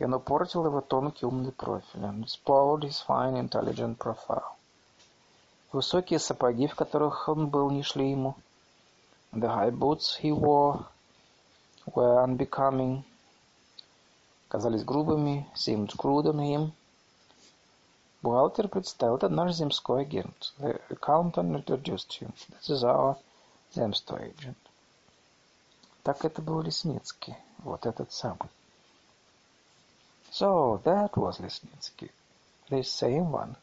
И 0.01 0.03
оно 0.03 0.19
портило 0.19 0.65
его 0.65 0.81
тонкий 0.81 1.27
умный 1.27 1.51
профиль, 1.51 2.01
and 2.01 2.25
spoiled 2.25 2.81
his 2.81 3.05
fine 3.07 3.35
intelligent 3.35 3.99
profile. 3.99 4.55
Высокие 5.71 6.17
сапоги, 6.17 6.65
в 6.65 6.73
которых 6.73 7.29
он 7.29 7.49
был, 7.49 7.69
не 7.69 7.83
шли 7.83 8.09
ему. 8.09 8.35
The 9.31 9.47
high 9.47 9.69
boots 9.69 10.19
he 10.19 10.31
wore 10.31 10.87
were 11.85 12.25
unbecoming, 12.25 13.03
казались 14.49 14.83
грубыми, 14.83 15.47
seemed 15.53 15.95
crude 15.95 16.25
on 16.25 16.39
him. 16.39 16.71
Бухгалтер 18.23 18.69
представил, 18.69 19.17
это 19.17 19.29
наш 19.29 19.53
земской 19.53 20.01
агент. 20.01 20.55
The 20.57 20.81
accountant 20.89 21.63
introduced 21.63 22.19
him. 22.19 22.33
This 22.49 22.71
is 22.71 22.83
our 22.83 23.17
земской 23.75 24.33
agent. 24.33 24.57
Так 26.01 26.25
это 26.25 26.41
был 26.41 26.59
Лесницкий, 26.61 27.35
вот 27.59 27.85
этот 27.85 28.11
самый. 28.11 28.49
So, 30.33 30.79
that 30.85 31.17
was 31.17 31.41
Лесницкий, 31.41 32.09
this 32.69 32.89
same 32.89 33.31
one. 33.31 33.57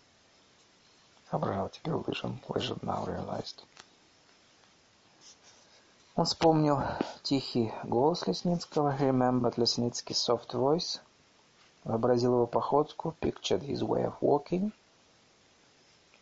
Соображал 1.31 1.71
теперь 1.71 1.95
Лыжин, 1.95 2.41
Лыжин 2.47 2.79
now 2.83 3.07
realized. 3.07 3.65
Он 6.15 6.27
вспомнил 6.27 6.83
тихий 7.23 7.73
голос 7.85 8.27
Лесницкого, 8.27 8.95
remembered 8.99 9.57
Лесницкий's 9.57 10.19
soft 10.19 10.53
voice, 10.53 11.01
вообразил 11.85 12.35
его 12.35 12.47
походку, 12.47 13.15
pictured 13.19 13.63
his 13.63 13.83
way 13.83 14.05
of 14.05 14.21
walking. 14.21 14.73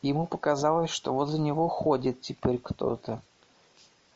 Ему 0.00 0.28
показалось, 0.28 0.90
что 0.90 1.12
возле 1.12 1.40
него 1.40 1.68
ходит 1.68 2.20
теперь 2.20 2.58
кто-то. 2.58 3.20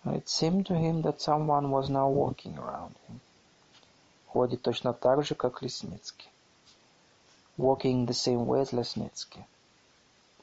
It 0.05 0.29
seemed 0.29 0.67
to 0.67 0.77
him 0.77 1.03
that 1.03 1.21
someone 1.21 1.71
was 1.71 1.89
now 1.89 2.09
walking 2.09 2.57
around 2.57 2.95
him. 3.09 3.21
Ходит 4.33 4.63
точно 4.63 4.93
так 4.93 5.25
же, 5.25 5.35
как 5.35 5.61
Лесницкий. 5.61 6.31
Walking 7.59 8.07
the 8.07 8.13
same 8.13 8.47
way 8.47 8.63
as 8.63 8.73
Лесницкий. 8.73 9.45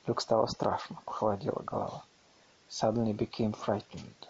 Вдруг 0.04 0.20
стало 0.20 0.48
страшно, 0.48 0.98
похолодела 1.06 1.62
голова. 1.62 2.04
Suddenly 2.70 3.14
became 3.14 3.54
frightened. 3.54 4.28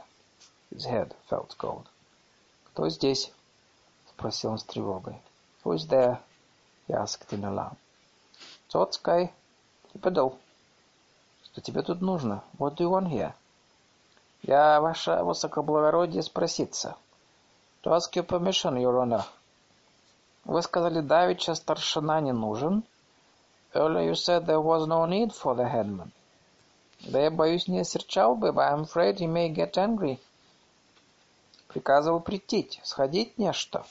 His 0.72 0.86
head 0.86 1.16
felt 1.28 1.58
cold. 1.58 1.88
«Кто 2.66 2.88
здесь?»— 2.90 3.32
спросил 4.12 4.52
он 4.52 4.60
с 4.60 4.64
тревогой. 4.64 5.20
«Who 5.64 5.74
is 5.74 5.88
there?»— 5.90 6.20
he 6.88 6.94
asked 6.94 7.28
in 7.32 7.42
alarm. 7.42 7.78
«Цоцкай, 8.68 9.34
Кипедл. 9.92 10.36
Что 11.46 11.62
тебе 11.62 11.82
тут 11.82 12.02
нужно? 12.02 12.44
What 12.60 12.76
do 12.76 12.84
you 12.84 12.92
want 12.92 13.10
here?» 13.10 13.34
«Я, 14.44 14.80
ваше 14.82 15.24
высокоблагородие, 15.24 16.22
спроситься». 16.22 16.96
«To 17.82 17.96
ask 17.96 18.14
your 18.14 18.24
permission, 18.24 18.76
your 18.78 19.02
honor». 19.02 19.26
«Вы 20.48 20.62
сказали, 20.62 21.02
давеча 21.02 21.56
старшина 21.56 22.22
не 22.22 22.32
нужен?» 22.32 22.84
«Earlier 23.74 24.12
you 24.12 24.16
said 24.16 24.46
there 24.46 24.62
was 24.62 24.88
no 24.88 25.06
need 25.06 25.34
for 25.34 25.54
the 25.56 25.70
headman». 25.70 26.12
«Да 27.02 27.20
я 27.20 27.30
боюсь, 27.30 27.68
не 27.68 27.82
осерчал 27.82 28.34
бы, 28.34 28.54
but 28.54 28.72
I'm 28.72 28.84
afraid 28.86 29.18
he 29.18 29.28
may 29.28 29.54
get 29.54 29.74
angry». 29.74 30.20
Приказывал 31.68 32.22
прийти, 32.22 32.80
сходить 32.82 33.38
не 33.38 33.52
что. 33.52 33.86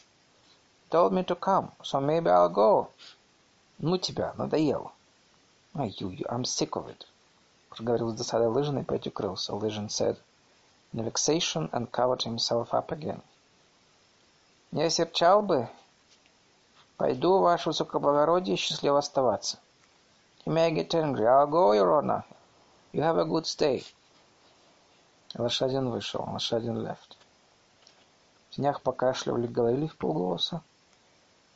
Told 0.91 1.13
me 1.13 1.27
to 1.27 1.39
come, 1.39 1.73
so 1.83 2.01
maybe 2.01 2.31
I'll 2.31 2.51
go. 2.51 2.89
Ну 3.79 3.99
тебя, 3.99 4.33
надоело. 4.39 4.93
Ай, 5.75 5.95
you, 6.01 6.25
I'm 6.27 6.45
sick 6.45 6.71
of 6.71 6.89
it. 6.89 7.05
Проговорил 7.69 8.09
с 8.09 8.15
досадой 8.15 8.49
Лыжин 8.49 8.79
и 8.79 8.81
опять 8.81 9.07
укрылся. 9.07 9.55
Лыжин 9.55 9.89
said, 9.89 10.17
in 10.95 11.05
vexation 11.05 11.69
and 11.73 11.91
covered 11.91 12.23
himself 12.23 12.71
up 12.73 12.93
again. 12.93 13.21
Не 14.73 14.85
осерчал 14.85 15.43
бы. 15.43 15.69
Пойду, 16.97 17.39
ваше 17.41 17.69
высокоблагородие, 17.69 18.57
счастливо 18.57 18.99
оставаться. 18.99 19.59
He 20.45 20.51
may 20.51 20.71
get 20.71 20.95
angry. 20.95 21.27
I'll 21.27 21.47
go, 21.47 21.73
your 21.73 21.93
honor. 21.99 22.25
You 22.93 23.03
have 23.03 23.19
a 23.19 23.25
good 23.25 23.45
stay. 23.45 23.85
Лошадин 25.35 25.91
вышел. 25.91 26.27
Лошадин 26.33 26.79
left. 26.79 27.17
В 28.49 28.55
тенях 28.55 28.81
покашливали, 28.81 29.47
говорили 29.47 29.87
в 29.87 29.97
полголоса. 29.99 30.63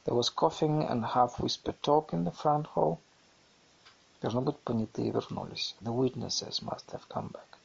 There 0.04 0.14
was 0.14 0.28
coughing 0.28 0.86
and 0.86 1.04
half-whispered 1.04 1.80
talk 1.82 2.12
in 2.12 2.24
the 2.24 2.32
front 2.32 2.66
hall. 2.74 2.98
Должно 4.20 4.42
быть, 4.42 4.58
понятые 4.58 5.10
вернулись. 5.10 5.74
The 5.80 5.92
witnesses 5.92 6.60
must 6.60 6.90
have 6.90 7.08
come 7.08 7.30
back. 7.32 7.58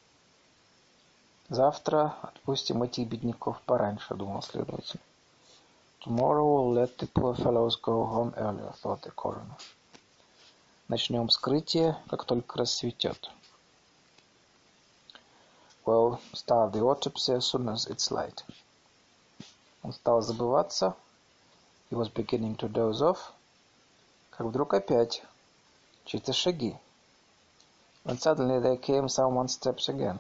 Завтра 1.50 2.16
отпустим 2.22 2.84
этих 2.84 3.10
бедняков 3.10 3.62
пораньше, 3.64 4.16
думал 4.16 4.42
следователь. 4.42 5.02
Tomorrow 6.06 6.46
we'll 6.46 6.74
let 6.74 7.00
the 7.00 7.08
poor 7.08 7.34
fellows 7.34 7.78
go 7.78 8.06
home 8.06 8.32
earlier, 8.38 8.72
thought 8.74 9.02
the 9.02 9.10
coroner. 9.10 9.58
Начнем 10.88 11.28
вскрытие, 11.30 11.98
как 12.08 12.26
только 12.26 12.60
рассветет. 12.60 13.32
We'll 15.84 16.20
start 16.34 16.74
the 16.74 16.82
autopsy 16.82 17.34
as 17.34 17.48
soon 17.48 17.70
as 17.70 17.88
it's 17.88 18.12
light. 18.12 18.44
Он 19.82 19.94
стал 19.94 20.22
забываться. 20.22 20.96
He 21.90 21.98
was 21.98 22.10
beginning 22.10 22.56
to 22.58 22.70
doze 22.70 23.02
off. 23.02 23.32
Как 24.30 24.46
вдруг 24.46 24.76
опять 24.76 25.24
чьи-то 26.06 26.34
шаги. 26.34 26.78
When 28.04 28.20
suddenly 28.20 28.60
there 28.60 28.78
came 28.78 29.08
someone's 29.10 29.54
steps 29.60 29.90
again. 29.90 30.20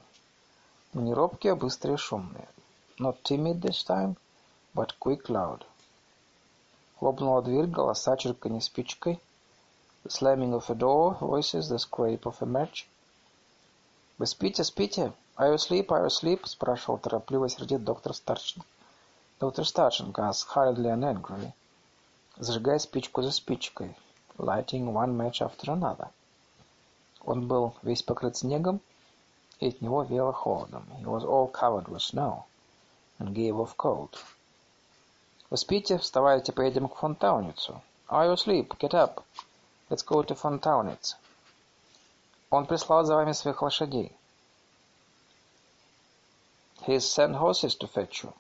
Но 0.94 1.02
не 1.02 1.14
робкие, 1.14 1.54
а 1.54 1.56
быстрые, 1.56 1.98
шумные. 1.98 2.48
Not 2.98 3.22
timid 3.22 3.62
this 3.62 3.86
time, 3.86 4.16
but 4.74 4.98
quick, 5.00 5.30
loud. 5.30 5.64
Хлопнула 7.00 7.42
дверь, 7.42 7.68
голоса, 7.68 8.16
чирканье 8.18 8.62
спичкой. 8.62 9.20
The 10.04 10.12
slamming 10.12 10.54
of 10.54 10.70
a 10.70 10.76
door, 10.76 11.18
voices, 11.20 11.70
the 11.70 11.78
scrape 11.78 12.24
of 12.24 12.42
a 12.42 12.46
match. 12.46 12.88
«Вы 14.18 14.26
спите, 14.26 14.64
спите? 14.64 15.14
Are 15.38 15.50
you 15.50 15.56
asleep, 15.56 15.88
are 15.88 16.04
you 16.04 16.08
asleep?» 16.08 16.46
спрашивал 16.46 16.98
торопливо 17.00 17.50
сердит 17.50 17.84
доктор 17.84 18.14
Старчин. 18.14 18.64
Доктор 19.40 19.66
Старченко 19.66 20.22
asked 20.22 20.48
hurriedly 20.54 20.90
and 20.90 21.04
angrily, 21.04 21.54
зажигая 22.38 22.80
спичку 22.80 23.22
за 23.22 23.32
спичкой. 23.32 23.96
lighting 24.38 24.94
one 24.94 25.16
match 25.16 25.42
after 25.42 25.72
another. 25.72 26.10
Он 27.24 27.48
был 27.48 27.74
весь 27.84 28.04
покрыт 28.04 28.38
снегом, 28.38 28.82
и 29.60 29.70
от 29.70 29.82
него 29.82 30.04
веяло 30.04 30.34
холодом. 30.34 30.86
He 31.00 31.06
was 31.06 31.24
all 31.24 31.52
covered 31.52 31.88
with 31.88 32.02
snow 32.02 32.44
and 33.18 33.34
gave 33.34 33.58
off 33.58 33.76
cold. 33.78 34.18
Вы? 35.56 35.98
Вставайте, 36.00 36.52
поедем 36.52 36.90
к 36.90 36.98
Фонтауницу. 36.98 37.82
Are 38.10 38.28
you 38.28 38.34
asleep? 38.34 38.78
Get 38.78 38.92
up. 38.92 39.24
Let's 39.90 40.06
go 40.06 40.22
to 40.22 40.36
Фонтауниц. 40.36 41.18
Он 42.50 42.66
прислал 42.66 43.06
за 43.06 43.16
вами 43.16 43.32
своих 43.32 43.62
лошадей. 43.62 44.12
He 46.86 46.98
sent 46.98 47.40
horses 47.40 47.78
to 47.78 47.88
fetch 47.88 48.24
you. 48.24 48.34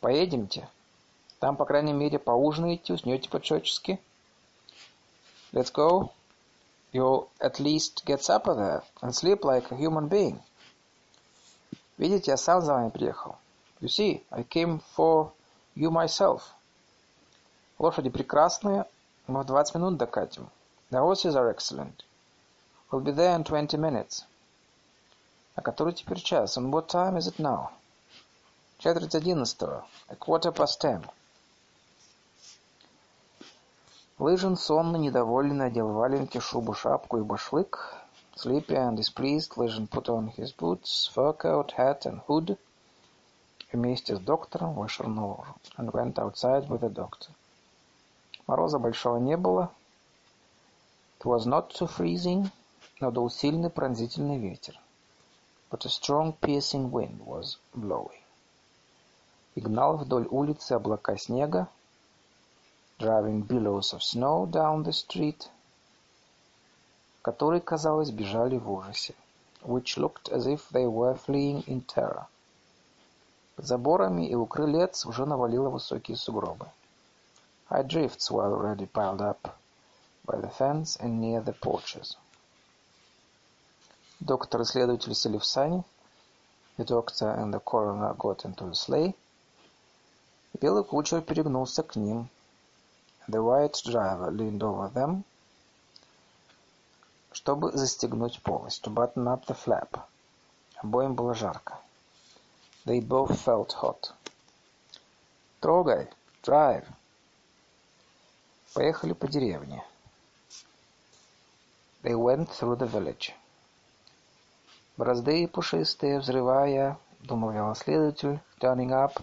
Поедемте. 0.00 0.68
Там, 1.38 1.56
по 1.56 1.64
крайней 1.64 1.94
мере, 1.94 2.18
поужинаете, 2.18 2.92
уснете 2.92 3.30
по-человечески. 3.30 3.98
Let's 5.52 5.72
go. 5.72 6.10
You'll 6.92 7.28
at 7.38 7.58
least 7.58 8.04
get 8.04 8.22
supper 8.22 8.54
there 8.54 8.82
and 9.00 9.14
sleep 9.14 9.42
like 9.42 9.70
a 9.70 9.76
human 9.76 10.08
being. 10.08 10.40
Видите, 11.96 12.32
я 12.32 12.36
сам 12.36 12.60
за 12.60 12.74
вами 12.74 12.90
приехал. 12.90 13.36
You 13.80 13.88
see, 13.88 14.22
I 14.30 14.42
came 14.42 14.82
for 14.94 15.32
you 15.80 15.90
myself. 15.90 16.42
Лошади 17.78 18.10
прекрасные, 18.10 18.84
мы 19.26 19.42
в 19.42 19.46
20 19.46 19.74
минут 19.76 19.96
докатим. 19.96 20.50
The 20.90 21.00
horses 21.00 21.34
are 21.34 21.48
excellent. 21.48 22.04
We'll 22.90 23.00
be 23.00 23.12
there 23.12 23.34
in 23.34 23.44
20 23.44 23.78
minutes. 23.78 24.24
А 25.54 25.62
который 25.62 25.94
теперь 25.94 26.20
час? 26.20 26.58
And 26.58 26.70
what 26.70 26.88
time 26.88 27.16
is 27.16 27.26
it 27.26 27.38
now? 27.38 27.70
Четверть 28.78 29.14
одиннадцатого. 29.14 29.86
A 30.08 30.16
quarter 30.16 30.52
past 30.52 30.80
ten. 30.80 31.02
Лыжин 34.18 34.56
сонно, 34.56 34.96
недовольный, 34.96 35.54
надел 35.54 35.88
валенки, 35.92 36.38
шубу, 36.40 36.74
шапку 36.74 37.18
и 37.18 37.22
башлык. 37.22 37.94
Sleepy 38.36 38.76
and 38.76 38.96
displeased, 38.96 39.56
Лыжин 39.56 39.86
put 39.86 40.08
on 40.08 40.28
his 40.28 40.52
boots, 40.52 41.10
fur 41.12 41.32
coat, 41.32 41.72
hat 41.72 42.04
and 42.04 42.20
hood. 42.26 42.58
Вместе 43.72 44.16
с 44.16 44.18
доктором 44.18 44.74
вышел 44.74 45.06
лужу. 45.06 45.54
And 45.76 45.92
went 45.92 46.14
outside 46.14 46.66
with 46.66 46.80
the 46.80 46.92
doctor. 46.92 47.30
Мороза 48.48 48.80
большого 48.80 49.18
не 49.18 49.36
было. 49.36 49.70
It 51.20 51.24
was 51.24 51.46
not 51.46 51.70
too 51.70 51.86
freezing, 51.86 52.50
но 52.98 53.12
дул 53.12 53.30
сильный 53.30 53.70
пронзительный 53.70 54.38
ветер. 54.38 54.80
But 55.70 55.84
a 55.84 55.88
strong 55.88 56.32
piercing 56.40 56.90
wind 56.90 57.24
was 57.24 57.58
blowing. 57.72 58.20
И 59.54 59.60
гнал 59.60 59.98
вдоль 59.98 60.26
улицы 60.30 60.72
облака 60.72 61.16
снега, 61.16 61.68
driving 62.98 63.46
billows 63.46 63.92
of 63.92 64.02
snow 64.02 64.50
down 64.50 64.82
the 64.82 64.92
street, 64.92 65.48
которые, 67.22 67.60
казалось, 67.60 68.10
бежали 68.10 68.56
в 68.56 68.68
ужасе, 68.68 69.14
which 69.62 69.96
looked 69.96 70.28
as 70.32 70.46
if 70.46 70.68
they 70.70 70.86
were 70.86 71.14
fleeing 71.14 71.62
in 71.68 71.82
terror. 71.82 72.26
Заборами 73.62 74.26
и 74.26 74.34
у 74.34 74.46
крылец 74.46 75.04
уже 75.04 75.26
навалило 75.26 75.68
высокие 75.68 76.16
сугробы. 76.16 76.66
High 77.68 77.86
drifts 77.86 78.30
were 78.30 78.50
already 78.50 78.86
piled 78.86 79.20
up 79.20 79.54
by 80.24 80.40
the 80.40 80.50
fence 80.50 80.96
and 80.98 81.20
near 81.20 81.42
the 81.44 81.54
porches. 81.60 82.16
Доктор 84.18 84.62
и 84.62 84.64
следователь 84.64 85.14
сели 85.14 85.36
в 85.36 85.44
сани. 85.44 85.84
The 86.78 86.86
doctor 86.86 87.36
and 87.36 87.52
the 87.52 87.60
coroner 87.60 88.16
got 88.16 88.46
into 88.46 88.70
the 88.70 88.74
sleigh. 88.74 89.14
Белый 90.58 90.82
кучер 90.82 91.20
перегнулся 91.20 91.82
к 91.82 91.96
ним, 91.96 92.30
The 93.28 93.42
white 93.42 93.82
driver 93.84 94.30
leaned 94.30 94.62
over 94.62 94.88
them, 94.88 95.24
чтобы 97.30 97.70
застегнуть 97.72 98.42
полость, 98.42 98.82
to 98.84 98.90
button 98.90 99.28
up 99.28 99.44
the 99.46 99.54
flap. 99.54 100.00
Обоим 100.82 101.14
было 101.14 101.34
жарко. 101.34 101.78
They 102.90 102.98
both 102.98 103.40
felt 103.40 103.72
hot. 103.74 104.10
Трогай, 105.62 106.08
drive. 106.42 106.88
Поехали 108.74 109.12
по 109.12 109.28
деревне. 109.28 109.84
They 112.02 112.16
went 112.16 112.48
through 112.48 112.78
the 112.78 112.88
village. 112.88 113.32
Борозды 114.96 115.46
пушистые, 115.46 116.18
взрывая, 116.18 116.98
думал 117.20 117.76
следователь, 117.76 118.40
turning 118.58 118.90
up, 118.90 119.22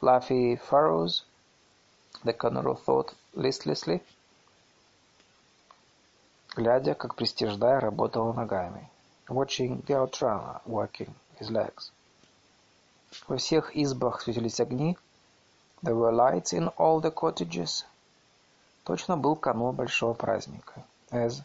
fluffy 0.00 0.56
furrows, 0.56 1.22
the 2.24 2.32
colonel 2.32 2.74
thought 2.74 3.14
listlessly, 3.32 4.02
глядя, 6.56 6.96
как 6.96 7.14
пристиждая 7.14 7.78
работала 7.78 8.32
ногами, 8.32 8.90
watching 9.28 9.86
the 9.86 9.94
outrunner 9.94 10.60
working 10.66 11.14
his 11.38 11.48
legs. 11.48 11.92
Во 13.26 13.36
всех 13.36 13.76
избах 13.76 14.20
светились 14.22 14.60
огни, 14.60 14.96
there 15.82 15.94
were 15.94 16.12
lights 16.12 16.52
in 16.52 16.68
all 16.76 17.00
the 17.00 17.10
cottages. 17.10 17.84
Точно 18.84 19.16
был 19.16 19.36
канун 19.36 19.74
большого 19.74 20.14
праздника, 20.14 20.84
as 21.10 21.42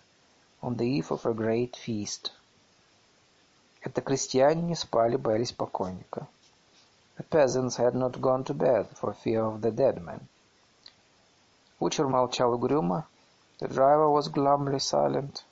on 0.62 0.76
the 0.76 0.86
eve 0.86 1.12
of 1.12 1.26
a 1.26 1.34
great 1.34 1.76
feast. 1.76 2.32
Это 3.82 4.02
крестьяне 4.02 4.62
не 4.62 4.76
спали, 4.76 5.18
боялись 5.18 5.52
покойника. 5.52 6.28
The 7.18 7.24
peasants 7.30 7.78
had 7.78 7.94
not 7.94 8.20
gone 8.20 8.44
to 8.46 8.54
bed 8.54 8.88
for 9.00 9.14
fear 9.14 9.44
of 9.46 9.62
the 9.62 9.72
dead 9.72 10.02
man. 10.02 10.22
Кучер 11.80 12.08
молчал 12.08 12.54
угрюмо. 12.54 13.06
The 13.60 13.68
driver 13.68 14.10
was 14.10 14.30
glumly 14.30 14.80
silent. 14.80 15.44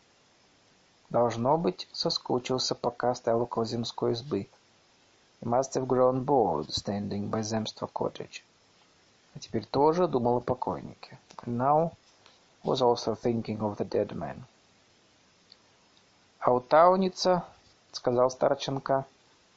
Должно 1.09 1.57
быть, 1.57 1.87
соскучился, 1.91 2.73
пока 2.73 3.13
стоял 3.15 3.41
около 3.41 3.65
земской 3.65 4.13
избы. 4.13 4.47
He 5.43 5.49
must 5.49 5.73
have 5.73 5.87
grown 5.87 6.23
bored 6.23 6.69
standing 6.69 7.31
by 7.31 7.41
Zemstvo 7.41 7.89
cottage. 7.91 8.43
А 9.33 9.39
теперь 9.39 9.65
тоже 9.65 10.07
думал 10.07 10.37
о 10.37 10.41
покойнике. 10.41 11.17
And 11.43 11.57
now 11.57 11.93
was 12.63 12.81
also 12.81 13.15
thinking 13.15 13.59
of 13.59 13.77
the 13.77 13.89
dead 13.89 14.13
man. 14.13 14.43
А 16.39 16.51
у 16.51 16.59
Тауница, 16.59 17.43
сказал 17.91 18.29
Старченко, 18.29 19.05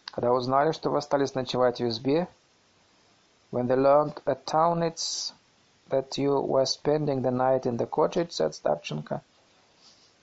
когда 0.06 0.32
узнали, 0.32 0.72
что 0.72 0.90
вы 0.90 0.98
остались 0.98 1.34
ночевать 1.34 1.80
в 1.80 1.88
избе, 1.88 2.28
when 3.52 3.66
they 3.66 3.76
learned 3.76 4.22
at 4.24 4.46
Taunitz 4.46 5.34
that 5.90 6.16
you 6.16 6.40
were 6.40 6.64
spending 6.64 7.20
the 7.20 7.30
night 7.30 7.66
in 7.66 7.76
the 7.76 7.86
cottage, 7.86 8.32
said 8.32 8.52
Starchenko. 8.54 9.20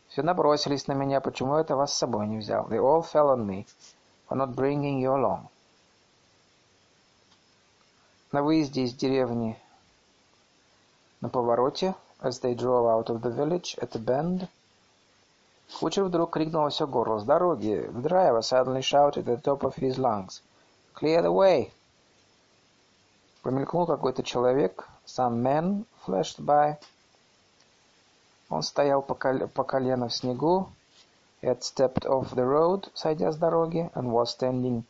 Все 0.09 0.23
набросились 0.23 0.87
на 0.87 0.93
меня, 0.93 1.21
почему 1.21 1.55
это 1.55 1.75
вас 1.75 1.93
с 1.93 1.97
собой 1.97 2.27
не 2.27 2.39
взял? 2.39 2.67
They 2.67 2.79
all 2.79 3.03
fell 3.03 3.29
on 3.29 3.45
me 3.45 3.67
for 4.31 4.37
not 4.37 4.55
bringing 4.55 5.01
you 5.01 5.13
along. 5.13 5.49
На 8.31 8.41
выезде 8.41 8.83
из 8.83 8.93
деревни 8.93 9.59
на 11.19 11.27
повороте, 11.27 11.95
as 12.21 12.39
they 12.39 12.55
drove 12.55 12.87
out 12.87 13.09
of 13.09 13.21
the 13.21 13.29
village 13.29 13.77
at 13.81 13.91
the 13.91 13.99
bend, 13.99 14.47
кучер 15.77 16.05
вдруг 16.05 16.31
крикнул 16.31 16.69
все 16.69 16.87
горло 16.87 17.19
с 17.19 17.25
дороги. 17.25 17.89
The 17.91 18.01
driver 18.01 18.41
suddenly 18.41 18.81
shouted 18.81 19.25
at 19.25 19.25
the 19.25 19.41
top 19.41 19.63
of 19.63 19.75
his 19.75 19.97
lungs. 19.97 20.41
Clear 20.93 21.21
the 21.21 21.33
way! 21.33 21.73
Промелькнул 23.43 23.85
какой-то 23.85 24.23
человек, 24.23 24.87
Some 25.05 25.41
men 25.41 25.85
flashed 26.05 26.39
by. 26.39 26.77
Он 28.49 28.63
стоял 28.63 29.01
по, 29.01 29.13
кол 29.13 29.49
по 29.49 29.65
колено 29.65 30.07
в 30.07 30.13
снегу. 30.13 30.69
He 31.41 31.47
had 31.47 31.63
stepped 31.63 32.05
off 32.05 32.35
the 32.35 32.45
road, 32.45 32.91
сойдя 32.93 33.31
с 33.31 33.37
дороги, 33.37 33.89
and 33.95 34.11
was 34.11 34.29
standing 34.29 34.83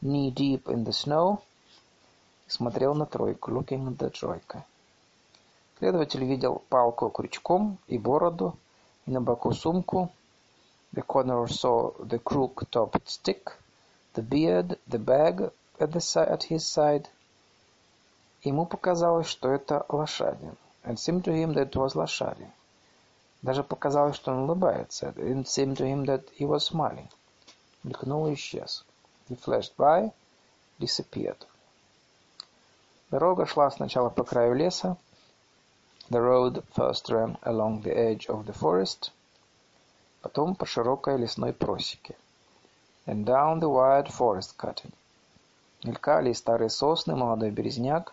knee-deep 0.00 0.68
in 0.68 0.84
the 0.84 0.92
snow. 0.92 1.40
И 2.46 2.50
смотрел 2.50 2.94
на 2.94 3.06
тройку, 3.06 3.50
looking 3.50 3.88
at 3.88 3.98
the 3.98 4.10
тройка. 4.10 4.64
Следователь 5.78 6.24
видел 6.24 6.62
палку 6.68 7.10
крючком 7.10 7.78
и 7.88 7.98
бороду, 7.98 8.56
и 9.06 9.10
на 9.10 9.20
боку 9.20 9.52
сумку. 9.52 10.10
The 10.94 11.04
coroner 11.04 11.46
saw 11.48 11.92
the 11.98 12.18
crook-topped 12.18 13.08
stick, 13.08 13.58
the 14.14 14.22
beard, 14.22 14.78
the 14.86 14.98
bag 14.98 15.50
at, 15.80 15.92
the, 15.92 16.26
at 16.30 16.44
his 16.44 16.64
side, 16.64 17.08
Ему 18.46 18.64
показалось, 18.64 19.26
что 19.26 19.50
это 19.50 19.84
лошадин. 19.88 20.56
It 20.84 20.98
seemed 21.00 21.24
to 21.24 21.32
him 21.32 21.52
that 21.54 21.70
it 21.70 21.74
was 21.74 21.96
лошадин. 21.96 22.52
Даже 23.42 23.62
показалось, 23.62 24.16
что 24.16 24.32
он 24.32 24.44
улыбается. 24.44 25.14
It 25.16 25.46
seemed 25.46 25.76
to 25.76 25.84
him 25.84 26.04
that 26.06 26.24
he 26.38 26.46
was 26.46 26.60
smiling. 26.60 27.08
Мелькнул 27.84 28.26
и 28.26 28.34
исчез. 28.34 28.84
He 29.28 29.36
flashed 29.36 29.76
by, 29.76 30.12
disappeared. 30.78 31.46
Дорога 33.10 33.46
шла 33.46 33.70
сначала 33.70 34.10
по 34.10 34.24
краю 34.24 34.54
леса. 34.54 34.96
The 36.10 36.20
road 36.20 36.64
first 36.74 37.08
ran 37.08 37.36
along 37.42 37.82
the 37.82 37.96
edge 37.96 38.26
of 38.28 38.46
the 38.46 38.52
forest, 38.52 39.10
потом 40.22 40.54
по 40.54 40.66
широкой 40.66 41.18
лесной 41.18 41.52
просеке. 41.52 42.16
And 43.06 43.24
down 43.24 43.60
the 43.60 43.68
wide 43.68 44.08
forest 44.08 44.56
cutting. 44.56 44.92
Мелькали 45.84 46.32
старые 46.32 46.70
сосны, 46.70 47.14
молодой 47.14 47.50
березняк, 47.50 48.12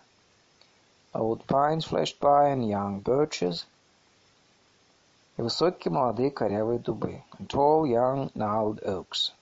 Old 1.15 1.45
pines 1.45 1.85
flashed 1.85 2.19
by 2.19 2.49
and 2.49 2.67
young 2.67 2.99
birches. 2.99 3.65
И 5.37 5.41
высокие 5.41 5.91
молодые 5.91 6.31
корявые 6.31 6.79
дубы, 6.79 7.23
tall 7.39 7.83
young 7.85 8.31
gnarled 8.33 8.83
oaks, 8.83 9.33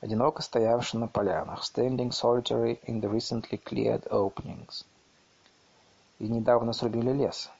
одиноко 0.00 0.42
стоявшие 0.42 1.00
на 1.00 1.08
полянах, 1.08 1.62
standing 1.62 2.10
solitary 2.10 2.80
in 2.86 3.00
the 3.00 3.10
recently 3.10 3.60
cleared 3.62 4.08
openings. 4.08 4.84
И 6.18 6.26
недавно 6.28 6.72
срубили 6.72 7.12
лес. 7.12 7.50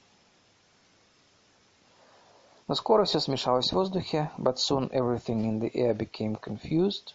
Но 2.67 2.75
скоро 2.75 3.05
все 3.05 3.21
смешалось 3.21 3.71
в 3.71 3.75
воздухе, 3.75 4.31
but 4.37 4.57
soon 4.57 4.91
everything 4.91 5.45
in 5.45 5.61
the 5.61 5.71
air 5.75 5.95
became 5.95 6.39
confused. 6.39 7.15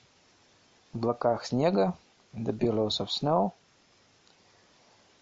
В 0.93 0.97
облаках 0.97 1.45
снега, 1.45 1.95
in 2.33 2.43
the 2.43 2.53
billows 2.53 2.99
of 2.99 3.09
snow. 3.09 3.51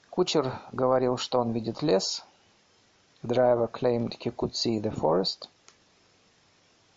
Кучер 0.10 0.60
говорил, 0.72 1.18
что 1.18 1.40
он 1.40 1.52
видит 1.52 1.82
лес. 1.82 2.24
The 3.24 3.36
driver 3.36 3.68
claimed 3.68 4.16
he 4.16 4.32
could 4.32 4.56
see 4.56 4.80
the 4.80 4.90
forest. 4.90 5.48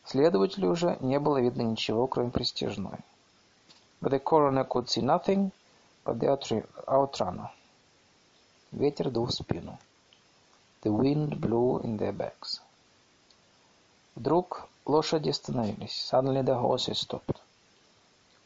Следователю 0.07 0.71
уже 0.71 0.97
не 1.01 1.19
было 1.19 1.39
видно 1.39 1.63
ничего, 1.63 2.07
кроме 2.07 2.31
пристижной. 2.31 2.99
But 4.01 4.11
the 4.11 4.23
coroner 4.23 4.67
could 4.67 4.89
see 4.89 5.03
nothing 5.03 5.53
but 6.05 6.19
the 6.19 6.29
outrunner. 6.87 7.51
Ветер 8.73 9.11
дул 9.11 9.27
в 9.27 9.33
спину. 9.33 9.79
The 10.83 10.91
wind 10.91 11.41
blew 11.41 11.83
in 11.83 11.99
their 11.99 12.13
backs. 12.13 12.61
Вдруг 14.15 14.69
лошади 14.87 15.31
остановились. 15.31 16.11
Suddenly 16.11 16.43
the 16.43 16.61
horses 16.61 16.99
stopped. 16.99 17.37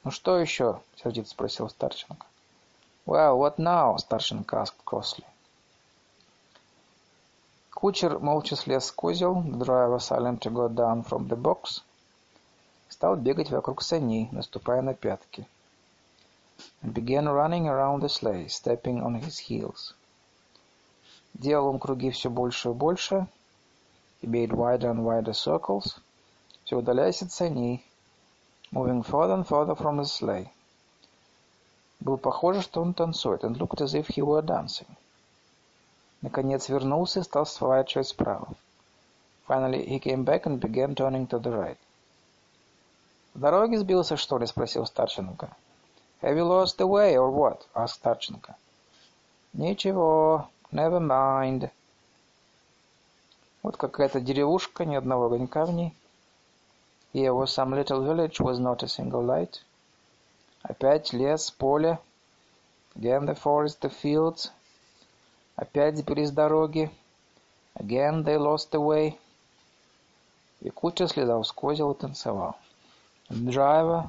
«Ну 0.04 0.10
что 0.10 0.38
еще?»— 0.38 0.80
сердито 0.96 1.28
спросил 1.28 1.68
Старченко. 1.68 2.26
«Well, 3.06 3.38
what 3.38 3.56
now?»— 3.58 3.96
Старченко 3.98 4.62
asked 4.62 4.84
crossly. 4.84 5.24
Кучер 7.80 8.18
молча 8.18 8.56
слез 8.56 8.86
с 8.86 8.90
козел, 8.90 9.34
the 9.34 9.64
driver 9.64 10.00
silently 10.00 10.50
got 10.50 10.74
down 10.74 11.04
from 11.04 11.28
the 11.28 11.36
box, 11.36 11.82
стал 12.88 13.14
бегать 13.14 13.52
вокруг 13.52 13.82
саней, 13.82 14.28
наступая 14.32 14.82
на 14.82 14.94
пятки, 14.94 15.46
and 16.82 16.92
began 16.92 17.28
running 17.28 17.68
around 17.68 18.00
the 18.00 18.08
sleigh, 18.08 18.48
stepping 18.48 19.00
on 19.00 19.22
his 19.22 19.38
heels. 19.38 19.94
Делал 21.34 21.68
он 21.68 21.78
круги 21.78 22.10
все 22.10 22.28
больше 22.28 22.70
и 22.70 22.72
больше, 22.72 23.28
he 24.20 24.28
made 24.28 24.50
wider 24.50 24.90
and 24.90 25.04
wider 25.04 25.32
circles, 25.32 26.00
все 26.64 26.78
удаляясь 26.78 27.22
от 27.22 27.30
саней, 27.30 27.86
moving 28.72 29.04
further 29.04 29.36
and 29.36 29.46
further 29.46 29.76
from 29.76 30.00
the 30.00 30.04
sleigh. 30.04 30.48
Было 32.00 32.16
похоже, 32.16 32.60
что 32.60 32.82
он 32.82 32.92
танцует, 32.92 33.44
and 33.44 33.56
looked 33.56 33.80
as 33.80 33.94
if 33.94 34.08
he 34.08 34.20
were 34.20 34.42
dancing. 34.42 34.88
Наконец 36.22 36.68
вернулся 36.68 37.20
и 37.20 37.22
стал 37.22 37.46
сворачивать 37.46 38.08
справа. 38.08 38.48
Finally 39.48 39.86
he 39.86 39.98
came 40.00 40.24
back 40.24 40.44
and 40.44 40.60
began 40.60 40.94
turning 40.94 41.26
to 41.28 41.38
the 41.40 41.50
right. 41.50 41.78
«В 43.34 43.40
дороге 43.40 43.78
сбился, 43.78 44.16
что 44.16 44.38
ли?»— 44.38 44.46
спросил 44.48 44.84
Старченко. 44.84 45.54
«Have 46.22 46.36
you 46.36 46.44
lost 46.44 46.76
the 46.76 46.86
way, 46.86 47.14
or 47.14 47.30
what?»— 47.30 47.60
asked 47.74 48.00
Старченко. 48.00 48.56
«Ничего, 49.52 50.48
never 50.72 51.00
mind». 51.00 51.70
Вот 53.62 53.76
какая-то 53.76 54.20
деревушка, 54.20 54.84
ни 54.84 54.96
одного 54.96 55.26
огонька 55.26 55.66
в 55.66 55.72
ней. 55.72 55.94
Here 57.12 57.32
was 57.32 57.50
some 57.50 57.70
little 57.70 58.02
village 58.02 58.40
with 58.40 58.58
not 58.58 58.82
a 58.82 58.88
single 58.88 59.24
light. 59.24 59.60
Опять 60.62 61.12
лес, 61.12 61.50
поле. 61.50 61.98
Again 62.96 63.26
the 63.26 63.34
forest, 63.34 63.80
the 63.80 63.88
fields. 63.88 64.50
Опять 65.58 65.96
сбились 65.96 66.30
дороги. 66.30 66.88
Again 67.74 68.22
they 68.22 68.38
lost 68.38 68.70
the 68.70 68.80
way. 68.80 69.18
И 70.60 70.70
кучер 70.70 71.08
слезал 71.08 71.42
с 71.42 71.50
козел 71.50 71.90
и 71.90 71.98
танцевал. 71.98 72.56
The 73.28 73.50
driver 73.50 74.08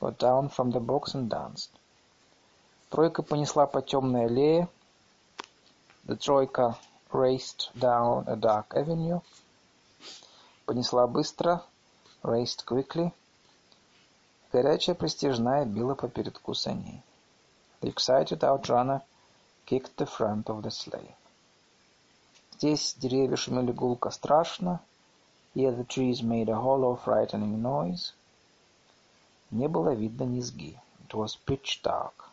got 0.00 0.18
down 0.18 0.50
from 0.50 0.72
the 0.72 0.80
box 0.80 1.14
and 1.14 1.28
danced. 1.28 1.70
Тройка 2.90 3.22
понесла 3.22 3.66
по 3.66 3.80
темной 3.80 4.24
аллее. 4.24 4.68
The 6.06 6.16
тройка 6.16 6.76
raced 7.12 7.70
down 7.76 8.26
a 8.26 8.34
dark 8.34 8.70
avenue. 8.70 9.22
Понесла 10.66 11.06
быстро. 11.06 11.62
Raced 12.24 12.64
quickly. 12.66 13.12
Горячая 14.52 14.96
пристижная 14.96 15.64
била 15.64 15.94
по 15.94 16.08
передку 16.08 16.54
саней. 16.54 17.04
The 17.82 17.94
excited 17.94 18.40
outrunner 18.40 19.02
kicked 19.67 19.97
the 19.97 20.05
front 20.05 20.49
of 20.49 20.61
the 20.61 20.69
sleigh. 20.69 21.15
Здесь 22.51 22.95
деревья 22.99 23.35
шумели 23.35 23.71
гулко 23.71 24.11
страшно. 24.11 24.81
Here 25.55 25.71
the 25.71 25.85
trees 25.85 26.21
made 26.21 26.49
a 26.49 26.55
hollow, 26.55 26.95
frightening 26.95 27.61
noise. 27.61 28.13
Не 29.51 29.67
было 29.67 29.93
видно 29.93 30.23
низги. 30.23 30.79
It 31.07 31.13
was 31.13 31.35
pitch 31.45 31.81
dark. 31.83 32.29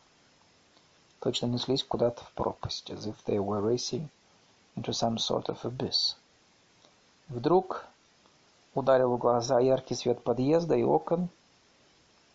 Точно 1.20 1.46
неслись 1.46 1.84
куда-то 1.84 2.24
в 2.24 2.32
пропасть, 2.32 2.90
as 2.90 3.06
if 3.06 3.16
they 3.24 3.38
were 3.38 3.60
racing 3.60 4.08
into 4.76 4.92
some 4.92 5.16
sort 5.16 5.48
of 5.48 5.64
abyss. 5.64 6.16
Вдруг 7.28 7.86
ударил 8.74 9.16
в 9.16 9.18
глаза 9.18 9.60
яркий 9.60 9.94
свет 9.94 10.22
подъезда 10.22 10.76
и 10.76 10.82
окон, 10.82 11.28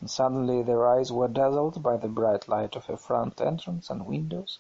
and 0.02 0.10
suddenly 0.10 0.64
their 0.64 0.86
eyes 0.86 1.12
were 1.12 1.28
dazzled 1.28 1.82
by 1.82 1.98
the 1.98 2.08
bright 2.08 2.48
light 2.48 2.76
of 2.76 2.90
a 2.90 2.98
front 2.98 3.40
entrance 3.40 3.90
and 3.90 4.06
windows. 4.06 4.60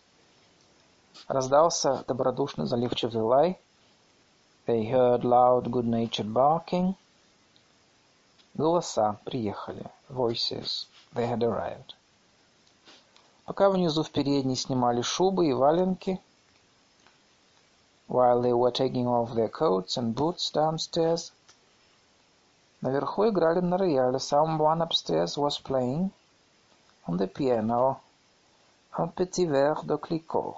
Раздался 1.29 2.05
добродушный 2.07 2.67
заливчивый 2.67 3.23
лай. 3.23 3.61
They 4.67 4.91
heard 4.91 5.23
loud, 5.23 5.65
good-natured 5.65 6.33
barking. 6.33 6.95
Голоса 8.55 9.19
приехали. 9.25 9.91
Voices. 10.09 10.87
They 11.15 11.29
had 11.29 11.43
arrived. 11.43 11.95
Пока 13.45 13.71
внизу 13.71 14.03
в 14.03 14.11
передней 14.11 14.57
снимали 14.57 15.03
шубы 15.03 15.49
и 15.49 15.53
валенки, 15.53 16.21
while 18.09 18.41
they 18.43 18.53
were 18.53 18.73
taking 18.73 19.07
off 19.07 19.35
their 19.35 19.49
coats 19.49 19.97
and 19.97 20.15
boots 20.15 20.51
downstairs, 20.53 21.33
Наверху 22.83 23.29
играли 23.29 23.61
на 23.61 23.77
рояле. 23.77 24.19
Someone 24.19 24.81
upstairs 24.81 25.37
was 25.37 25.59
playing 25.59 26.11
on 27.07 27.19
the 27.19 27.27
piano 27.27 28.01
un 28.97 29.09
petit 29.11 29.45
verre 29.45 29.85
de 29.85 29.99
Clicquot. 29.99 30.57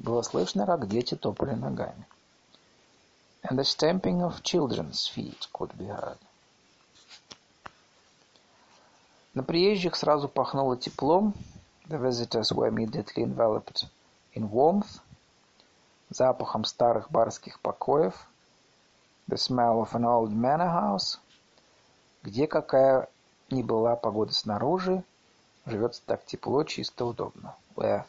Было 0.00 0.22
слышно, 0.22 0.64
как 0.64 0.88
дети 0.88 1.14
топали 1.14 1.52
ногами. 1.52 2.06
And 3.42 3.58
the 3.58 3.64
stamping 3.64 4.22
of 4.22 4.42
children's 4.42 5.06
feet 5.06 5.46
could 5.52 5.76
be 5.76 5.88
heard. 5.88 6.16
На 9.34 9.42
приезжих 9.42 9.96
сразу 9.96 10.26
пахнуло 10.28 10.78
теплом. 10.78 11.34
The 11.88 11.98
visitors 11.98 12.50
were 12.50 12.68
immediately 12.68 13.22
enveloped 13.22 13.84
in 14.34 14.48
warmth, 14.48 15.00
запахом 16.08 16.64
старых 16.64 17.10
барских 17.10 17.60
покоев, 17.60 18.14
The 19.28 19.36
smell 19.36 19.82
of 19.82 19.94
an 19.94 20.06
old 20.06 20.32
manor 20.32 20.70
house. 20.70 21.18
Где 22.22 22.46
какая 22.46 23.06
ни 23.50 23.62
была 23.62 23.96
погода 23.96 24.32
снаружи, 24.32 25.04
живется 25.66 26.00
так 26.06 26.24
тепло, 26.24 26.64
чисто, 26.64 27.04
удобно. 27.04 27.54
Where, 27.76 28.04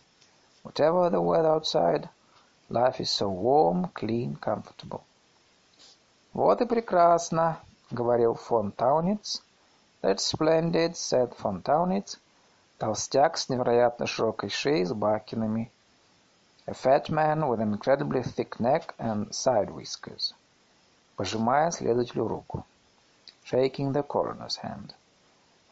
whatever 0.62 1.10
the 1.10 1.20
weather 1.20 1.50
outside, 1.50 2.08
life 2.68 3.00
is 3.00 3.10
so 3.10 3.28
warm, 3.28 3.88
clean, 3.94 4.36
comfortable. 4.36 5.02
Вот 6.32 6.60
и 6.60 6.66
прекрасно, 6.66 7.58
говорил 7.90 8.34
фон 8.34 8.72
Таунитz. 8.72 9.42
That's 10.02 10.24
splendid, 10.24 10.96
said 10.96 11.34
фон 11.36 11.62
Таунитz. 11.62 12.18
Толстяк 12.78 13.38
с 13.38 13.48
невероятно 13.48 14.06
широкой 14.06 14.50
шеей 14.50 14.84
с 14.84 14.92
бакинами. 14.92 15.70
A 16.66 16.74
fat 16.74 17.08
man 17.08 17.48
with 17.48 17.60
an 17.60 17.72
incredibly 17.72 18.22
thick 18.22 18.60
neck 18.60 18.94
and 18.98 19.34
side 19.34 19.70
whiskers 19.70 20.34
пожимая 21.16 21.70
следователю 21.70 22.28
руку. 22.28 22.64
Shaking 23.44 23.92
the 23.92 24.06
coroner's 24.06 24.58
hand. 24.62 24.92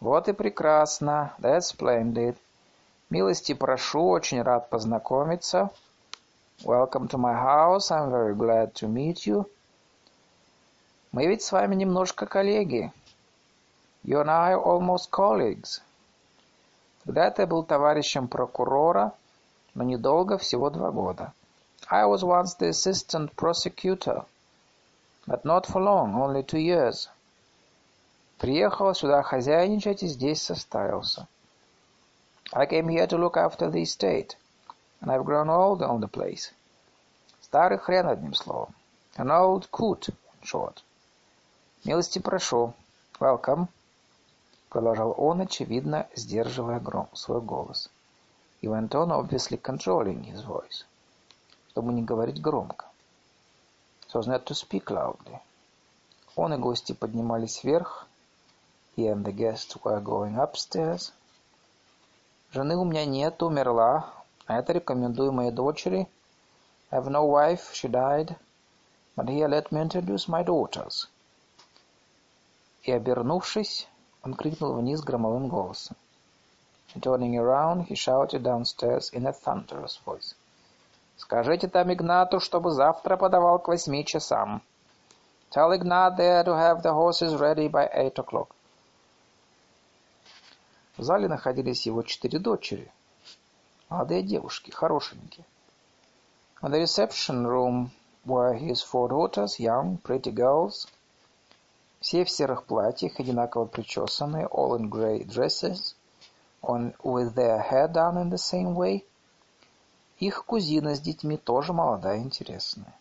Вот 0.01 0.28
и 0.28 0.32
прекрасно. 0.32 1.35
That's 1.39 1.68
splendid. 1.68 2.37
Милости 3.12 3.53
прошу, 3.53 4.07
очень 4.07 4.43
рад 4.43 4.70
познакомиться. 4.70 5.72
Welcome 6.64 7.07
to 7.07 7.18
my 7.18 7.34
house. 7.34 7.89
I'm 7.89 8.12
very 8.12 8.36
glad 8.36 8.74
to 8.74 8.88
meet 8.88 9.26
you. 9.26 9.49
Мы 11.12 11.26
ведь 11.26 11.41
с 11.41 11.51
вами 11.51 11.74
немножко 11.74 12.28
коллеги. 12.28 12.93
You 14.03 14.22
and 14.22 14.30
I 14.30 14.53
are 14.53 14.64
almost 14.64 15.10
colleagues. 15.10 15.82
Когда-то 17.03 17.41
я 17.41 17.47
был 17.47 17.64
товарищем 17.64 18.28
прокурора, 18.28 19.16
но 19.74 19.84
недолго, 19.84 20.38
всего 20.38 20.70
два 20.70 20.91
года. 20.91 21.34
I 21.89 22.05
was 22.05 22.22
once 22.22 22.55
the 22.60 22.70
assistant 22.70 23.34
prosecutor. 23.36 24.24
But 25.26 25.43
not 25.43 25.66
for 25.66 25.82
long, 25.82 26.14
only 26.14 26.43
two 26.43 26.60
years. 26.60 27.10
Приехал 28.38 28.93
сюда 28.93 29.24
хозяйничать 29.24 30.03
и 30.03 30.07
здесь 30.07 30.43
состарился. 30.43 31.28
I 32.52 32.66
came 32.66 32.88
here 32.88 33.06
to 33.06 33.18
look 33.18 33.38
after 33.38 33.70
the 33.70 33.84
estate, 33.84 34.36
and 35.02 35.12
I've 35.12 35.24
grown 35.24 35.50
old 35.50 35.84
on 35.84 36.02
the 36.02 36.08
place. 36.08 36.52
Старый 37.41 37.78
хрен, 37.78 38.08
одним 38.08 38.34
словом. 38.34 38.74
An 39.18 39.30
old 39.30 39.70
coot, 39.72 40.10
in 40.10 40.16
short. 40.43 40.82
Милости 41.86 42.20
прошу. 42.20 42.74
Welcome. 43.20 43.68
Продолжал 44.70 45.14
он, 45.18 45.41
очевидно, 45.41 46.08
сдерживая 46.16 46.80
гром, 46.80 47.10
свой 47.14 47.41
голос. 47.41 47.89
He 48.62 48.68
went 48.68 48.95
on, 48.95 49.12
obviously 49.12 49.58
controlling 49.62 50.24
his 50.24 50.43
voice. 50.43 50.86
Чтобы 51.70 51.93
не 51.93 52.02
говорить 52.02 52.41
громко. 52.41 52.86
So 54.12 54.20
as 54.20 54.28
not 54.28 54.45
to 54.45 54.56
speak 54.56 54.89
loudly. 54.89 55.39
Он 56.36 56.54
и 56.54 56.58
гости 56.58 56.93
поднимались 56.93 57.64
вверх. 57.64 58.08
He 58.95 59.08
and 59.08 59.24
the 59.24 59.32
guests 59.32 59.78
were 59.84 60.02
going 60.02 60.36
upstairs. 60.36 61.12
Жены 62.52 62.76
у 62.78 62.84
меня 62.84 63.06
нет, 63.06 63.43
умерла. 63.43 64.12
А 64.47 64.58
это 64.58 64.74
рекомендую 64.74 65.32
моей 65.32 65.52
дочери. 65.52 66.08
I 66.91 67.00
have 67.00 67.08
no 67.08 67.24
wife, 67.24 67.72
she 67.74 67.88
died. 67.88 68.36
But 69.16 69.30
here 69.30 69.47
let 69.47 69.72
me 69.72 69.82
introduce 69.82 70.28
my 70.28 70.43
daughters. 70.43 71.08
И, 72.84 72.91
обернувшись, 72.91 73.88
он 74.24 74.34
крикнул 74.34 74.74
вниз 74.74 75.02
громовым 75.02 75.47
голосом. 75.47 75.95
And 76.95 77.04
turning 77.04 77.38
around, 77.38 77.86
he 77.86 77.93
shouted 77.93 78.41
downstairs 78.41 79.12
in 79.14 79.28
a 79.28 79.32
thunderous 79.32 80.00
voice. 80.04 80.34
Скажите 81.18 81.68
там 81.68 81.93
Игнату, 81.93 82.39
чтобы 82.39 82.72
завтра 82.72 83.18
подавал 83.18 83.60
к 83.60 83.68
восьми 83.68 84.04
часам. 84.04 84.64
Tell 85.52 85.72
Ignat 85.72 86.18
there 86.18 86.43
to 86.43 86.56
have 86.56 86.82
the 86.82 86.93
horses 86.93 87.36
ready 87.36 87.68
by 87.68 87.88
eight 87.93 88.18
o'clock. 88.18 88.56
В 91.00 91.04
зале 91.04 91.30
находились 91.30 91.86
его 91.86 92.04
четыре 92.04 92.39
дочери. 92.39 92.91
Молодые 93.88 94.22
девушки, 94.22 94.70
хорошенькие. 94.70 95.45
In 96.62 96.72
the 96.72 96.82
reception 96.82 97.47
room 97.47 97.91
were 98.26 98.54
his 98.54 98.82
four 98.84 99.08
daughters, 99.08 99.60
young, 99.60 99.97
pretty 100.00 100.34
girls. 100.34 100.89
Все 102.02 102.26
в 102.26 102.30
серых 102.30 102.66
платьях, 102.66 103.18
одинаково 103.18 103.64
причесанные, 103.64 104.45
all 104.47 104.78
in 104.78 104.89
grey 104.89 105.24
dresses, 105.24 105.95
on, 106.62 106.93
with 107.02 107.34
their 107.34 107.62
hair 107.62 107.88
done 107.88 108.18
in 108.18 108.30
the 108.30 108.38
same 108.38 108.76
way. 108.76 109.06
Их 110.18 110.43
кузина 110.43 110.95
с 110.95 111.00
детьми 111.00 111.38
тоже 111.38 111.72
молодая 111.72 112.18
и 112.18 112.24
интересная. 112.24 112.93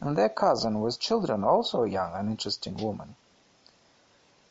And 0.00 0.14
their 0.14 0.28
cousin 0.28 0.82
with 0.82 0.98
children, 0.98 1.44
also 1.44 1.84
a 1.84 1.88
young 1.88 2.12
and 2.12 2.28
interesting 2.28 2.76
woman. 2.76 3.16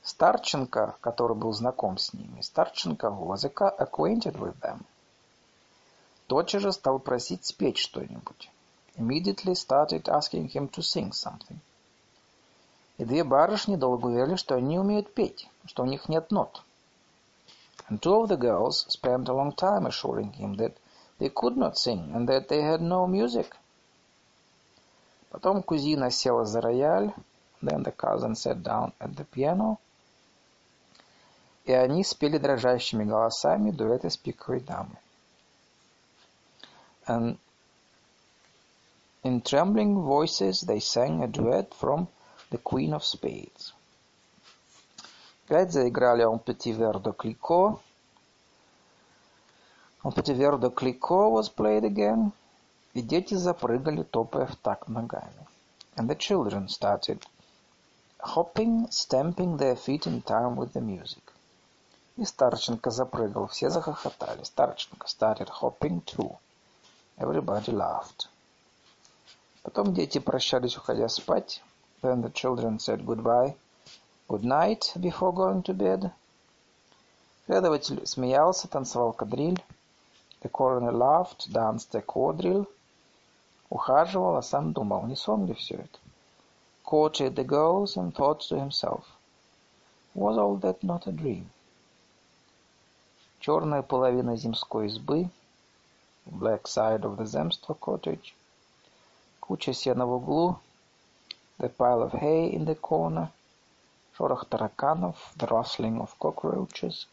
Старченко, 0.07 0.95
который 1.01 1.35
был 1.35 1.51
знаком 1.51 1.97
с 1.97 2.13
ними, 2.13 2.39
Старченко 2.39 3.07
was 3.07 3.43
acquainted 3.43 4.39
with 4.39 4.57
them. 4.61 4.85
Тотчас 6.27 6.61
же 6.61 6.71
стал 6.71 6.99
просить 6.99 7.43
спеть 7.43 7.77
что-нибудь. 7.77 8.49
Immediately 8.95 9.53
started 9.53 10.07
asking 10.07 10.49
him 10.49 10.69
to 10.69 10.81
sing 10.81 11.11
something. 11.11 11.57
И 12.97 13.03
две 13.03 13.25
барышни 13.25 13.75
долго 13.75 14.05
уверяли, 14.07 14.37
что 14.37 14.55
они 14.55 14.79
умеют 14.79 15.13
петь, 15.13 15.49
что 15.65 15.83
у 15.83 15.85
них 15.85 16.07
нет 16.07 16.31
нот. 16.31 16.63
And 17.89 17.99
two 17.99 18.23
of 18.23 18.29
the 18.29 18.37
girls 18.37 18.85
spent 18.87 19.27
a 19.27 19.33
long 19.33 19.51
time 19.51 19.85
assuring 19.85 20.31
him 20.31 20.55
that 20.55 20.77
they 21.19 21.29
could 21.29 21.57
not 21.57 21.77
sing 21.77 22.15
and 22.15 22.29
that 22.29 22.47
they 22.47 22.61
had 22.61 22.79
no 22.79 23.07
music. 23.07 23.57
Потом 25.31 25.61
кузина 25.63 26.11
села 26.11 26.45
за 26.45 26.61
рояль, 26.61 27.13
then 27.61 27.83
the 27.83 27.91
cousin 27.91 28.35
sat 28.35 28.63
down 28.63 28.93
at 28.99 29.13
the 29.17 29.25
piano, 29.25 29.79
и 31.66 31.72
они 31.72 32.02
спели 32.04 32.38
дрожащими 32.38 33.04
голосами 33.04 33.70
дуэт 33.70 34.04
из 34.04 34.16
пиковой 34.16 34.60
дамы. 34.60 34.96
And 37.06 37.38
in 39.22 39.42
trembling 39.42 40.02
voices 40.02 40.62
they 40.62 40.80
sang 40.80 41.22
a 41.22 41.28
duet 41.28 41.72
from 41.74 42.08
The 42.50 42.58
Queen 42.58 42.92
of 42.92 43.04
Spades. 43.04 43.72
Опять 45.46 45.72
заиграли 45.72 46.24
«On 46.24 46.38
petit 46.38 46.72
verre 46.72 47.00
de 47.00 47.12
Clicquot». 47.12 47.80
«On 50.04 50.12
petit 50.12 50.34
verre 50.34 50.58
de 50.58 50.70
Clicquot» 50.70 51.30
was 51.30 51.48
played 51.48 51.84
again, 51.84 52.32
и 52.94 53.02
дети 53.02 53.34
запрыгали, 53.34 54.02
топая 54.02 54.46
в 54.46 54.56
такт 54.56 54.88
ногами. 54.88 55.46
And 55.96 56.08
the 56.08 56.16
children 56.16 56.68
started 56.68 57.22
hopping, 58.20 58.88
stamping 58.90 59.56
their 59.58 59.76
feet 59.76 60.06
in 60.06 60.22
time 60.22 60.56
with 60.56 60.72
the 60.72 60.80
music. 60.80 61.25
И 62.17 62.25
Старченко 62.25 62.89
запрыгал, 62.89 63.45
все 63.45 63.69
захохотали. 63.69 64.43
Старченко 64.43 65.07
started 65.07 65.49
hopping 65.61 66.03
too. 66.03 66.35
Everybody 67.17 67.71
laughed. 67.71 68.27
Потом 69.61 69.93
дети 69.93 70.17
прощались, 70.17 70.77
уходя 70.77 71.09
спать. 71.09 71.61
Then 72.01 72.23
the 72.23 72.31
children 72.31 72.79
said 72.79 73.05
goodbye, 73.05 73.55
good 74.27 74.43
night 74.43 74.93
before 74.95 75.31
going 75.31 75.61
to 75.61 75.73
bed. 75.73 76.11
Следователь 77.45 78.05
смеялся, 78.07 78.67
танцевал 78.67 79.13
кадриль. 79.13 79.63
The 80.41 80.49
coroner 80.49 80.91
laughed, 80.91 81.51
danced 81.51 81.93
a 81.93 82.01
quadrille. 82.01 82.67
Ухаживал, 83.69 84.37
а 84.37 84.41
сам 84.41 84.73
думал, 84.73 85.05
не 85.05 85.15
сон 85.15 85.45
ли 85.45 85.53
все 85.53 85.75
это? 85.75 85.99
Courted 86.83 87.35
the 87.35 87.43
girls 87.43 87.95
and 87.95 88.15
thought 88.15 88.39
to 88.39 88.55
himself, 88.57 89.03
was 90.15 90.37
all 90.37 90.55
that 90.57 90.81
not 90.81 91.05
a 91.05 91.11
dream? 91.11 91.49
Черная 93.47 93.81
половина 93.81 94.35
земской 94.35 94.87
избы, 94.87 95.29
black 96.25 96.63
side 96.63 97.03
of 97.03 97.15
the 97.15 97.25
земство 97.25 97.77
cottage, 97.79 98.33
куча 99.39 99.71
сена 99.71 100.05
в 100.05 100.15
углу, 100.15 100.59
the 101.57 101.73
pile 101.73 102.01
of 102.03 102.11
hay 102.11 102.51
in 102.51 102.65
the 102.65 102.77
corner, 102.77 103.29
шорох 104.17 104.43
тараканов, 104.49 105.15
the 105.37 105.47
rustling 105.47 105.97
of 105.97 106.09
cockroaches, 106.19 107.07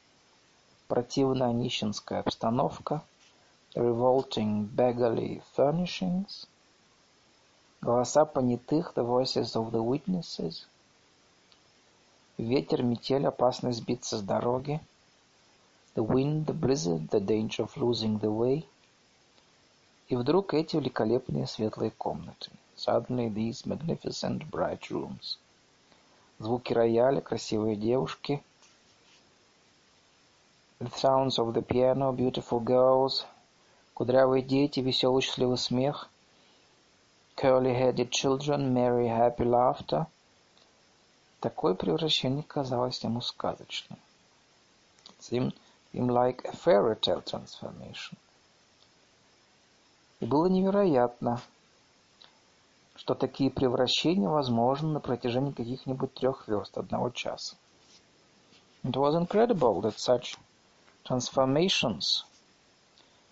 противная 0.88 1.52
нищенская 1.52 2.18
обстановка, 2.18 3.00
the 3.76 3.82
revolting 3.82 4.68
beggarly 4.74 5.40
furnishings, 5.56 6.48
голоса 7.80 8.24
понятых, 8.24 8.92
the 8.96 9.04
voices 9.04 9.54
of 9.54 9.70
the 9.70 9.80
witnesses, 9.80 10.66
ветер, 12.38 12.82
метель, 12.82 13.24
опасность 13.24 13.78
сбиться 13.78 14.18
с 14.18 14.20
дороги, 14.20 14.80
the 15.94 16.02
wind, 16.02 16.46
the 16.46 16.52
blizzard, 16.52 17.08
the 17.10 17.20
danger 17.20 17.62
of 17.62 17.76
losing 17.76 18.18
the 18.18 18.30
way, 18.30 18.66
и 20.08 20.16
вдруг 20.16 20.52
эти 20.54 20.76
великолепные 20.76 21.46
светлые 21.46 21.90
комнаты. 21.90 22.50
Suddenly 22.76 23.32
these 23.32 23.64
magnificent 23.64 24.50
bright 24.50 24.90
rooms. 24.90 25.38
Звуки 26.38 26.72
рояля, 26.72 27.20
красивые 27.20 27.76
девушки. 27.76 28.42
The 30.80 30.90
sounds 30.90 31.38
of 31.38 31.54
the 31.54 31.62
piano, 31.62 32.12
beautiful 32.12 32.62
girls. 32.62 33.24
Кудрявые 33.94 34.42
дети, 34.42 34.80
веселый 34.80 35.22
счастливый 35.22 35.56
смех. 35.56 36.10
Curly-headed 37.36 38.10
children, 38.10 38.74
merry 38.74 39.06
happy 39.06 39.44
laughter. 39.44 40.06
Такое 41.40 41.74
превращение 41.74 42.42
казалось 42.42 43.02
ему 43.04 43.20
сказочным. 43.20 43.98
Seemed 45.20 45.54
him 45.94 46.08
like 46.08 46.44
a 46.44 46.52
fairy 46.56 46.96
tale 46.96 47.22
transformation. 47.22 48.16
И 50.20 50.26
было 50.26 50.46
невероятно, 50.46 51.40
что 52.96 53.14
такие 53.14 53.50
превращения 53.50 54.28
возможны 54.28 54.88
на 54.88 55.00
протяжении 55.00 55.52
каких-нибудь 55.52 56.14
трех 56.14 56.48
верст 56.48 56.76
одного 56.78 57.10
часа. 57.10 57.56
It 58.84 58.96
was 58.96 59.14
incredible 59.14 59.80
that 59.80 59.98
such 59.98 60.36
transformations 61.04 62.24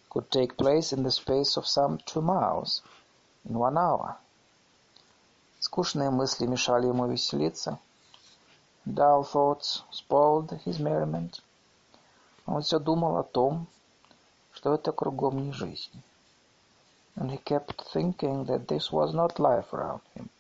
could 0.09 0.31
take 0.31 0.57
place 0.57 0.93
in 0.93 1.03
the 1.03 1.11
space 1.11 1.57
of 1.57 1.67
some 1.67 1.99
two 2.07 2.23
miles 2.23 2.83
in 3.45 3.59
one 3.59 3.77
hour. 3.77 4.17
Скучные 5.61 6.11
мысли 6.11 6.47
мешали 6.47 6.87
ему 6.87 7.07
веселиться. 7.07 7.79
Dull 8.85 9.23
thoughts 9.23 9.83
spoiled 9.91 10.51
his 10.65 10.79
merriment. 10.79 11.41
Он 12.53 12.63
все 12.63 12.79
думал 12.79 13.17
о 13.17 13.23
том, 13.23 13.67
что 14.53 14.75
это 14.75 14.93
кругом 14.93 15.45
не 15.45 15.53
жизнь 15.53 16.03
and 17.17 17.31
he 17.31 17.39
kept 17.39 17.83
thinking 17.93 18.47
that 18.47 18.69
this 18.69 18.91
was 18.91 19.13
not 19.15 19.39
life 19.39 19.73
around 19.73 20.01
him. 20.15 20.31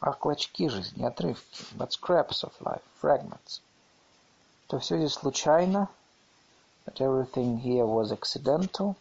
А 0.00 0.12
клочки 0.12 0.68
жизни, 0.68 1.04
отрывки, 1.04 1.64
but 1.76 1.92
scraps 1.92 2.44
of 2.44 2.52
life, 2.60 2.82
fragments. 3.00 3.60
То 4.66 4.78
все 4.78 4.98
здесь 4.98 5.14
случайно, 5.14 5.88
that 6.84 7.00
everything 7.00 7.58
here 7.60 7.86
was 7.86 8.12
accidental, 8.12 8.96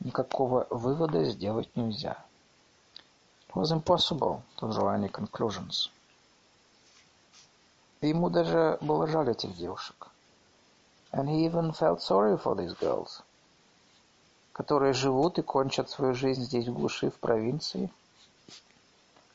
никакого 0.00 0.66
вывода 0.70 1.24
сделать 1.24 1.74
нельзя. 1.74 2.22
It 3.48 3.54
was 3.54 3.72
impossible 3.72 4.42
to 4.58 4.68
draw 4.68 4.94
any 4.94 5.10
conclusions. 5.10 5.90
И 8.02 8.08
ему 8.08 8.28
даже 8.28 8.78
было 8.80 9.06
жаль 9.06 9.30
этих 9.30 9.56
девушек. 9.56 10.08
And 11.15 11.29
he 11.29 11.45
even 11.45 11.71
felt 11.71 12.01
sorry 12.01 12.37
for 12.37 12.55
these 12.55 12.73
girls. 12.73 13.21
которые 14.53 14.93
живут 14.93 15.39
и 15.39 15.41
кончат 15.41 15.89
свою 15.89 16.13
жизнь 16.13 16.43
здесь 16.43 16.67
в 16.67 16.73
глуши, 16.73 17.09
в 17.09 17.19
провинции. 17.19 17.89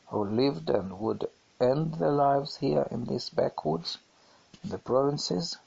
who 0.09 0.23
lived 0.23 0.69
and 0.69 0.99
would 0.99 1.29
end 1.59 1.95
their 1.95 2.11
lives 2.11 2.57
here 2.57 2.87
in 2.91 3.05
these 3.05 3.29
backwoods, 3.29 3.97
in 4.63 4.69
the 4.69 4.77
provinces, 4.77 5.57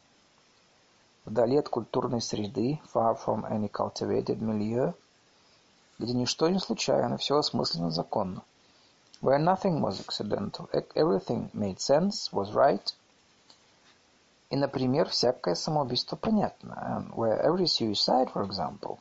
вдали 1.27 1.57
от 1.57 1.69
культурной 1.69 2.23
среды, 2.23 2.81
far 2.93 3.17
from 3.17 3.45
any 3.51 3.69
cultivated 3.69 4.41
milieu, 4.41 4.95
где 5.99 6.15
ничто 6.15 6.49
не 6.49 6.59
случайно, 6.59 7.19
все 7.19 7.37
осмысленно 7.37 7.91
законно, 7.91 8.43
where 9.21 9.39
nothing 9.39 9.81
was 9.81 10.01
accidental, 10.01 10.71
everything 10.95 11.51
made 11.53 11.81
sense, 11.81 12.33
was 12.33 12.55
right, 12.55 12.95
и, 14.50 14.56
например, 14.56 15.10
всякое 15.10 15.56
самоубийство 15.56 16.16
понятно, 16.16 16.74
and 16.74 17.16
where 17.16 17.42
every 17.42 17.66
suicide, 17.66 18.32
for 18.32 18.44
example, 18.44 19.00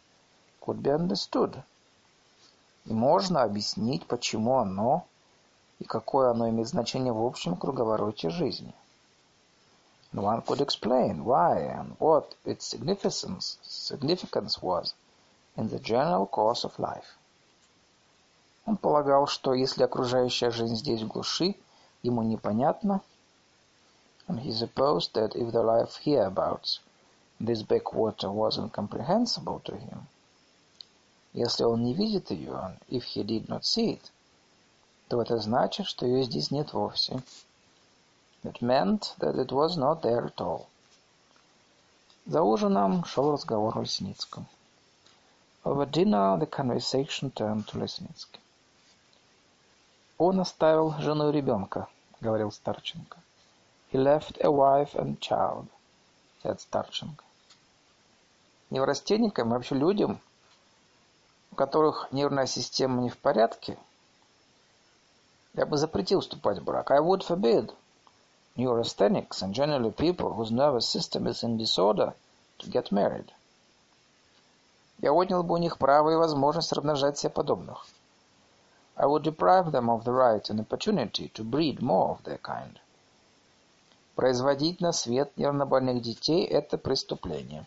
could 0.61 0.81
be 0.81 0.91
understood. 0.91 1.63
И 2.87 2.93
можно 2.93 3.43
объяснить, 3.43 4.07
почему 4.07 4.59
оно 4.59 5.05
и 5.79 5.85
какое 5.85 6.31
оно 6.31 6.49
имеет 6.49 6.69
значение 6.69 7.13
в 7.13 7.25
общем 7.25 7.57
круговороте 7.57 8.31
жизни. 8.31 8.75
And 10.13 10.23
one 10.23 10.43
could 10.45 10.61
explain 10.61 11.25
why 11.25 11.59
and 11.59 11.97
what 11.99 12.37
its 12.45 12.67
significance, 12.67 13.59
significance 13.63 14.63
was 14.63 14.95
in 15.57 15.69
the 15.69 15.81
general 15.81 16.27
course 16.27 16.65
of 16.65 16.79
life. 16.79 17.19
Он 18.65 18.77
полагал, 18.77 19.27
что 19.27 19.53
если 19.53 19.83
окружающая 19.83 20.51
жизнь 20.51 20.77
здесь 20.77 21.03
в 21.03 21.09
глуши 21.09 21.57
ему 22.03 22.23
непонятна, 22.23 23.03
and 24.28 24.40
he 24.42 24.54
supposed 24.54 25.14
that 25.14 25.36
if 25.36 25.52
the 25.52 25.64
life 25.64 25.98
hereabouts, 26.04 26.80
this 27.40 27.64
backwater, 27.64 28.32
was 28.32 28.58
incomprehensible 28.58 29.60
to 29.66 29.76
him, 29.76 30.08
если 31.34 31.64
он 31.64 31.84
не 31.84 31.94
видит 31.94 32.32
ее, 32.32 32.54
and 32.54 32.78
if 32.90 33.04
he 33.04 33.24
did 33.24 33.48
not 33.48 33.64
see 33.64 33.94
it, 33.94 34.12
то 35.08 35.22
это 35.22 35.38
значит, 35.40 35.88
что 35.88 36.06
ее 36.06 36.24
здесь 36.24 36.52
нет 36.52 36.74
вовсе. 36.74 37.22
That 38.44 38.62
meant 38.62 39.16
that 39.20 39.36
it 39.36 39.52
was 39.52 39.76
not 39.76 40.02
there 40.02 40.26
at 40.26 40.40
all. 40.40 40.68
За 42.26 42.44
ужином 42.44 43.04
шел 43.06 43.32
разговор 43.32 43.78
о 43.78 43.82
Лесницком. 43.82 44.46
Over 45.64 45.86
dinner 45.86 46.38
the 46.40 46.50
conversation 46.50 47.32
turned 47.32 47.66
to 47.66 47.80
Лесницкий. 47.80 48.40
Он 50.18 50.40
оставил 50.40 50.92
жену 51.00 51.30
и 51.30 51.34
ребенка, 51.34 51.88
говорил 52.22 52.52
Старченко. 52.52 53.18
He 53.95 54.01
left 54.01 54.39
a 54.43 54.51
wife 54.51 54.97
and 54.97 55.21
child, 55.21 55.69
said 56.43 56.59
Старченко. 56.59 57.23
Неврастенникам, 58.71 59.51
вообще 59.51 59.77
людям, 59.77 60.21
у 61.53 61.55
которых 61.55 62.09
нервная 62.11 62.47
система 62.47 63.03
не 63.03 63.09
в 63.09 63.17
порядке, 63.17 63.79
я 65.53 65.65
бы 65.65 65.77
запретил 65.77 66.23
вступать 66.23 66.59
в 66.59 66.65
брак. 66.65 66.91
I 66.91 66.99
would 66.99 67.23
forbid 67.23 67.73
neurasthenics 68.57 69.43
and 69.43 69.55
generally 69.55 69.93
people 69.93 70.33
whose 70.33 70.51
nervous 70.51 70.89
system 70.89 71.29
is 71.29 71.45
in 71.45 71.57
disorder 71.57 72.15
to 72.59 72.69
get 72.69 72.91
married. 72.91 73.31
Я 74.99 75.13
отнял 75.13 75.45
бы 75.45 75.55
у 75.55 75.59
них 75.59 75.79
право 75.79 76.11
и 76.11 76.17
возможность 76.17 76.73
размножать 76.73 77.17
себе 77.17 77.31
подобных. 77.31 77.87
I 78.97 79.07
would 79.07 79.23
deprive 79.23 79.71
them 79.71 79.89
of 79.89 80.03
the 80.03 80.13
right 80.13 80.51
and 80.51 80.59
opportunity 80.59 81.29
to 81.35 81.45
breed 81.45 81.81
more 81.81 82.11
of 82.11 82.25
their 82.25 82.39
kind. 82.39 82.81
Производить 84.15 84.81
на 84.81 84.93
свет 84.93 85.37
нервнобольных 85.37 86.01
детей– 86.01 86.45
это 86.47 86.79
преступление. 86.79 87.67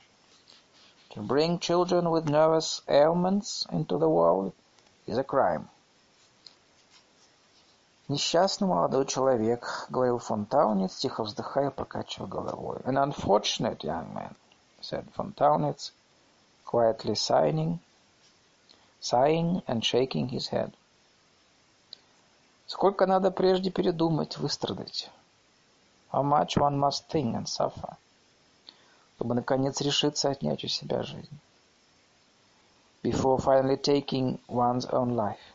To 1.09 1.21
bring 1.21 1.59
children 1.59 2.09
with 2.09 2.25
nervous 2.25 2.81
ailments 2.87 3.65
into 3.69 3.97
the 3.97 4.07
world 4.07 4.53
is 5.05 5.17
a 5.17 5.23
crime. 5.23 5.67
Несчастный 8.07 8.69
молодой 8.69 9.05
человек, 9.05 9.87
говорил 9.89 10.19
фон 10.19 10.45
Таунец, 10.45 10.95
тихо 10.95 11.25
вздыхая, 11.25 11.71
покачивая 11.71 12.29
головой. 12.29 12.77
An 12.85 12.95
unfortunate 12.95 13.83
young 13.83 14.13
man, 14.13 14.33
said 14.79 15.05
Taunitz, 15.35 15.91
quietly 16.63 17.15
sighing, 17.15 17.79
sighing 19.01 19.61
and 19.67 19.83
shaking 19.83 20.29
his 20.29 20.47
head. 20.49 20.73
Сколько 22.65 23.05
надо 23.05 23.31
прежде 23.31 23.69
передумать, 23.69 24.37
выстрадать? 24.37 25.09
How 26.17 26.23
much 26.23 26.57
one 26.57 26.79
must 26.79 27.09
think 27.09 27.35
and 27.35 27.47
suffer, 27.47 27.95
чтобы 29.15 29.35
наконец 29.35 29.81
решиться 29.81 30.31
отнять 30.31 30.63
у 30.63 30.67
себя 30.67 31.03
жизнь. 31.03 31.39
Before 33.03 33.37
finally 33.37 33.77
taking 33.77 34.39
one's 34.47 34.87
own 34.87 35.15
life 35.15 35.53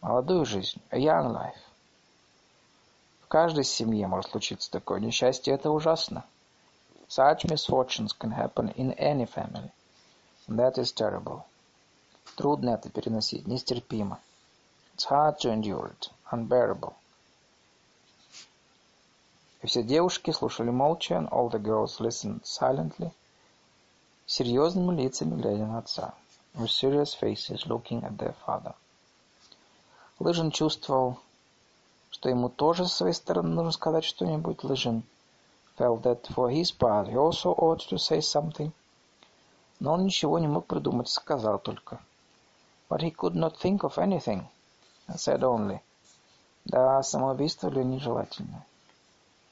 молодую 0.00 0.46
жизнь, 0.46 0.80
a 0.90 0.96
young 0.96 1.34
life. 1.34 1.60
В 3.20 3.28
каждой 3.28 3.64
семье 3.64 4.06
может 4.06 4.30
случиться 4.30 4.70
такое 4.70 5.00
несчастье, 5.00 5.52
это 5.52 5.70
ужасно. 5.70 6.24
Such 7.06 7.44
misfortunes 7.44 8.16
can 8.18 8.30
happen 8.30 8.72
in 8.74 8.94
any 8.94 9.26
family. 9.26 9.70
And 10.48 10.58
that 10.58 10.78
is 10.78 10.94
terrible. 10.94 11.44
Трудно 12.36 12.70
это 12.70 12.88
переносить, 12.88 13.46
нестерпимо. 13.46 14.18
It's 14.96 15.04
hard 15.04 15.38
to 15.40 15.52
endure 15.52 15.88
it, 15.88 16.08
unbearable. 16.32 16.94
И 19.62 19.66
все 19.66 19.82
девушки 19.82 20.30
слушали 20.30 20.70
молча, 20.70 21.14
and 21.14 21.28
all 21.28 21.50
the 21.50 21.60
girls 21.60 22.00
listened 22.00 22.42
silently, 22.44 23.12
серьезными 24.26 24.96
лицами 24.96 25.40
глядя 25.40 25.66
на 25.66 25.78
отца, 25.78 26.14
with 26.54 26.70
serious 26.70 27.14
faces 27.14 27.66
looking 27.66 28.02
at 28.02 28.16
their 28.16 28.34
father. 28.46 28.74
Лыжин 30.18 30.50
чувствовал, 30.50 31.18
что 32.10 32.28
ему 32.30 32.48
тоже 32.48 32.86
с 32.86 32.92
своей 32.92 33.14
стороны 33.14 33.50
нужно 33.50 33.72
сказать 33.72 34.04
что-нибудь. 34.04 34.64
Лыжин 34.64 35.02
felt 35.76 36.02
that 36.02 36.22
for 36.34 36.50
his 36.50 36.70
part 36.70 37.08
he 37.08 37.16
also 37.16 37.54
ought 37.54 37.80
to 37.88 37.98
say 37.98 38.20
something. 38.20 38.72
Но 39.78 39.94
он 39.94 40.04
ничего 40.04 40.38
не 40.38 40.48
мог 40.48 40.66
придумать, 40.66 41.08
сказал 41.08 41.58
только. 41.58 42.00
But 42.88 43.00
he 43.00 43.10
could 43.14 43.34
not 43.34 43.58
think 43.58 43.80
of 43.80 43.98
anything, 43.98 44.44
and 45.06 45.18
said 45.18 45.40
only. 45.40 45.80
Да, 46.64 47.02
самоубийство 47.02 47.70
для 47.70 47.84
нежелательно. 47.84 48.64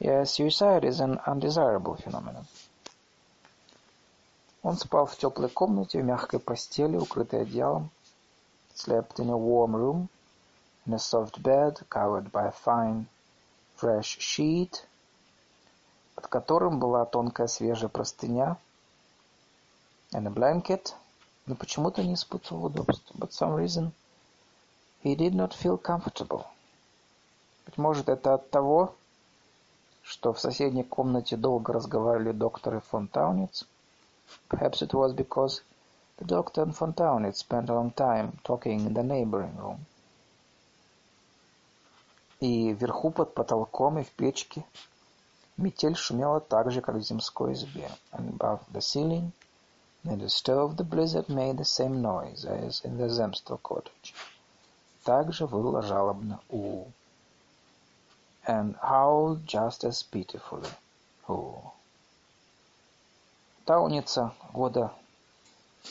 Yes, 0.01 0.35
suicide 0.35 0.85
is 0.85 1.01
an 1.01 1.19
undesirable 1.27 1.97
phenomenon. 1.97 2.47
Он 4.63 4.77
спал 4.77 5.07
в 5.07 5.17
теплой 5.17 5.49
комнате, 5.49 6.01
в 6.01 6.05
мягкой 6.05 6.39
постели, 6.41 6.97
укрытой 6.97 7.43
одеялом. 7.43 7.91
Slept 8.75 9.17
in 9.19 9.31
a 9.31 9.37
warm 9.37 9.75
room, 9.75 10.09
in 10.87 10.95
a 10.95 10.99
soft 10.99 11.43
bed 11.43 11.81
covered 11.89 12.31
by 12.31 12.47
a 12.47 12.53
fine, 12.53 13.07
fresh 13.77 14.19
sheet, 14.19 14.85
под 16.15 16.29
которым 16.29 16.79
была 16.79 17.05
тонкая 17.05 17.49
свежая 17.49 17.89
простыня, 17.89 18.57
and 20.13 20.27
a 20.27 20.31
blanket, 20.31 20.95
но 21.47 21.57
почему-то 21.57 22.05
не 22.05 22.15
испытывал 22.15 22.67
удобства. 22.67 23.15
But 23.17 23.33
some 23.33 23.57
reason 23.57 23.93
he 25.03 25.17
did 25.17 25.35
not 25.35 25.55
feel 25.55 25.77
comfortable. 25.77 26.45
Быть 27.67 27.79
может, 27.79 28.09
это 28.09 28.35
от 28.35 28.51
того, 28.51 28.95
что 30.03 30.33
в 30.33 30.41
соседней 30.41 30.85
комнате 30.85 31.37
долго 31.37 31.73
разговаривали 31.73 32.33
доктор 32.33 32.77
и 32.77 32.81
фон 32.81 33.09
Таунец. 33.09 33.67
Perhaps 34.49 34.83
it 34.83 34.93
was 34.93 35.15
because 35.15 35.63
the 36.19 36.25
doctor 36.25 36.63
and 36.63 36.75
von 36.75 36.93
Taunitz 36.93 37.39
spent 37.39 37.71
a 37.71 37.75
long 37.75 37.91
time 37.93 38.39
talking 38.45 38.87
in 38.87 38.93
the 38.93 39.03
neighboring 39.03 39.57
room. 39.57 39.79
И 42.41 42.73
вверху 42.73 43.11
под 43.11 43.35
потолком 43.35 43.99
и 43.99 44.05
в 44.05 44.11
печке 44.11 44.65
метель 45.57 45.97
шумела 45.97 46.41
так 46.41 46.71
же, 46.71 46.81
как 46.81 46.97
в 46.97 47.01
земской 47.01 47.53
избе. 47.53 47.91
And 48.13 48.37
above 48.37 48.61
the 48.73 48.81
ceiling, 48.81 49.33
near 50.05 50.17
the 50.17 50.29
stove, 50.29 50.77
the 50.77 50.85
blizzard 50.85 51.29
made 51.29 51.57
the 51.57 51.65
same 51.65 52.01
noise 52.01 52.45
as 52.45 52.83
in 52.85 52.97
the 52.97 53.09
Zemstvo 53.09 53.59
cottage. 53.63 54.15
Также 55.05 55.47
выла 55.47 55.83
жалобно 55.83 56.41
у. 56.49 56.85
And 58.48 58.76
howled 58.82 59.46
just 59.46 59.84
as 59.84 60.04
pitifully. 60.04 60.70
У. 61.28 61.72
Тауница 63.66 64.34
года 64.54 64.92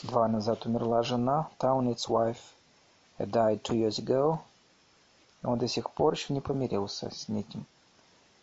два 0.03 0.27
назад 0.27 0.65
умерла 0.65 1.03
жена. 1.03 1.49
Тауниц 1.59 2.07
wife 2.07 2.53
had 3.17 3.31
died 3.31 3.63
two 3.63 3.75
years 3.75 3.99
ago. 3.99 4.39
Он 5.43 5.57
до 5.57 5.67
сих 5.67 5.91
пор 5.91 6.13
еще 6.13 6.33
не 6.33 6.41
помирился 6.41 7.09
с 7.09 7.27
этим. 7.29 7.65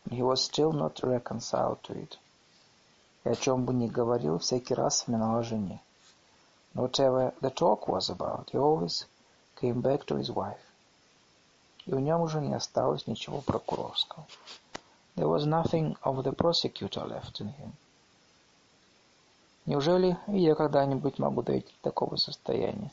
He 0.08 0.22
was 0.22 0.40
still 0.40 0.72
not 0.72 1.02
reconciled 1.02 1.80
to 1.82 1.94
it. 1.94 2.18
И 3.24 3.28
о 3.28 3.36
чем 3.36 3.64
бы 3.64 3.74
ни 3.74 3.86
говорил, 3.86 4.38
всякий 4.38 4.74
раз 4.74 4.96
вспоминал 4.96 5.38
о 5.38 5.42
жене. 5.42 5.80
Whatever 6.74 7.34
the 7.40 7.50
talk 7.50 7.86
was 7.86 8.08
about, 8.08 8.50
he 8.50 8.58
always 8.58 9.04
came 9.60 9.80
back 9.80 10.06
to 10.06 10.16
his 10.16 10.30
wife. 10.30 10.60
И 11.85 11.91
в 11.93 11.99
нем 11.99 12.21
уже 12.21 12.41
не 12.41 12.53
осталось 12.53 13.07
ничего 13.07 13.41
прокурорского. 13.41 14.25
There 15.15 15.29
was 15.29 15.45
nothing 15.45 15.97
of 16.03 16.23
the 16.23 16.33
prosecutor 16.33 17.05
left 17.05 17.39
in 17.39 17.53
him. 17.55 17.73
Неужели 19.65 20.17
я 20.27 20.55
когда-нибудь 20.55 21.19
могу 21.19 21.41
дойти 21.41 21.71
до 21.81 21.89
такого 21.89 22.17
состояния? 22.17 22.91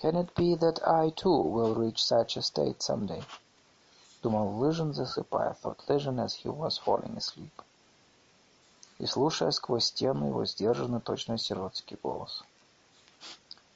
Can 0.00 0.14
it 0.14 0.32
be 0.34 0.54
that 0.54 0.80
I 0.86 1.10
too 1.10 1.42
will 1.42 1.74
reach 1.74 1.98
such 1.98 2.36
a 2.36 2.42
state 2.42 2.78
someday? 2.80 3.24
Думал 4.22 4.58
Лыжин, 4.58 4.92
засыпая, 4.92 5.54
thought 5.54 5.80
Лыжин 5.88 6.20
as 6.20 6.34
he 6.34 6.48
was 6.48 6.78
falling 6.78 7.16
asleep. 7.16 7.50
И 8.98 9.06
слушая 9.06 9.50
сквозь 9.52 9.86
стену 9.86 10.28
его 10.28 10.44
сдержанный, 10.44 11.00
точно 11.00 11.38
сиротский 11.38 11.96
голос. 12.02 12.42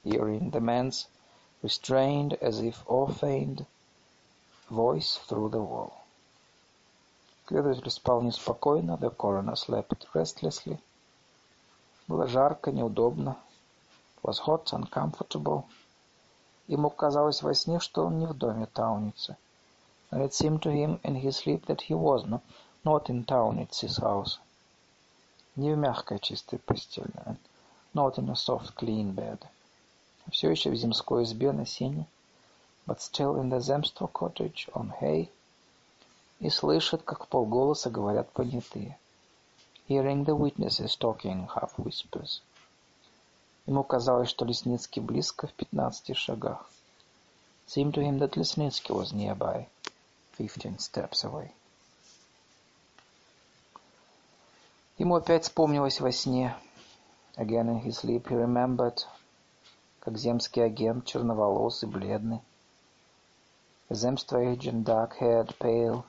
Hearing 0.05 0.51
the 0.51 0.61
man's 0.61 1.07
restrained, 1.62 2.37
as 2.41 2.61
if 2.61 2.85
awe-feigned, 2.87 3.66
voice 4.73 5.20
through 5.28 5.51
the 5.51 5.61
wall. 5.61 5.93
Следователь 7.47 7.90
спал 7.90 8.23
неспокойно, 8.23 8.97
the 9.01 9.15
coroner 9.15 9.55
slept 9.55 10.09
restlessly. 10.15 10.78
Было 12.09 12.27
жарко, 12.27 12.73
неудобно. 12.73 13.36
It 14.16 14.28
was 14.28 14.40
hot, 14.47 14.73
uncomfortable. 14.73 15.65
Ему 16.66 16.89
казалось 16.89 17.43
во 17.43 17.53
сне, 17.55 17.81
что 17.81 18.07
он 18.07 18.19
не 18.19 18.27
в 18.27 18.35
доме 18.35 18.66
Тауницы. 18.66 19.36
And 20.11 20.23
it 20.23 20.32
seemed 20.32 20.62
to 20.62 20.70
him 20.70 21.01
in 21.03 21.16
his 21.16 21.36
sleep 21.36 21.66
that 21.66 21.82
he 21.82 21.94
was 21.94 22.24
no, 22.24 22.40
not 22.85 23.11
in 23.11 23.24
Taunitsy's 23.24 23.99
house. 23.99 24.39
Не 25.57 25.74
в 25.74 25.78
мягкой 25.78 26.19
чистой 26.19 26.59
постели. 26.59 27.12
Not 27.93 28.16
in 28.16 28.31
a 28.31 28.35
soft 28.35 28.74
clean 28.77 29.15
bed. 29.15 29.44
Все 30.31 30.51
еще 30.51 30.70
в 30.70 30.74
земской 30.74 31.24
избе 31.24 31.53
на 31.53 31.66
сене. 31.66 32.07
But 32.86 33.00
still 33.00 33.36
in 33.36 33.50
the 33.50 33.60
Zemstvo 33.60 34.10
cottage 34.12 34.68
on 34.74 34.92
hay 35.00 35.30
и 36.40 36.50
слышит, 36.50 37.02
как 37.04 37.28
полголоса 37.28 37.90
говорят 37.90 38.32
понятые. 38.32 38.98
Hearing 39.88 40.24
the 40.24 40.34
witnesses 40.34 40.96
talking 40.96 41.48
half 41.54 41.72
whispers. 41.78 42.42
Ему 43.66 43.84
казалось, 43.84 44.28
что 44.28 44.44
Лесницкий 44.44 45.00
близко 45.00 45.46
в 45.46 45.52
пятнадцати 45.52 46.14
шагах. 46.14 46.68
Seemed 47.68 47.94
to 47.94 48.02
him 48.02 48.18
that 48.18 48.36
Lesnitsky 48.36 48.92
was 48.92 49.12
nearby, 49.12 49.68
fifteen 50.36 50.78
steps 50.78 51.24
away. 51.24 51.52
Ему 54.98 55.14
опять 55.14 55.44
вспомнилось 55.44 56.00
во 56.00 56.10
сне. 56.10 56.56
Again 57.36 57.68
in 57.68 57.80
his 57.82 58.00
sleep 58.00 58.26
he 58.28 58.34
remembered, 58.34 59.06
как 60.00 60.18
земский 60.18 60.64
агент, 60.64 61.06
черноволосый, 61.06 61.88
бледный. 61.88 62.40
Земство 63.94 64.39
agent, 64.39 64.85
dark-haired, 64.85 65.55
pale, 65.59 66.02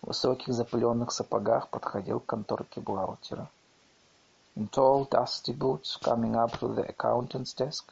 в 0.00 0.06
высоких 0.06 0.54
запыленных 0.54 1.12
сапогах 1.12 1.68
подходил 1.68 2.20
к 2.20 2.26
конторке 2.26 2.80
бухгалтера. 2.80 3.50
In 4.56 4.66
tall, 4.70 5.06
dusty 5.10 5.52
boots, 5.52 5.98
coming 6.00 6.34
up 6.34 6.58
to 6.58 6.74
the 6.74 6.88
accountant's 6.88 7.54
desk. 7.54 7.84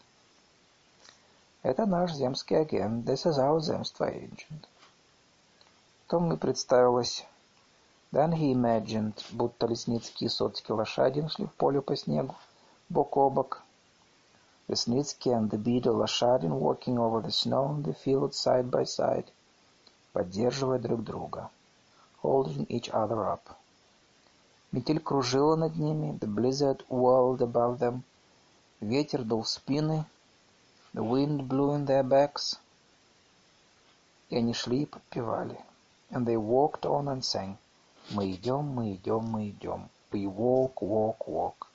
Это 1.62 1.84
наш 1.84 2.14
земский 2.14 2.58
агент. 2.58 3.06
This 3.06 3.26
is 3.26 3.38
our 3.38 3.60
земство 3.60 4.10
agent. 4.10 4.66
Потом 6.06 6.32
и 6.32 6.38
представилось. 6.38 7.26
Then 8.10 8.32
he 8.32 8.54
imagined, 8.54 9.22
будто 9.32 9.66
Лесницкий 9.66 10.28
и 10.28 10.30
Соцкий 10.30 10.72
лошадин 10.72 11.28
шли 11.28 11.44
в 11.44 11.52
поле 11.52 11.82
по 11.82 11.94
снегу, 11.94 12.34
бок 12.88 13.18
о 13.18 13.28
бок. 13.28 13.62
Лесницкий 14.70 15.32
and 15.32 15.50
the 15.50 15.58
beadle 15.58 15.96
лошадин 15.96 16.52
walking 16.52 16.96
over 16.96 17.20
the 17.20 17.32
snow 17.32 17.74
in 17.74 17.82
the 17.82 17.92
field 17.92 18.32
side 18.32 18.70
by 18.70 18.84
side, 18.84 19.26
поддерживая 20.12 20.78
друг 20.78 21.02
друга 21.02 21.50
holding 22.22 22.66
each 22.68 22.88
other 22.90 23.26
up. 23.26 23.56
Метель 24.70 25.00
кружила 25.00 25.56
над 25.56 25.74
ними, 25.76 26.16
the 26.20 26.28
blizzard 26.28 26.84
whirled 26.88 27.40
above 27.40 27.80
them. 27.80 28.02
Ветер 28.80 29.24
дул 29.24 29.42
в 29.42 29.48
спины, 29.48 30.04
the 30.94 31.02
wind 31.02 31.48
blew 31.48 31.74
in 31.74 31.86
their 31.86 32.04
backs. 32.04 32.56
И 34.28 34.36
они 34.36 34.54
шли 34.54 34.82
и 34.82 34.86
подпевали. 34.86 35.58
And 36.10 36.24
they 36.24 36.36
walked 36.36 36.86
on 36.86 37.08
and 37.08 37.24
sang. 37.24 37.56
Мы 38.10 38.30
идем, 38.30 38.66
мы 38.66 38.92
идем, 38.94 39.24
мы 39.24 39.48
идем. 39.48 39.88
We 40.12 40.26
walk, 40.26 40.74
walk, 40.80 41.26
walk. 41.26 41.69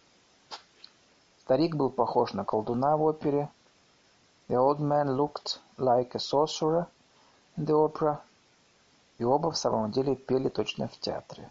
Старик 1.46 1.76
был 1.76 1.92
похож 1.92 2.34
на 2.34 2.44
колдуна 2.44 2.98
в 2.98 3.04
опере. 3.04 3.52
The 4.50 4.58
old 4.58 4.80
man 4.80 5.16
looked 5.16 5.60
like 5.78 6.16
a 6.16 6.20
sorcerer 6.20 6.88
in 7.56 7.66
the 7.68 7.76
opera. 7.76 8.18
И 9.20 9.24
оба 9.24 9.52
в 9.52 9.58
самом 9.58 9.92
деле 9.92 10.16
пели 10.16 10.50
точно 10.50 10.88
в 10.88 11.00
театре. 11.00 11.48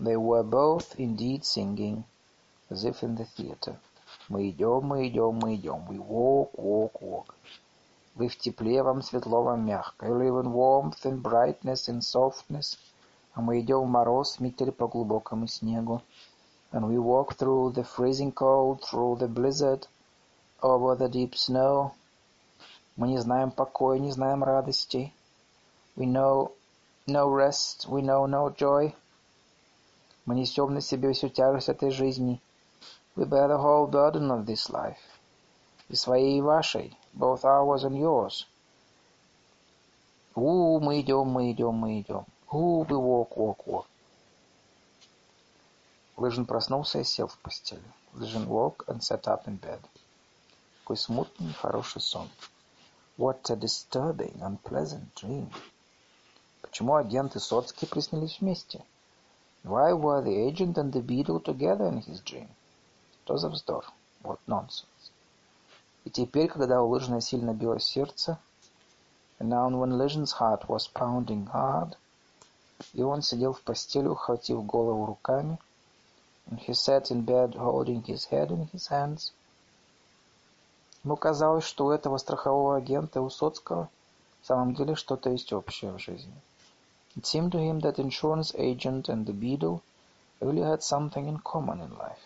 They 0.00 0.16
were 0.16 0.42
both 0.42 0.96
indeed 0.98 1.44
singing, 1.44 2.02
as 2.68 2.84
if 2.84 3.04
in 3.04 3.16
the 3.16 3.28
theater. 3.36 3.76
Мы 4.28 4.50
идем, 4.50 4.82
мы 4.82 5.06
идем, 5.06 5.36
мы 5.36 5.54
идем. 5.54 5.86
We 5.88 5.98
walk, 5.98 6.50
walk, 6.56 7.00
walk. 7.00 7.26
Вы 8.16 8.26
в 8.26 8.36
тепле, 8.36 8.82
вам 8.82 9.02
светло, 9.02 9.44
вам 9.44 9.64
мягко. 9.64 10.06
You 10.06 10.18
live 10.18 10.42
in 10.42 10.52
warmth, 10.52 11.04
in 11.04 11.22
brightness, 11.22 11.88
in 11.88 12.00
softness. 12.00 12.76
А 13.34 13.40
мы 13.40 13.60
идем 13.60 13.82
в 13.82 13.86
мороз, 13.86 14.40
метель 14.40 14.72
по 14.72 14.88
глубокому 14.88 15.46
снегу. 15.46 16.02
And 16.75 16.87
we 16.87 16.97
walk 16.97 17.35
through 17.35 17.73
the 17.73 17.83
freezing 17.83 18.31
cold, 18.31 18.83
through 18.83 19.17
the 19.17 19.27
blizzard, 19.27 19.87
over 20.61 20.95
the 20.95 21.09
deep 21.09 21.35
snow. 21.35 21.91
Мы 22.95 23.07
не 23.09 23.17
знаем 23.17 23.51
покоя, 23.51 23.99
не 23.99 24.11
знаем 24.11 24.43
радости. 24.43 25.13
We 25.95 26.05
know 26.05 26.51
no 27.07 27.29
rest, 27.29 27.87
we 27.89 28.01
know 28.01 28.25
no 28.25 28.49
joy. 28.55 28.93
Мы 30.25 30.35
несем 30.35 30.73
на 30.73 30.81
себе 30.81 31.13
всю 31.13 31.29
тяжесть 31.29 31.69
этой 31.69 31.91
жизни. 31.91 32.41
We 33.15 33.25
bear 33.25 33.47
the 33.47 33.57
whole 33.57 33.87
burden 33.87 34.31
of 34.31 34.45
this 34.45 34.69
life. 34.69 34.99
И 35.89 35.95
своей, 35.95 36.37
и 36.37 36.41
вашей, 36.41 36.95
both 37.13 37.43
ours 37.43 37.83
and 37.83 37.97
yours. 37.97 38.45
У, 40.35 40.79
мы 40.79 41.01
идем, 41.01 41.27
мы 41.27 41.51
идем, 41.51 41.73
мы 41.73 41.99
идем. 41.99 42.25
У, 42.49 42.83
we 42.83 42.95
walk, 42.95 43.35
walk, 43.35 43.57
walk. 43.65 43.85
Лыжин 46.16 46.46
проснулся 46.46 46.98
и 46.98 47.04
сел 47.04 47.28
в 47.28 47.38
постели. 47.38 47.82
Лыжин 48.14 48.46
woke 48.48 48.86
and 48.86 49.00
sat 49.00 49.24
up 49.24 49.44
in 49.46 49.60
bed. 49.60 49.80
Какой 50.80 50.96
смутный, 50.96 51.52
хороший 51.52 52.00
сон. 52.00 52.30
What 53.18 53.50
a 53.50 53.56
disturbing, 53.56 54.40
unpleasant 54.40 55.12
dream. 55.14 55.52
Почему 56.62 56.96
агент 56.96 57.36
и 57.36 57.38
Соцкий 57.38 57.86
приснились 57.86 58.40
вместе? 58.40 58.82
Why 59.62 59.92
were 59.92 60.22
the 60.22 60.48
agent 60.48 60.78
and 60.78 60.92
the 60.92 61.02
beadle 61.02 61.40
together 61.40 61.88
in 61.88 62.02
his 62.02 62.22
dream? 62.22 62.48
Что 63.24 63.36
за 63.36 63.50
вздор? 63.50 63.84
What 64.22 64.38
nonsense. 64.46 65.10
И 66.04 66.10
теперь, 66.10 66.48
когда 66.48 66.82
у 66.82 66.88
Лыжина 66.88 67.20
сильно 67.20 67.52
билось 67.52 67.84
сердце, 67.84 68.38
and 69.38 69.48
now 69.48 69.68
when 69.68 69.98
Лыжин's 69.98 70.32
heart 70.40 70.66
was 70.68 70.88
pounding 70.92 71.50
hard, 71.52 71.96
и 72.92 73.02
он 73.02 73.22
сидел 73.22 73.52
в 73.52 73.60
постели, 73.62 74.06
ухватив 74.06 74.64
голову 74.64 75.04
руками, 75.04 75.58
and 76.50 76.58
he 76.60 76.74
sat 76.74 77.10
in 77.10 77.22
bed 77.22 77.54
holding 77.54 78.02
his 78.02 78.26
head 78.26 78.50
in 78.50 78.68
his 78.72 78.88
hands, 78.88 79.32
ему 81.04 81.16
казалось, 81.16 81.64
что 81.64 81.86
у 81.86 81.90
этого 81.90 82.18
страхового 82.18 82.76
агента 82.76 83.18
и 83.18 83.22
у 83.22 83.30
Соцкого 83.30 83.88
в 84.42 84.46
самом 84.46 84.74
деле 84.74 84.94
что-то 84.94 85.30
есть 85.30 85.52
общее 85.52 85.92
в 85.92 85.98
жизни. 85.98 86.34
It 87.16 87.24
seemed 87.24 87.52
to 87.52 87.58
him 87.58 87.80
that 87.80 87.98
insurance 87.98 88.54
agent 88.56 89.08
and 89.08 89.26
the 89.26 89.32
beadle 89.32 89.80
really 90.40 90.62
had 90.62 90.82
something 90.82 91.26
in 91.26 91.38
common 91.38 91.80
in 91.80 91.96
life. 91.96 92.20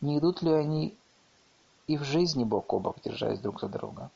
Не 0.00 0.18
идут 0.18 0.40
ли 0.42 0.52
они 0.52 0.96
и 1.86 1.98
в 1.98 2.04
жизни 2.04 2.44
бок 2.44 2.72
о 2.72 2.78
бок, 2.78 2.96
держась 3.04 3.38
друг 3.38 3.60
за 3.60 3.68
друга? 3.68 4.10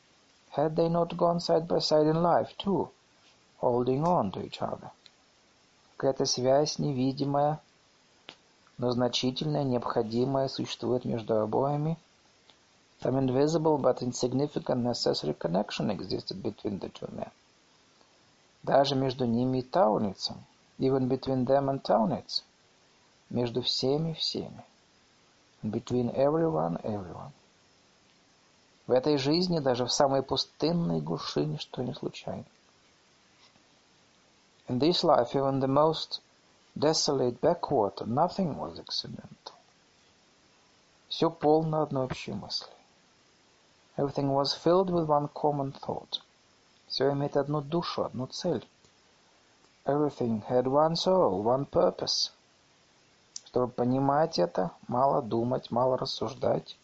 Had 0.57 0.75
they 0.75 0.89
not 0.89 1.17
gone 1.17 1.41
side 1.41 1.67
by 1.67 1.79
side 1.79 2.07
in 2.07 2.23
life, 2.23 2.57
too, 2.57 2.89
holding 3.61 4.03
on 4.05 4.31
to 4.33 4.41
each 4.43 4.61
other? 4.63 4.91
Какая-то 5.97 6.25
связь 6.25 6.79
невидимая, 6.79 7.61
но 8.79 8.91
значительная, 8.91 9.65
необходимая 9.65 10.49
существует 10.49 11.05
между 11.05 11.41
обоими. 11.41 11.97
Some 13.01 13.19
invisible 13.19 13.79
but 13.79 14.03
insignificant 14.03 14.83
necessary 14.83 15.37
connection 15.39 15.91
existed 15.91 16.43
between 16.43 16.81
the 16.81 16.91
two 16.91 17.11
men. 17.13 17.31
Даже 18.63 18.95
между 18.95 19.27
ними 19.27 19.59
и 19.59 19.63
Тауницем. 19.63 20.37
Even 20.79 21.09
between 21.09 21.45
them 21.45 21.69
and 21.69 21.83
Taunitz. 21.83 22.43
Между 23.31 23.63
всеми 23.63 24.15
всеми. 24.15 24.65
Between 25.63 26.15
everyone, 26.15 26.81
everyone. 26.83 27.33
В 28.87 28.93
этой 28.93 29.19
жизни, 29.19 29.61
даже 29.61 29.87
в 29.87 29.93
самой 29.93 30.23
пустынной 30.23 31.01
глуши, 31.01 31.45
ничто 31.45 31.83
не 31.83 31.95
случайно. 31.95 32.45
In 34.67 34.79
this 34.79 35.03
life, 35.05 35.35
even 35.35 35.61
the 35.61 35.69
most 35.69 36.21
desolate 36.78 37.42
backwater, 37.42 38.06
nothing 38.06 38.56
was 38.58 38.80
accidental. 38.80 39.54
Все 41.08 41.30
полно 41.30 41.82
одной 41.82 42.06
общей 42.06 42.34
мысли. 42.34 42.72
Everything 43.98 44.30
was 44.32 44.54
filled 44.54 44.90
with 44.90 45.08
one 45.08 45.28
common 45.34 45.74
thought. 45.74 46.22
Все 46.88 47.12
имеет 47.12 47.36
одну 47.36 47.62
душу, 47.62 48.06
одну 48.06 48.28
цель. 48.28 48.66
Everything 49.86 50.42
had 50.48 50.68
one 50.68 50.96
soul, 50.96 51.44
one 51.44 51.66
purpose. 51.66 52.32
Чтобы 53.46 53.74
понимать 53.74 54.40
это, 54.40 54.72
мало 54.88 55.22
думать, 55.22 55.72
мало 55.72 55.98
рассуждать. 55.98 56.78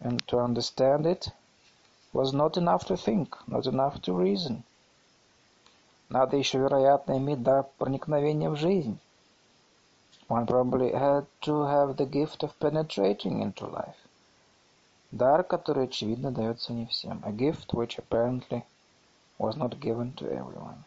And 0.00 0.20
to 0.26 0.38
understand 0.38 1.06
it 1.06 1.28
was 2.12 2.32
not 2.32 2.56
enough 2.56 2.86
to 2.86 2.96
think, 2.96 3.36
not 3.46 3.66
enough 3.66 4.00
to 4.02 4.12
reason. 4.12 4.64
Надо 6.09 6.37
еще, 6.37 6.59
вероятно, 6.59 7.17
иметь 7.17 7.41
дар 7.43 7.65
проникновения 7.77 8.49
в 8.49 8.55
жизнь. 8.55 8.99
One 10.29 10.45
probably 10.45 10.91
had 10.93 11.25
to 11.41 11.65
have 11.65 11.95
the 11.97 12.09
gift 12.09 12.43
of 12.43 12.57
penetrating 12.59 13.41
into 13.41 13.69
life. 13.69 13.97
Дар, 15.11 15.43
который, 15.43 15.85
очевидно, 15.85 16.31
дается 16.31 16.73
не 16.73 16.85
всем. 16.87 17.21
A 17.23 17.31
gift 17.31 17.73
which 17.73 17.99
apparently 17.99 18.63
was 19.37 19.55
not 19.55 19.79
given 19.79 20.13
to 20.15 20.27
everyone. 20.27 20.83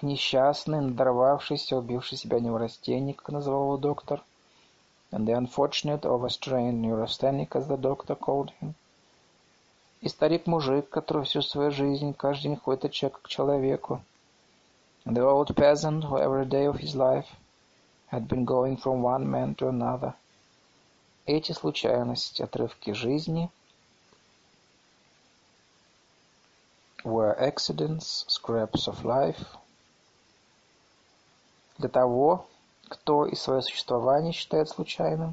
И 0.00 0.06
несчастный, 0.06 0.80
надорвавшийся, 0.80 1.76
убивший 1.76 2.18
себя 2.18 2.40
неврастенник, 2.40 3.22
как 3.22 3.30
называл 3.30 3.62
его 3.62 3.76
доктор, 3.76 4.22
and 5.12 5.26
the 5.26 5.32
unfortunate, 5.32 6.04
overstrained 6.04 6.82
neurasthenic, 6.82 7.54
as 7.54 7.68
the 7.68 7.76
doctor 7.76 8.16
called 8.16 8.50
him, 8.60 8.74
и 10.04 10.08
старик-мужик, 10.10 10.90
который 10.90 11.24
всю 11.24 11.40
свою 11.40 11.70
жизнь, 11.70 12.12
каждый 12.12 12.42
день 12.42 12.56
ходит 12.56 12.84
от 12.84 12.92
человека 12.92 13.20
к 13.22 13.28
человеку, 13.28 14.02
and 15.06 15.16
the 15.16 15.22
old 15.22 15.54
peasant 15.56 16.04
who 16.04 16.18
every 16.18 16.44
day 16.44 16.66
of 16.66 16.76
his 16.76 16.94
life 16.94 17.26
had 18.12 18.28
been 18.28 18.44
going 18.44 18.76
from 18.76 19.02
one 19.02 19.26
man 19.26 19.54
to 19.54 19.66
another. 19.66 20.12
Эти 21.24 21.52
случайности, 21.52 22.42
отрывки 22.42 22.92
жизни 22.92 23.50
were 27.02 27.34
accidents, 27.40 28.26
scraps 28.28 28.86
of 28.86 29.02
life, 29.04 29.56
для 31.78 31.88
того, 31.88 32.46
кто 32.90 33.24
и 33.24 33.34
свое 33.34 33.62
существование 33.62 34.34
считает 34.34 34.68
случайным, 34.68 35.32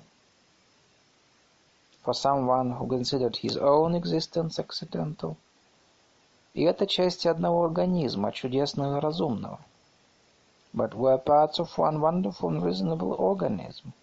for 2.03 2.13
someone 2.13 2.71
who 2.71 2.87
considered 2.87 3.35
his 3.37 3.57
own 3.57 3.95
existence 3.95 4.59
accidental, 4.59 5.37
и 6.53 6.63
это 6.63 6.85
части 6.87 7.27
одного 7.27 7.63
организма, 7.65 8.31
чудесного 8.31 8.97
и 8.97 9.01
разумного, 9.01 9.59
but 10.73 10.93
were 10.93 11.17
parts 11.17 11.59
of 11.59 11.77
one 11.77 11.99
wonderful 11.99 12.49
and 12.49 12.63
reasonable 12.63 13.13
organism, 13.13 13.93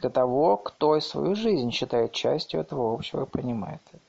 для 0.00 0.10
того, 0.10 0.56
кто 0.56 0.96
и 0.96 1.00
свою 1.00 1.34
жизнь 1.34 1.70
считает 1.70 2.12
частью 2.12 2.60
этого 2.60 2.92
общего 2.92 3.24
и 3.24 3.26
понимает 3.26 3.80
это 3.92 4.00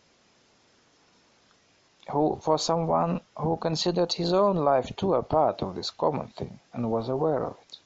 who, 2.09 2.37
for 2.41 2.57
someone 2.57 3.19
who 3.35 3.57
considered 3.57 4.13
his 4.13 4.31
own 4.31 4.57
life 4.57 4.95
too 4.95 5.13
a 5.13 5.21
part 5.21 5.61
of 5.61 5.75
this 5.75 5.89
common 5.89 6.27
thing 6.27 6.59
and 6.73 6.89
was 6.89 7.09
aware 7.09 7.43
of 7.43 7.57
it. 7.61 7.79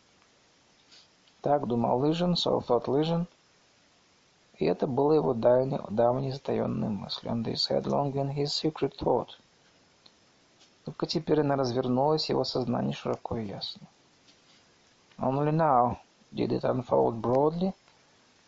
Так 1.41 1.65
думал 1.65 1.99
Лыжин, 1.99 2.35
so 2.35 2.59
thought 2.59 2.87
Лыжин, 2.87 3.27
и 4.61 4.65
это 4.65 4.85
было 4.85 5.13
его 5.13 5.33
давней, 5.33 5.79
давней 5.89 6.31
затаенной 6.31 6.89
мыслью. 6.89 7.33
And 7.33 7.43
this 7.43 7.67
had 7.67 7.87
long 7.87 8.11
been 8.11 8.29
his 8.29 8.53
secret 8.53 8.95
thought. 8.95 9.29
Только 10.85 11.07
теперь 11.07 11.41
она 11.41 11.55
развернулась, 11.55 12.29
его 12.29 12.43
сознание 12.43 12.93
широко 12.93 13.37
и 13.37 13.47
ясно. 13.47 13.87
Only 15.17 15.51
now 15.51 15.97
did 16.31 16.51
it 16.51 16.63
unfold 16.63 17.21
broadly 17.21 17.73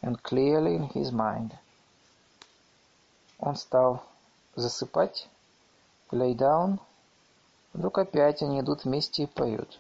and 0.04 0.22
clearly 0.22 0.76
in 0.76 0.88
his 0.94 1.12
mind. 1.12 1.54
Он 3.40 3.56
стал 3.56 4.04
засыпать, 4.56 5.28
Lay 6.12 6.36
down. 6.36 6.80
Вдруг 7.74 7.98
опять 7.98 8.44
они 8.44 8.60
идут 8.60 8.86
вместе 8.86 9.24
и 9.24 9.26
поют. 9.26 9.80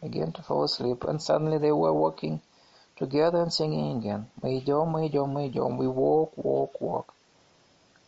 Again 0.00 0.32
to 0.32 0.42
fall 0.44 0.64
asleep, 0.64 1.04
and 1.04 1.22
suddenly 1.22 1.58
they 1.58 1.70
were 1.70 1.92
walking 1.92 2.40
together 3.02 3.42
and 3.42 3.50
singing 3.50 3.98
again. 3.98 4.24
Мы 4.40 4.58
идем, 4.58 4.88
мы 4.88 5.06
идем, 5.06 5.28
мы 5.28 5.48
идем. 5.48 5.80
We 5.80 5.86
walk, 5.86 6.34
walk, 6.36 6.72
walk. 6.80 7.06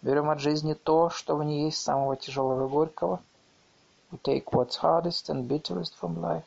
Берем 0.03 0.31
от 0.31 0.41
жизни 0.41 0.75
то, 0.75 1.11
что 1.11 1.37
в 1.37 1.45
ней 1.45 1.65
есть 1.65 1.83
самого 1.83 2.17
тяжелого 2.17 2.67
и 2.67 2.71
горького. 2.71 3.21
We 4.11 4.19
take 4.23 4.45
what's 4.53 4.77
hardest 4.77 5.29
and 5.29 5.49
bitterest 5.49 5.95
from 6.01 6.21
life. 6.21 6.45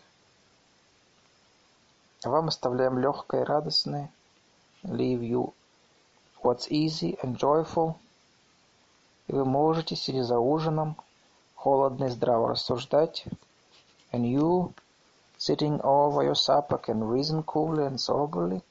А 2.23 2.29
вам 2.29 2.47
оставляем 2.47 2.99
легкое 2.99 3.41
и 3.41 3.45
радостное. 3.45 4.11
Leave 4.83 5.21
you 5.21 5.53
what's 6.41 6.69
easy 6.69 7.19
and 7.21 7.37
joyful– 7.37 7.95
и 9.27 9.33
вы 9.33 9.45
можете, 9.45 9.95
сидя 9.95 10.23
за 10.23 10.39
ужином, 10.39 10.95
холодно 11.55 12.05
и 12.05 12.09
здраво 12.09 12.49
рассуждать, 12.49 13.25
and 14.11 14.23
you, 14.23 14.73
sitting 15.37 15.79
over 15.81 16.23
your 16.23 16.35
supper, 16.35 16.77
can 16.77 17.03
reason 17.03 17.43
coolly 17.43 17.85
and 17.85 17.99
soberly, 17.99 18.61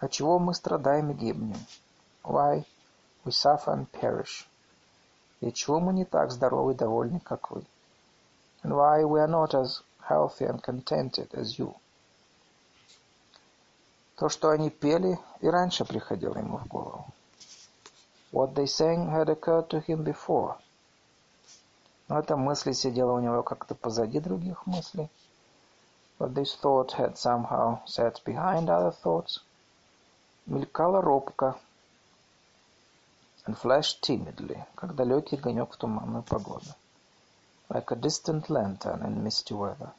от 0.00 0.10
чего 0.10 0.38
мы 0.38 0.54
страдаем 0.54 1.10
и 1.10 1.14
гибнем, 1.14 1.58
why 2.22 2.64
we 3.24 3.32
suffer 3.32 3.72
and 3.72 3.86
perish, 3.90 4.46
и 5.40 5.52
чего 5.52 5.80
мы 5.80 5.92
не 5.92 6.04
так 6.04 6.30
здоровы 6.30 6.72
и 6.72 6.76
довольны, 6.76 7.20
как 7.20 7.50
вы, 7.50 7.64
and 8.62 8.72
why 8.72 9.04
we 9.04 9.20
are 9.20 9.28
not 9.28 9.54
as 9.54 9.82
healthy 10.08 10.46
and 10.46 10.62
contented 10.62 11.32
as 11.34 11.58
you. 11.58 11.74
То, 14.16 14.30
что 14.30 14.48
они 14.48 14.70
пели, 14.70 15.18
и 15.40 15.48
раньше 15.48 15.84
приходило 15.84 16.38
ему 16.38 16.56
в 16.58 16.66
голову. 16.66 17.06
What 18.32 18.54
they 18.54 18.66
sang 18.66 19.10
had 19.10 19.28
occurred 19.28 19.68
to 19.68 19.84
him 19.86 20.04
before. 20.04 20.56
Но 22.08 22.18
эта 22.18 22.36
мысль 22.36 22.72
сидела 22.72 23.12
у 23.12 23.20
него 23.20 23.42
как-то 23.42 23.74
позади 23.74 24.20
других 24.20 24.66
мыслей. 24.66 25.10
But 26.17 26.35
this 26.35 26.55
thought 26.55 26.91
had 26.91 27.17
somehow 27.17 27.83
sat 27.85 28.23
behind 28.23 28.69
other 28.69 28.91
thoughts. 28.91 29.39
Мелькала 30.47 31.01
робко 31.01 31.57
and 33.45 33.57
flashed 33.57 34.01
timidly, 34.01 34.63
как 34.75 34.95
далекий 34.95 35.37
огонек 35.37 35.73
в 35.73 35.77
туманную 35.77 36.23
погоду. 36.23 36.75
Like 37.69 37.91
a 37.91 37.95
distant 37.95 38.49
lantern 38.49 39.01
in 39.03 39.23
misty 39.23 39.55
weather. 39.55 39.91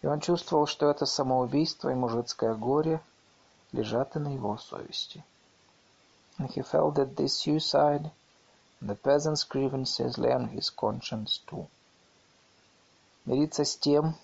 И 0.00 0.06
он 0.06 0.20
чувствовал, 0.20 0.66
что 0.66 0.88
это 0.88 1.04
самоубийство 1.04 1.90
и 1.90 1.94
мужицкое 1.94 2.54
горе 2.54 3.00
лежат 3.72 4.16
и 4.16 4.18
на 4.18 4.28
его 4.32 4.56
совести. 4.56 5.22
and 6.38 6.50
he 6.50 6.62
felt 6.62 6.96
that 6.96 7.16
this 7.16 7.36
suicide 7.38 8.10
and 8.80 8.90
the 8.90 8.94
peasant's 8.94 9.44
grievances 9.44 10.18
lay 10.18 10.32
on 10.32 10.48
his 10.48 10.70
conscience 10.70 11.38
too. 11.46 11.68
Мириться 13.26 13.64
с 13.64 13.76
тем, 13.76 14.16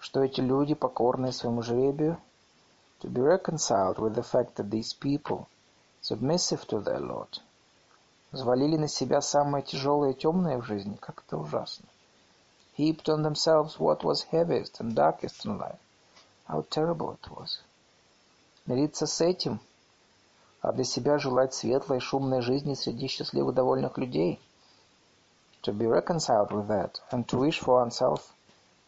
что 0.00 0.24
эти 0.24 0.40
люди, 0.40 0.74
покорные 0.74 1.32
своему 1.32 1.62
жребию, 1.62 2.18
to 3.00 3.08
be 3.08 3.22
reconciled 3.22 3.98
with 3.98 4.14
the 4.14 4.22
fact 4.22 4.56
that 4.56 4.68
these 4.70 4.92
people, 4.92 5.46
submissive 6.02 6.66
to 6.66 6.82
their 6.82 6.98
Lord, 6.98 7.40
взвалили 8.32 8.76
на 8.76 8.88
себя 8.88 9.20
самое 9.20 9.62
тяжелое 9.62 10.10
и 10.10 10.18
темное 10.18 10.58
в 10.58 10.64
жизни, 10.66 10.96
как 11.00 11.22
это 11.24 11.36
ужасно. 11.36 11.86
Heaped 12.76 13.04
on 13.04 13.22
themselves 13.22 13.78
what 13.78 14.02
was 14.02 14.26
heaviest 14.32 14.80
and 14.80 14.94
darkest 14.94 15.44
in 15.44 15.58
life. 15.58 15.78
How 16.48 16.62
terrible 16.68 17.16
it 17.16 17.30
was. 17.30 17.60
Мириться 18.66 19.06
с 19.06 19.20
этим– 19.20 19.60
а 20.60 20.72
для 20.72 20.84
себя 20.84 21.18
желать 21.18 21.54
светлой 21.54 21.98
и 21.98 22.00
шумной 22.00 22.42
жизни 22.42 22.74
среди 22.74 23.06
счастливых 23.06 23.54
довольных 23.54 23.96
людей. 23.96 24.40
To 25.62 25.72
be 25.72 25.86
reconciled 25.86 26.50
with 26.50 26.68
that, 26.68 27.00
and 27.10 27.26
to 27.26 27.38
wish 27.38 27.60
for 27.60 27.82
oneself 27.84 28.20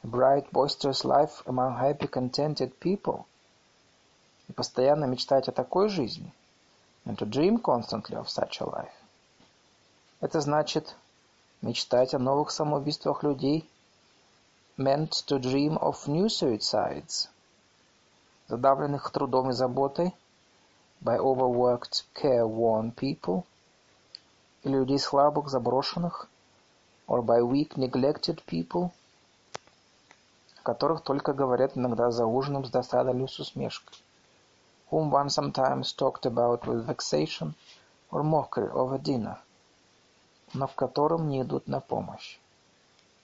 bright, 0.03 0.51
boisterous 0.51 1.03
life 1.03 1.43
among 1.45 1.77
happy, 1.77 2.07
contented 2.07 2.71
people. 2.79 3.25
И 4.47 4.53
постоянно 4.53 5.05
мечтать 5.05 5.47
о 5.47 5.51
такой 5.51 5.89
жизни. 5.89 6.33
And 7.05 7.17
to 7.17 7.25
dream 7.25 7.59
constantly 7.61 8.15
of 8.15 8.29
such 8.29 8.61
a 8.61 8.65
life. 8.65 8.93
Это 10.19 10.41
значит 10.41 10.95
мечтать 11.61 12.13
о 12.13 12.19
новых 12.19 12.51
самоубийствах 12.51 13.23
людей, 13.23 13.69
meant 14.77 15.11
to 15.27 15.39
dream 15.39 15.77
of 15.79 16.07
new 16.07 16.27
suicides, 16.27 17.29
задавленных 18.47 19.09
трудом 19.11 19.49
и 19.49 19.53
заботой, 19.53 20.13
by 21.01 21.17
overworked, 21.17 22.05
careworn 22.15 22.93
people, 22.93 23.43
или 24.63 24.75
людей 24.75 24.99
слабых, 24.99 25.49
заброшенных, 25.49 26.27
or 27.07 27.21
by 27.21 27.41
weak, 27.41 27.75
neglected 27.77 28.43
people, 28.45 28.91
о 30.62 30.64
которых 30.64 31.02
только 31.02 31.32
говорят 31.32 31.76
иногда 31.76 32.12
за 32.12 32.24
ужином 32.24 32.64
с 32.64 32.70
досадой 32.70 33.14
или 33.14 33.26
с 33.26 33.40
усмешкой, 33.40 33.98
whom 34.92 35.10
one 35.10 35.26
sometimes 35.26 35.92
talked 35.92 36.24
about 36.24 36.64
with 36.66 36.86
vexation 36.86 37.54
or 38.12 38.22
mockery 38.22 38.70
over 38.70 38.96
dinner, 39.02 39.38
но 40.54 40.68
в 40.68 40.74
котором 40.76 41.28
не 41.28 41.42
идут 41.42 41.66
на 41.66 41.80
помощь, 41.80 42.38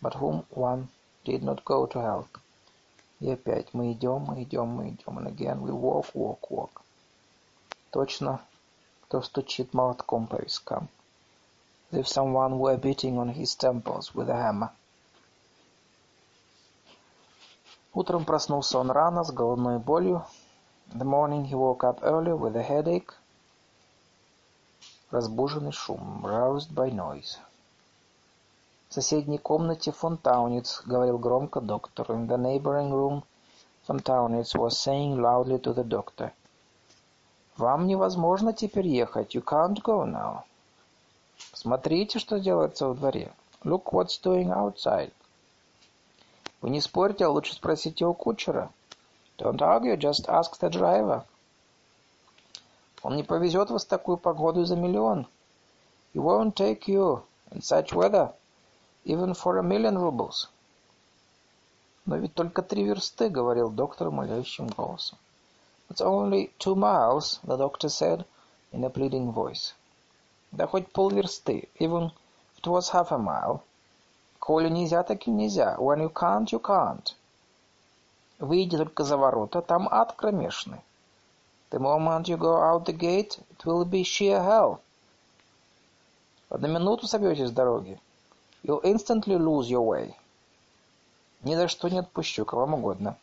but 0.03 0.15
whom 0.15 0.45
one 0.51 0.89
did 1.25 1.45
not 1.45 1.63
go 1.65 1.87
to 1.87 2.01
help. 2.01 2.27
И 3.21 3.31
опять 3.31 3.73
мы 3.73 3.93
идем, 3.93 4.23
мы 4.23 4.43
идем, 4.43 4.67
мы 4.67 4.89
идем, 4.89 5.19
and 5.21 5.29
again 5.29 5.63
we 5.63 5.71
walk, 5.71 6.07
walk, 6.15 6.41
walk. 6.51 6.83
Точно, 7.91 8.41
кто 9.05 9.23
стучит 9.23 9.73
молотком 9.75 10.27
по 10.27 10.37
вискам. 10.43 10.89
If 11.93 12.09
someone 12.09 12.59
were 12.59 12.77
beating 12.77 13.17
on 13.17 13.33
his 13.33 13.55
temples 13.55 14.13
with 14.13 14.29
a 14.29 14.35
hammer. 14.35 14.71
Утром 17.99 18.25
проснулся 18.25 18.79
он 18.79 18.93
рано, 18.93 19.25
с 19.25 19.33
головной 19.33 19.81
болью. 19.81 20.25
The 20.95 21.05
morning 21.05 21.51
he 21.51 21.55
woke 21.55 21.83
up 21.83 21.99
early 22.03 22.33
with 22.33 22.55
a 22.55 22.63
headache, 22.63 23.13
разбуженный 25.11 25.73
шумом, 25.73 26.25
roused 26.25 26.73
by 26.73 26.93
noise. 26.93 27.39
В 28.89 28.95
соседней 28.95 29.39
комнате 29.39 29.91
фонтаунец 29.91 30.83
говорил 30.87 31.19
громко 31.19 31.61
доктору. 31.61 32.15
In 32.15 32.29
the 32.29 32.37
neighboring 32.37 32.93
room, 32.93 33.25
Fontaunitz 33.89 34.55
was 34.55 34.79
saying 34.79 35.21
loudly 35.21 35.59
to 35.59 35.75
the 35.75 35.83
doctor. 35.83 36.31
Вам 37.57 37.89
невозможно 37.89 38.53
теперь 38.53 38.87
ехать. 38.87 39.35
You 39.35 39.43
can't 39.43 39.83
go 39.83 40.05
now. 40.05 40.45
Смотрите, 41.53 42.21
что 42.21 42.39
делается 42.39 42.87
во 42.87 42.95
дворе. 42.95 43.33
Look 43.65 43.87
what's 43.87 44.23
doing 44.23 44.53
outside. 44.53 45.11
Вы 46.61 46.71
не 46.71 46.81
спорьте, 46.81 47.25
а 47.25 47.31
лучше 47.31 47.55
спросите 47.55 48.05
у 48.05 48.15
кучера. 48.15 48.71
Don't 49.39 49.59
argue, 49.59 49.97
just 49.97 50.27
ask 50.27 50.59
the 50.61 50.71
driver. 50.71 51.25
Он 53.03 53.17
не 53.17 53.23
повезет 53.23 53.71
вас 53.71 53.85
в 53.85 53.89
такую 53.89 54.17
погоду 54.17 54.65
за 54.65 54.75
миллион. 54.75 55.27
He 56.13 56.21
won't 56.21 56.55
take 56.55 56.89
you 56.89 57.23
in 57.53 57.61
such 57.61 57.93
weather, 57.93 58.33
even 59.05 59.35
for 59.35 59.59
a 59.59 59.63
million 59.63 59.97
rubles. 59.97 60.49
Но 62.07 62.17
ведь 62.17 62.35
только 62.35 62.63
три 62.63 62.85
версты, 62.85 63.29
говорил 63.29 63.71
доктор 63.71 64.09
умоляющим 64.09 64.67
голосом. 64.69 65.19
It's 65.91 66.01
only 66.01 66.51
two 66.59 66.75
miles, 66.75 67.39
the 67.45 67.57
doctor 67.57 67.89
said 67.89 68.25
in 68.73 68.83
a 68.85 68.91
pleading 68.91 69.33
voice. 69.33 69.75
Да 70.51 70.67
хоть 70.67 70.91
полверсты, 70.93 71.69
even 71.79 72.11
if 72.57 72.63
it 72.63 72.67
was 72.67 72.91
half 72.91 73.13
a 73.13 73.19
mile. 73.19 73.63
Коли 74.39 74.69
нельзя, 74.69 75.03
так 75.03 75.27
и 75.27 75.31
нельзя. 75.31 75.77
When 75.79 76.01
you 76.01 76.13
can't, 76.13 76.47
you 76.47 76.61
can't. 76.61 77.15
Выйди 78.39 78.77
только 78.77 79.05
за 79.05 79.17
ворота, 79.17 79.63
там 79.63 79.89
ад 79.91 80.13
кромешный. 80.13 80.81
The 81.71 81.79
moment 81.79 82.25
you 82.29 82.39
go 82.39 82.57
out 82.57 82.87
the 82.87 82.97
gate, 82.97 83.39
it 83.51 83.65
will 83.65 83.85
be 83.85 84.03
sheer 84.03 84.43
hell. 84.43 84.79
В 86.49 86.55
одну 86.55 86.69
минуту 86.69 87.07
собьетесь 87.07 87.49
с 87.49 87.53
дороги. 87.53 88.01
You'll 88.63 88.83
instantly 88.83 89.37
lose 89.37 89.69
your 89.69 89.85
way. 89.85 90.15
Ни 91.43 91.55
за 91.55 91.69
что 91.69 91.89
не 91.89 91.99
отпущу, 91.99 92.45
кого 92.45 92.63
вам 92.63 92.75
угодно. 92.75 93.17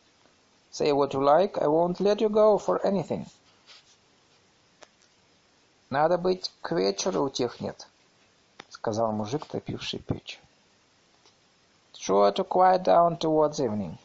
Say 0.72 0.92
what 0.92 1.14
you 1.14 1.22
like, 1.22 1.58
I 1.58 1.68
won't 1.68 2.00
let 2.00 2.18
you 2.18 2.30
go 2.30 2.58
for 2.58 2.82
anything. 2.84 3.26
Надо 5.90 6.18
быть, 6.18 6.52
к 6.62 6.74
вечеру 6.74 7.24
утех 7.24 7.62
нет, 7.62 7.88
сказал 8.70 9.12
мужик, 9.12 9.46
топивший 9.46 10.00
печь. 10.00 10.42
Sure 11.98 12.32
to 12.32 12.44
quiet 12.44 12.84
down 12.84 13.18
towards 13.18 13.60
evening 13.60 13.98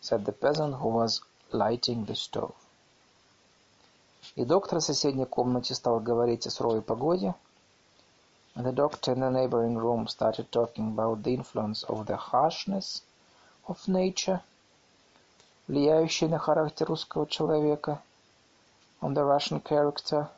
said 0.00 0.24
the 0.24 0.32
peasant 0.32 0.74
who 0.76 0.88
was 0.88 1.20
lighting 1.52 2.06
the 2.06 2.14
stove. 2.14 2.54
И 4.36 4.44
доктор 4.44 4.78
в 4.78 4.82
соседней 4.82 5.26
комнате 5.26 5.74
стал 5.74 6.00
говорить 6.00 6.46
о 6.46 6.50
суровой 6.50 6.80
погоде, 6.80 7.34
and 8.54 8.64
the 8.64 8.72
doctor 8.72 9.12
in 9.12 9.20
the 9.20 9.30
neighboring 9.30 9.76
room 9.76 10.08
started 10.08 10.50
talking 10.50 10.88
about 10.88 11.22
the 11.22 11.34
influence 11.34 11.82
of 11.84 12.06
the 12.06 12.16
harshness 12.16 13.02
of 13.66 13.86
nature, 13.86 14.40
влияющей 15.66 16.26
на 16.26 16.38
характер 16.38 16.86
русского 16.86 17.26
человека, 17.26 18.00
on 19.02 19.12
the 19.12 19.22
Russian 19.22 19.62
character, 19.62 20.28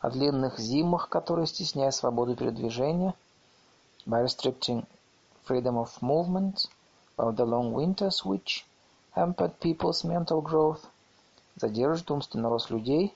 о 0.00 0.10
длинных 0.10 0.58
зимах, 0.58 1.08
которые 1.08 1.46
стесняют 1.46 1.94
свободу 1.94 2.36
передвижения, 2.36 3.14
by 4.05 4.19
restricting 4.19 4.85
freedom 5.43 5.77
of 5.77 6.01
movement, 6.01 6.65
about 7.17 7.35
the 7.35 7.45
long 7.45 7.73
winters 7.73 8.23
which 8.23 8.65
hampered 9.11 9.59
people's 9.59 10.03
mental 10.03 10.41
growth, 10.41 10.87
задержит 11.55 12.11
умственный 12.11 12.49
рост 12.49 12.69
людей, 12.69 13.13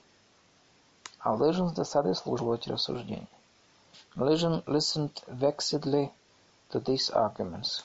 а 1.20 1.34
Legend 1.36 1.68
с 1.68 1.72
досадой 1.72 2.14
слушал 2.14 2.52
эти 2.54 2.68
рассуждения. 2.68 3.28
Legend 4.16 4.64
listened 4.66 5.22
vexedly 5.28 6.10
to 6.70 6.80
these 6.84 7.10
arguments. 7.10 7.84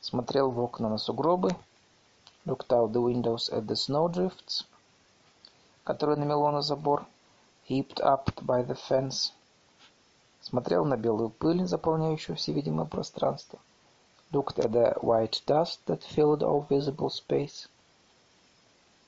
Смотрел 0.00 0.50
в 0.50 0.60
окна 0.60 0.88
на 0.88 0.98
сугробы, 0.98 1.50
looked 2.46 2.68
out 2.68 2.92
the 2.92 3.00
windows 3.00 3.50
at 3.50 3.66
the 3.66 3.74
snowdrifts, 3.74 4.64
которые 5.84 6.16
намело 6.16 6.50
на 6.50 6.62
забор, 6.62 7.06
heaped 7.68 8.00
up 8.00 8.32
by 8.42 8.62
the 8.66 8.76
fence, 8.88 9.32
смотрел 10.49 10.83
на 10.83 10.97
белую 10.97 11.29
пыль, 11.29 11.67
заполняющую 11.67 12.35
все 12.35 12.53
видимое 12.53 12.85
пространство, 12.85 13.59
looked 14.31 14.57
at 14.57 14.71
the 14.71 14.99
white 15.01 15.43
dust 15.45 15.79
that 15.85 16.01
filled 16.01 16.41
all 16.41 16.67
visible 16.67 17.09
space, 17.09 17.67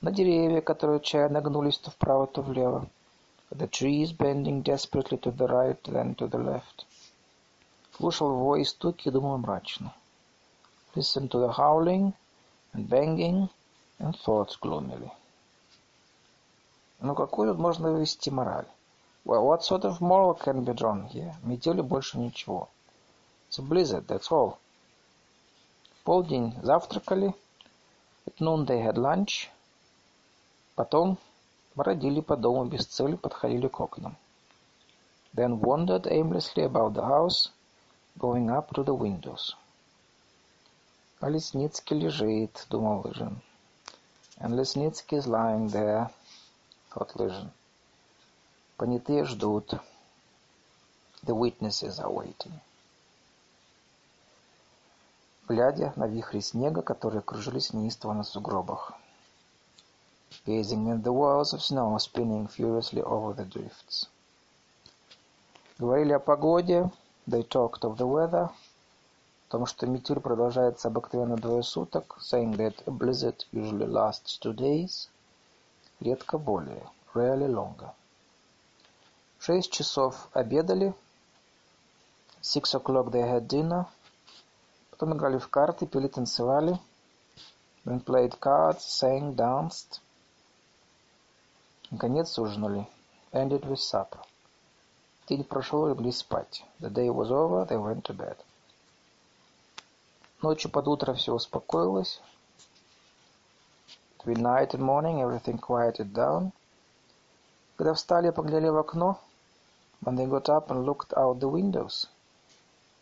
на 0.02 0.12
деревья, 0.12 0.62
которые 0.62 0.98
отчаянно 0.98 1.42
гнулись 1.42 1.80
то 1.80 1.90
вправо, 1.90 2.28
то 2.28 2.44
влево, 2.44 2.88
the 3.50 3.68
trees 3.68 4.16
bending 4.16 4.62
desperately 4.64 5.20
to 5.20 5.32
the 5.36 5.48
right, 5.48 5.82
then 5.84 6.16
to 6.16 6.30
the 6.30 6.38
left. 6.38 6.86
Слушал 7.98 8.36
вой 8.36 8.62
и 8.62 8.66
стуки 8.66 9.10
думал 9.10 9.38
мрачно. 9.38 9.94
Listened 10.96 11.30
to 11.30 11.40
the 11.40 11.54
howling 11.58 12.14
and 12.74 12.88
banging 12.88 13.50
and 14.00 14.16
thought 14.26 14.60
gloomily. 14.62 15.12
Ну 17.00 17.16
какую 17.16 17.52
тут 17.52 17.60
можно 17.60 17.92
вывести 17.92 18.30
мораль? 18.30 18.68
Well, 19.24 19.46
what 19.46 19.64
sort 19.64 19.86
of 19.86 20.02
moral 20.02 20.34
can 20.34 20.64
be 20.64 20.74
drawn 20.74 21.06
here? 21.08 21.36
Метели 21.44 21.82
больше 21.82 22.18
ничего. 22.18 22.70
It's 23.50 23.60
blizzard, 23.60 24.08
that's 24.08 24.32
all 24.32 24.58
полдень 26.04 26.54
завтракали, 26.64 27.34
at 28.26 28.40
noon 28.40 28.66
they 28.66 28.80
had 28.82 28.98
lunch, 28.98 29.50
потом 30.76 31.18
бродили 31.76 32.22
по 32.22 32.36
дому 32.36 32.66
без 32.66 32.86
цели, 32.86 33.16
подходили 33.16 33.68
к 33.68 33.80
окнам. 33.80 34.18
Then 35.34 35.62
wandered 35.62 36.08
aimlessly 36.08 36.64
about 36.64 36.94
the 36.94 37.04
house, 37.04 37.52
going 38.18 38.50
up 38.50 38.74
to 38.74 38.84
the 38.84 38.94
windows. 38.94 39.56
А 41.22 41.30
Лесницкий 41.30 41.98
лежит, 41.98 42.66
думал 42.70 43.04
Лыжин. 43.06 43.42
And 44.40 44.56
Лесницкий 44.56 45.20
is 45.20 45.28
lying 45.28 45.70
there, 45.70 46.10
thought 46.90 47.16
Лыжин. 47.16 47.52
Понятые 48.82 49.26
ждут. 49.26 49.76
The 51.22 51.36
witnesses 51.36 52.00
are 52.00 52.12
waiting 52.12 52.60
глядя 55.48 55.94
на 55.98 56.08
вихри 56.08 56.40
снега, 56.40 56.82
которые 56.82 57.22
кружились 57.22 57.74
неистово 57.74 58.14
на 58.14 58.24
сугробах. 58.24 58.94
Gazing 60.48 60.88
at 60.88 61.04
the 61.04 61.14
walls 61.14 61.54
of 61.54 61.62
snow 61.62 61.96
spinning 62.00 62.48
furiously 62.48 63.04
over 63.04 63.36
the 63.36 63.46
drifts. 63.46 64.08
Говорили 65.78 66.14
о 66.14 66.20
погоде, 66.20 66.90
they 67.28 67.44
talked 67.48 67.82
of 67.82 67.98
the 67.98 68.08
weather, 68.08 68.46
о 68.46 68.52
том, 69.50 69.68
что 69.68 69.86
метель 69.86 70.20
продолжается 70.20 70.88
обыкновенно 70.88 71.36
двое 71.36 71.62
суток, 71.62 72.18
saying 72.20 72.56
that 72.56 72.82
a 72.88 72.92
blizzard 72.92 73.46
usually 73.52 73.86
lasts 73.86 74.40
two 74.40 74.56
days, 74.56 75.08
редко 76.00 76.40
более, 76.40 76.90
rarely 77.14 77.48
longer. 77.48 77.92
Шесть 79.42 79.72
часов 79.72 80.30
обедали, 80.34 80.94
six 82.42 82.76
o'clock 82.76 83.12
they 83.12 83.28
had 83.28 83.48
dinner, 83.48 83.88
Потом 85.02 85.18
играли 85.18 85.40
в 85.40 85.48
карты, 85.48 85.88
пели, 85.88 86.08
танцевали. 86.08 86.80
Then 87.84 88.06
played 88.06 88.38
cards, 88.40 88.86
sang, 88.86 89.34
danced. 89.34 90.00
Наконец 91.90 92.38
ужинали. 92.38 92.88
Ended 93.32 93.62
with 93.62 93.80
supper. 93.80 94.20
День 95.28 95.44
прошел, 95.44 95.88
легли 95.88 96.12
спать. 96.12 96.64
The 96.80 96.92
day 96.92 97.10
was 97.10 97.32
over, 97.32 97.66
they 97.66 97.78
went 97.78 98.04
to 98.04 98.14
bed. 98.16 98.38
Ночью 100.44 100.70
под 100.70 100.88
утро 100.88 101.16
все 101.16 101.34
успокоилось. 101.34 102.22
Between 104.20 104.44
night 104.44 104.76
and 104.76 104.84
morning 104.84 105.20
everything 105.22 105.58
quieted 105.58 106.14
down. 106.14 106.52
Когда 107.76 107.96
встали 107.96 108.28
и 108.28 108.32
поглядели 108.32 108.70
в 108.70 108.78
окно, 108.78 109.20
when 110.01 110.17
they 110.17 110.27
got 110.27 110.49
up 110.49 110.71
and 110.71 110.85
looked 110.85 111.13
out 111.17 111.41
the 111.41 111.49
windows, 111.49 112.07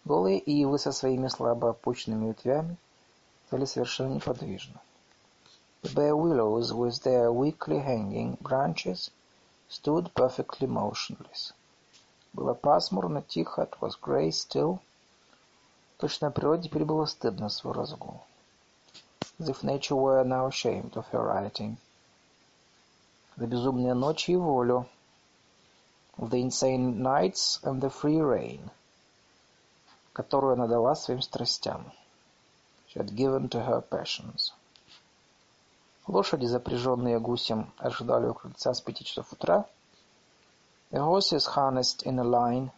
Голые 0.07 0.39
ивы 0.39 0.79
со 0.79 0.93
своими 0.93 1.29
слабо 1.29 1.71
опущенными 1.71 2.27
ветвями 2.27 2.77
стали 3.47 3.65
совершенно 3.65 4.13
неподвижны. 4.13 4.79
The 5.83 5.95
bare 5.95 6.15
willows 6.15 6.75
with 6.75 7.03
their 7.03 7.33
weakly 7.33 7.79
hanging 7.79 8.37
branches 8.43 9.11
stood 9.67 10.13
perfectly 10.13 10.67
motionless. 10.67 11.55
Было 12.35 12.53
пасмурно, 12.53 13.23
тихо, 13.23 13.63
it 13.63 13.81
was 13.81 13.99
grey 13.99 14.29
still. 14.29 14.81
Точно 15.97 16.31
природе 16.31 16.69
теперь 16.69 16.85
было 16.85 17.07
стыдно 17.07 17.49
свой 17.49 17.73
разгул. 17.73 18.21
As 19.39 19.49
if 19.49 19.63
nature 19.63 19.97
were 19.97 20.23
now 20.23 20.49
ashamed 20.49 20.97
of 20.97 21.07
her 21.13 21.23
writing. 21.23 21.79
The 23.39 23.47
безумные 23.47 23.95
ночи 23.95 24.33
и 24.33 24.37
волю. 24.37 24.87
The 26.22 26.42
insane 26.42 27.02
nights 27.02 27.60
and 27.64 27.82
the 27.82 27.90
free 27.90 28.20
reign 28.20 28.72
которую 30.20 30.54
она 30.54 30.68
дала 30.68 30.96
своим 30.96 31.22
страстям. 31.22 31.94
She 32.88 33.00
had 33.00 33.16
given 33.16 33.48
to 33.50 33.66
her 33.66 33.82
passions. 33.82 34.52
Лошади, 36.08 36.46
запряженные 36.46 37.20
гусем, 37.22 37.72
ожидали 37.78 38.28
у 38.28 38.34
крыльца 38.34 38.74
с 38.74 38.82
пяти 38.82 39.06
часов 39.06 39.32
утра. 39.32 39.66
The 40.92 41.00
horses, 41.00 41.46
harnessed 41.56 42.04
in 42.04 42.20
a 42.20 42.26
line, 42.26 42.72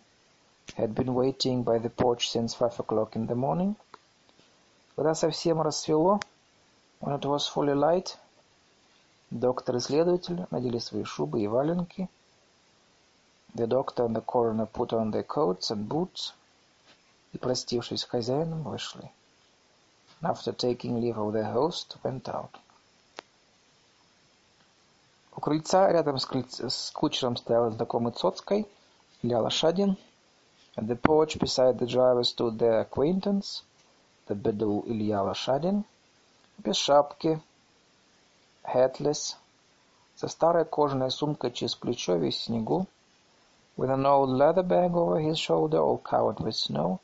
had 0.76 0.94
been 0.94 1.16
waiting 1.16 1.64
by 1.64 1.80
the 1.80 1.90
porch 1.90 2.30
since 2.30 2.54
five 2.54 2.80
o'clock 2.80 3.16
in 3.16 3.26
the 3.26 3.34
morning. 3.34 3.76
Когда 4.96 5.16
совсем 5.16 5.62
рассвело, 5.62 6.20
when 7.00 7.20
it 7.20 7.26
was 7.26 7.48
fully 7.48 7.74
light, 7.74 8.18
доктор 9.32 9.78
и 9.78 9.80
следователь 9.80 10.46
надели 10.52 10.78
свои 10.78 11.06
шубы 11.06 11.42
и 11.42 11.48
валенки. 11.48 12.08
The 13.54 13.68
doctor 13.68 14.06
and 14.06 14.16
the 14.16 14.22
coroner 14.22 14.66
put 14.66 14.94
on 14.94 15.12
their 15.12 15.24
coats 15.24 15.72
and 15.72 15.88
boots 15.88 16.34
и, 17.34 17.38
простившись 17.38 18.02
с 18.02 18.06
хозяином, 18.06 18.64
вышли. 18.64 19.12
After 20.22 20.54
taking 20.54 21.02
leave 21.02 21.18
of 21.18 21.34
their 21.34 21.52
host, 21.52 21.98
went 22.04 22.30
out. 22.30 22.52
У 25.36 25.42
крыльца 25.42 25.92
рядом 25.92 26.18
с, 26.18 26.26
крыльц... 26.26 26.62
с 26.62 26.92
кучером 26.92 27.36
стоял 27.36 27.72
знакомый 27.72 28.14
Цоцкой, 28.14 28.68
Илья 29.22 29.42
Лошадин. 29.42 29.98
At 30.78 30.88
the 30.88 30.96
porch 30.96 31.38
beside 31.38 31.78
the 31.78 31.86
driver 31.86 32.24
stood 32.24 32.58
their 32.58 32.82
acquaintance, 32.82 33.64
the 34.28 34.36
bedul 34.36 34.84
Илья 34.86 35.22
Лошадин, 35.24 35.84
без 36.58 36.78
шапки, 36.78 37.42
hatless, 38.64 39.36
со 40.16 40.28
старой 40.30 40.64
кожаной 40.64 41.12
сумкой 41.12 41.52
через 41.52 41.76
плечо 41.76 42.16
весь 42.16 42.44
снегу, 42.44 42.88
with 43.81 43.91
an 43.91 44.07
old 44.07 44.31
leather 44.31 44.63
bag 44.63 44.95
over 44.95 45.21
his 45.21 45.39
shoulder, 45.39 45.79
all 45.79 45.99
covered 45.99 46.41
with 46.41 46.55
snow. 46.55 47.01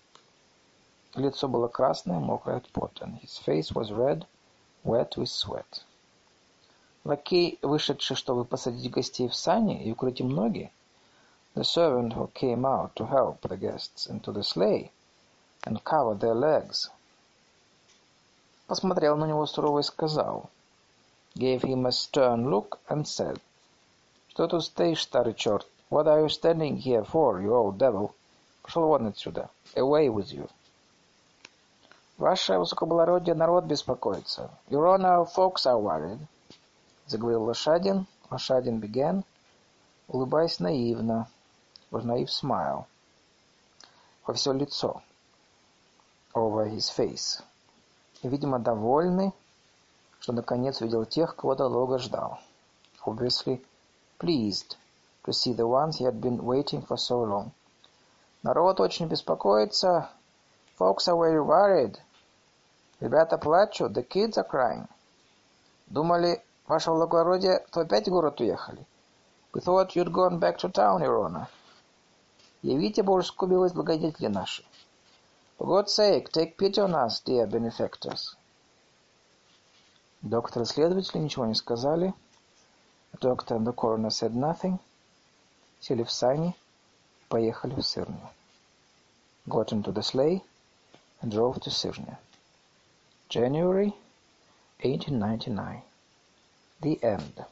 Лицо 1.15 1.47
было 1.47 1.69
красное, 1.69 2.19
мокрое 2.19 2.57
от 2.57 2.69
пота, 2.71 3.05
and 3.05 3.21
his 3.21 3.39
face 3.39 3.73
was 3.73 3.93
red, 3.93 4.27
wet 4.83 5.17
with 5.17 5.29
sweat. 5.29 5.83
Лакей, 7.05 7.59
вышедший, 7.63 8.17
чтобы 8.17 8.45
посадить 8.45 8.91
гостей 8.91 9.29
в 9.29 9.35
сани 9.35 9.83
и 9.83 9.93
укрыть 9.93 10.21
им 10.21 10.31
ноги, 10.31 10.73
the 11.55 11.65
servant 11.65 12.15
who 12.15 12.31
came 12.33 12.65
out 12.65 12.95
to 12.95 13.07
help 13.07 13.41
the 13.43 13.57
guests 13.57 14.07
into 14.07 14.33
the 14.33 14.43
sleigh 14.43 14.91
and 15.65 15.85
cover 15.85 16.15
their 16.15 16.35
legs, 16.35 16.91
посмотрел 18.67 19.17
на 19.17 19.27
него 19.27 19.45
сурово 19.45 19.81
и 19.81 19.83
сказал, 19.83 20.49
gave 21.35 21.63
him 21.63 21.87
a 21.87 21.93
stern 21.93 22.49
look 22.49 22.79
and 22.89 23.05
said, 23.05 23.39
«Что 24.29 24.47
тут 24.47 24.65
стоишь, 24.65 25.03
старый 25.03 25.35
черт? 25.35 25.67
What 25.90 26.08
are 26.08 26.22
you 26.22 26.30
standing 26.30 26.78
here 26.78 27.04
for, 27.04 27.42
you 27.42 27.54
old 27.54 27.78
devil? 27.78 28.14
Пошел 28.64 28.88
вон 28.88 29.08
отсюда. 29.08 29.50
Away 29.76 30.10
with 30.10 30.32
you!» 30.32 30.50
«Ваше 32.18 32.58
высокоблагородие 32.58 33.36
народ 33.36 33.66
беспокоится. 33.66 34.50
Your 34.70 34.88
honor, 34.88 35.26
folks 35.26 35.66
are 35.66 35.80
worried» 35.80 36.20
заговорил 37.08 37.44
Лошадин. 37.44 38.06
Лошадин 38.30 38.80
began, 38.80 39.24
улыбаясь 40.08 40.60
наивно, 40.60 41.28
with 41.92 42.04
naive 42.04 42.30
smile, 42.30 42.86
во 44.26 44.34
все 44.34 44.52
лицо, 44.52 45.02
over 46.34 46.70
his 46.70 46.90
face, 46.90 47.42
и, 48.22 48.28
видимо, 48.28 48.60
довольный, 48.60 49.32
что 50.20 50.34
наконец 50.34 50.82
увидел 50.82 51.06
тех, 51.06 51.36
кого 51.36 51.56
долго 51.56 51.98
ждал. 52.00 52.40
Obviously 53.06 53.66
pleased 54.20 54.76
to 55.28 55.34
see 55.34 55.52
the 55.52 55.68
ones 55.68 55.98
he 55.98 56.06
had 56.06 56.22
been 56.22 56.42
waiting 56.46 56.82
for 56.82 56.98
so 56.98 57.22
long. 57.22 57.52
Народ 58.44 58.80
очень 58.80 59.10
беспокоится. 59.10 60.10
Folks 60.80 61.10
are 61.10 61.18
very 61.18 61.42
worried. 61.42 62.00
Ребята 63.02 63.38
плачут. 63.38 63.94
The 63.94 64.04
kids 64.04 64.38
are 64.38 64.48
crying. 64.48 64.88
Думали, 65.92 66.42
Ваше 66.66 66.92
благородие, 66.92 67.60
то 67.72 67.82
опять 67.82 68.08
в 68.08 68.12
город 68.12 68.40
уехали? 68.40 68.86
We 69.54 69.60
thought 69.60 69.96
you'd 69.98 70.14
gone 70.14 70.40
back 70.40 70.58
to 70.60 70.70
town, 70.70 71.02
your 71.02 71.20
honor. 71.20 71.48
Явите 72.62 73.04
божескую 73.04 73.50
милость, 73.50 73.76
благодетели 73.76 74.28
наши. 74.28 74.64
For 75.58 75.68
God's 75.68 75.94
sake, 75.94 76.32
take 76.32 76.56
pity 76.58 76.80
on 76.80 76.96
us, 76.96 77.22
dear 77.26 77.48
benefactors. 77.48 78.38
Доктор 80.22 80.62
и 80.62 80.66
следователи 80.66 81.20
ничего 81.20 81.46
не 81.46 81.56
сказали. 81.56 82.14
Доктор 83.20 83.58
and 83.58 83.68
the 83.68 83.74
coroner 83.74 84.10
said 84.10 84.34
nothing. 84.34 84.80
Сели 85.81 86.03
в 86.03 86.11
сани 86.11 86.51
и 86.51 87.25
поехали 87.29 87.75
в 87.75 87.83
Сырню. 87.83 88.31
Got 89.49 89.73
into 89.73 89.93
the 89.93 90.03
sleigh 90.03 90.43
and 91.21 91.31
drove 91.31 91.61
to 91.61 91.71
Syrnia. 91.71 92.19
January 93.29 93.95
1899 94.83 95.83
The 96.81 97.03
end 97.03 97.45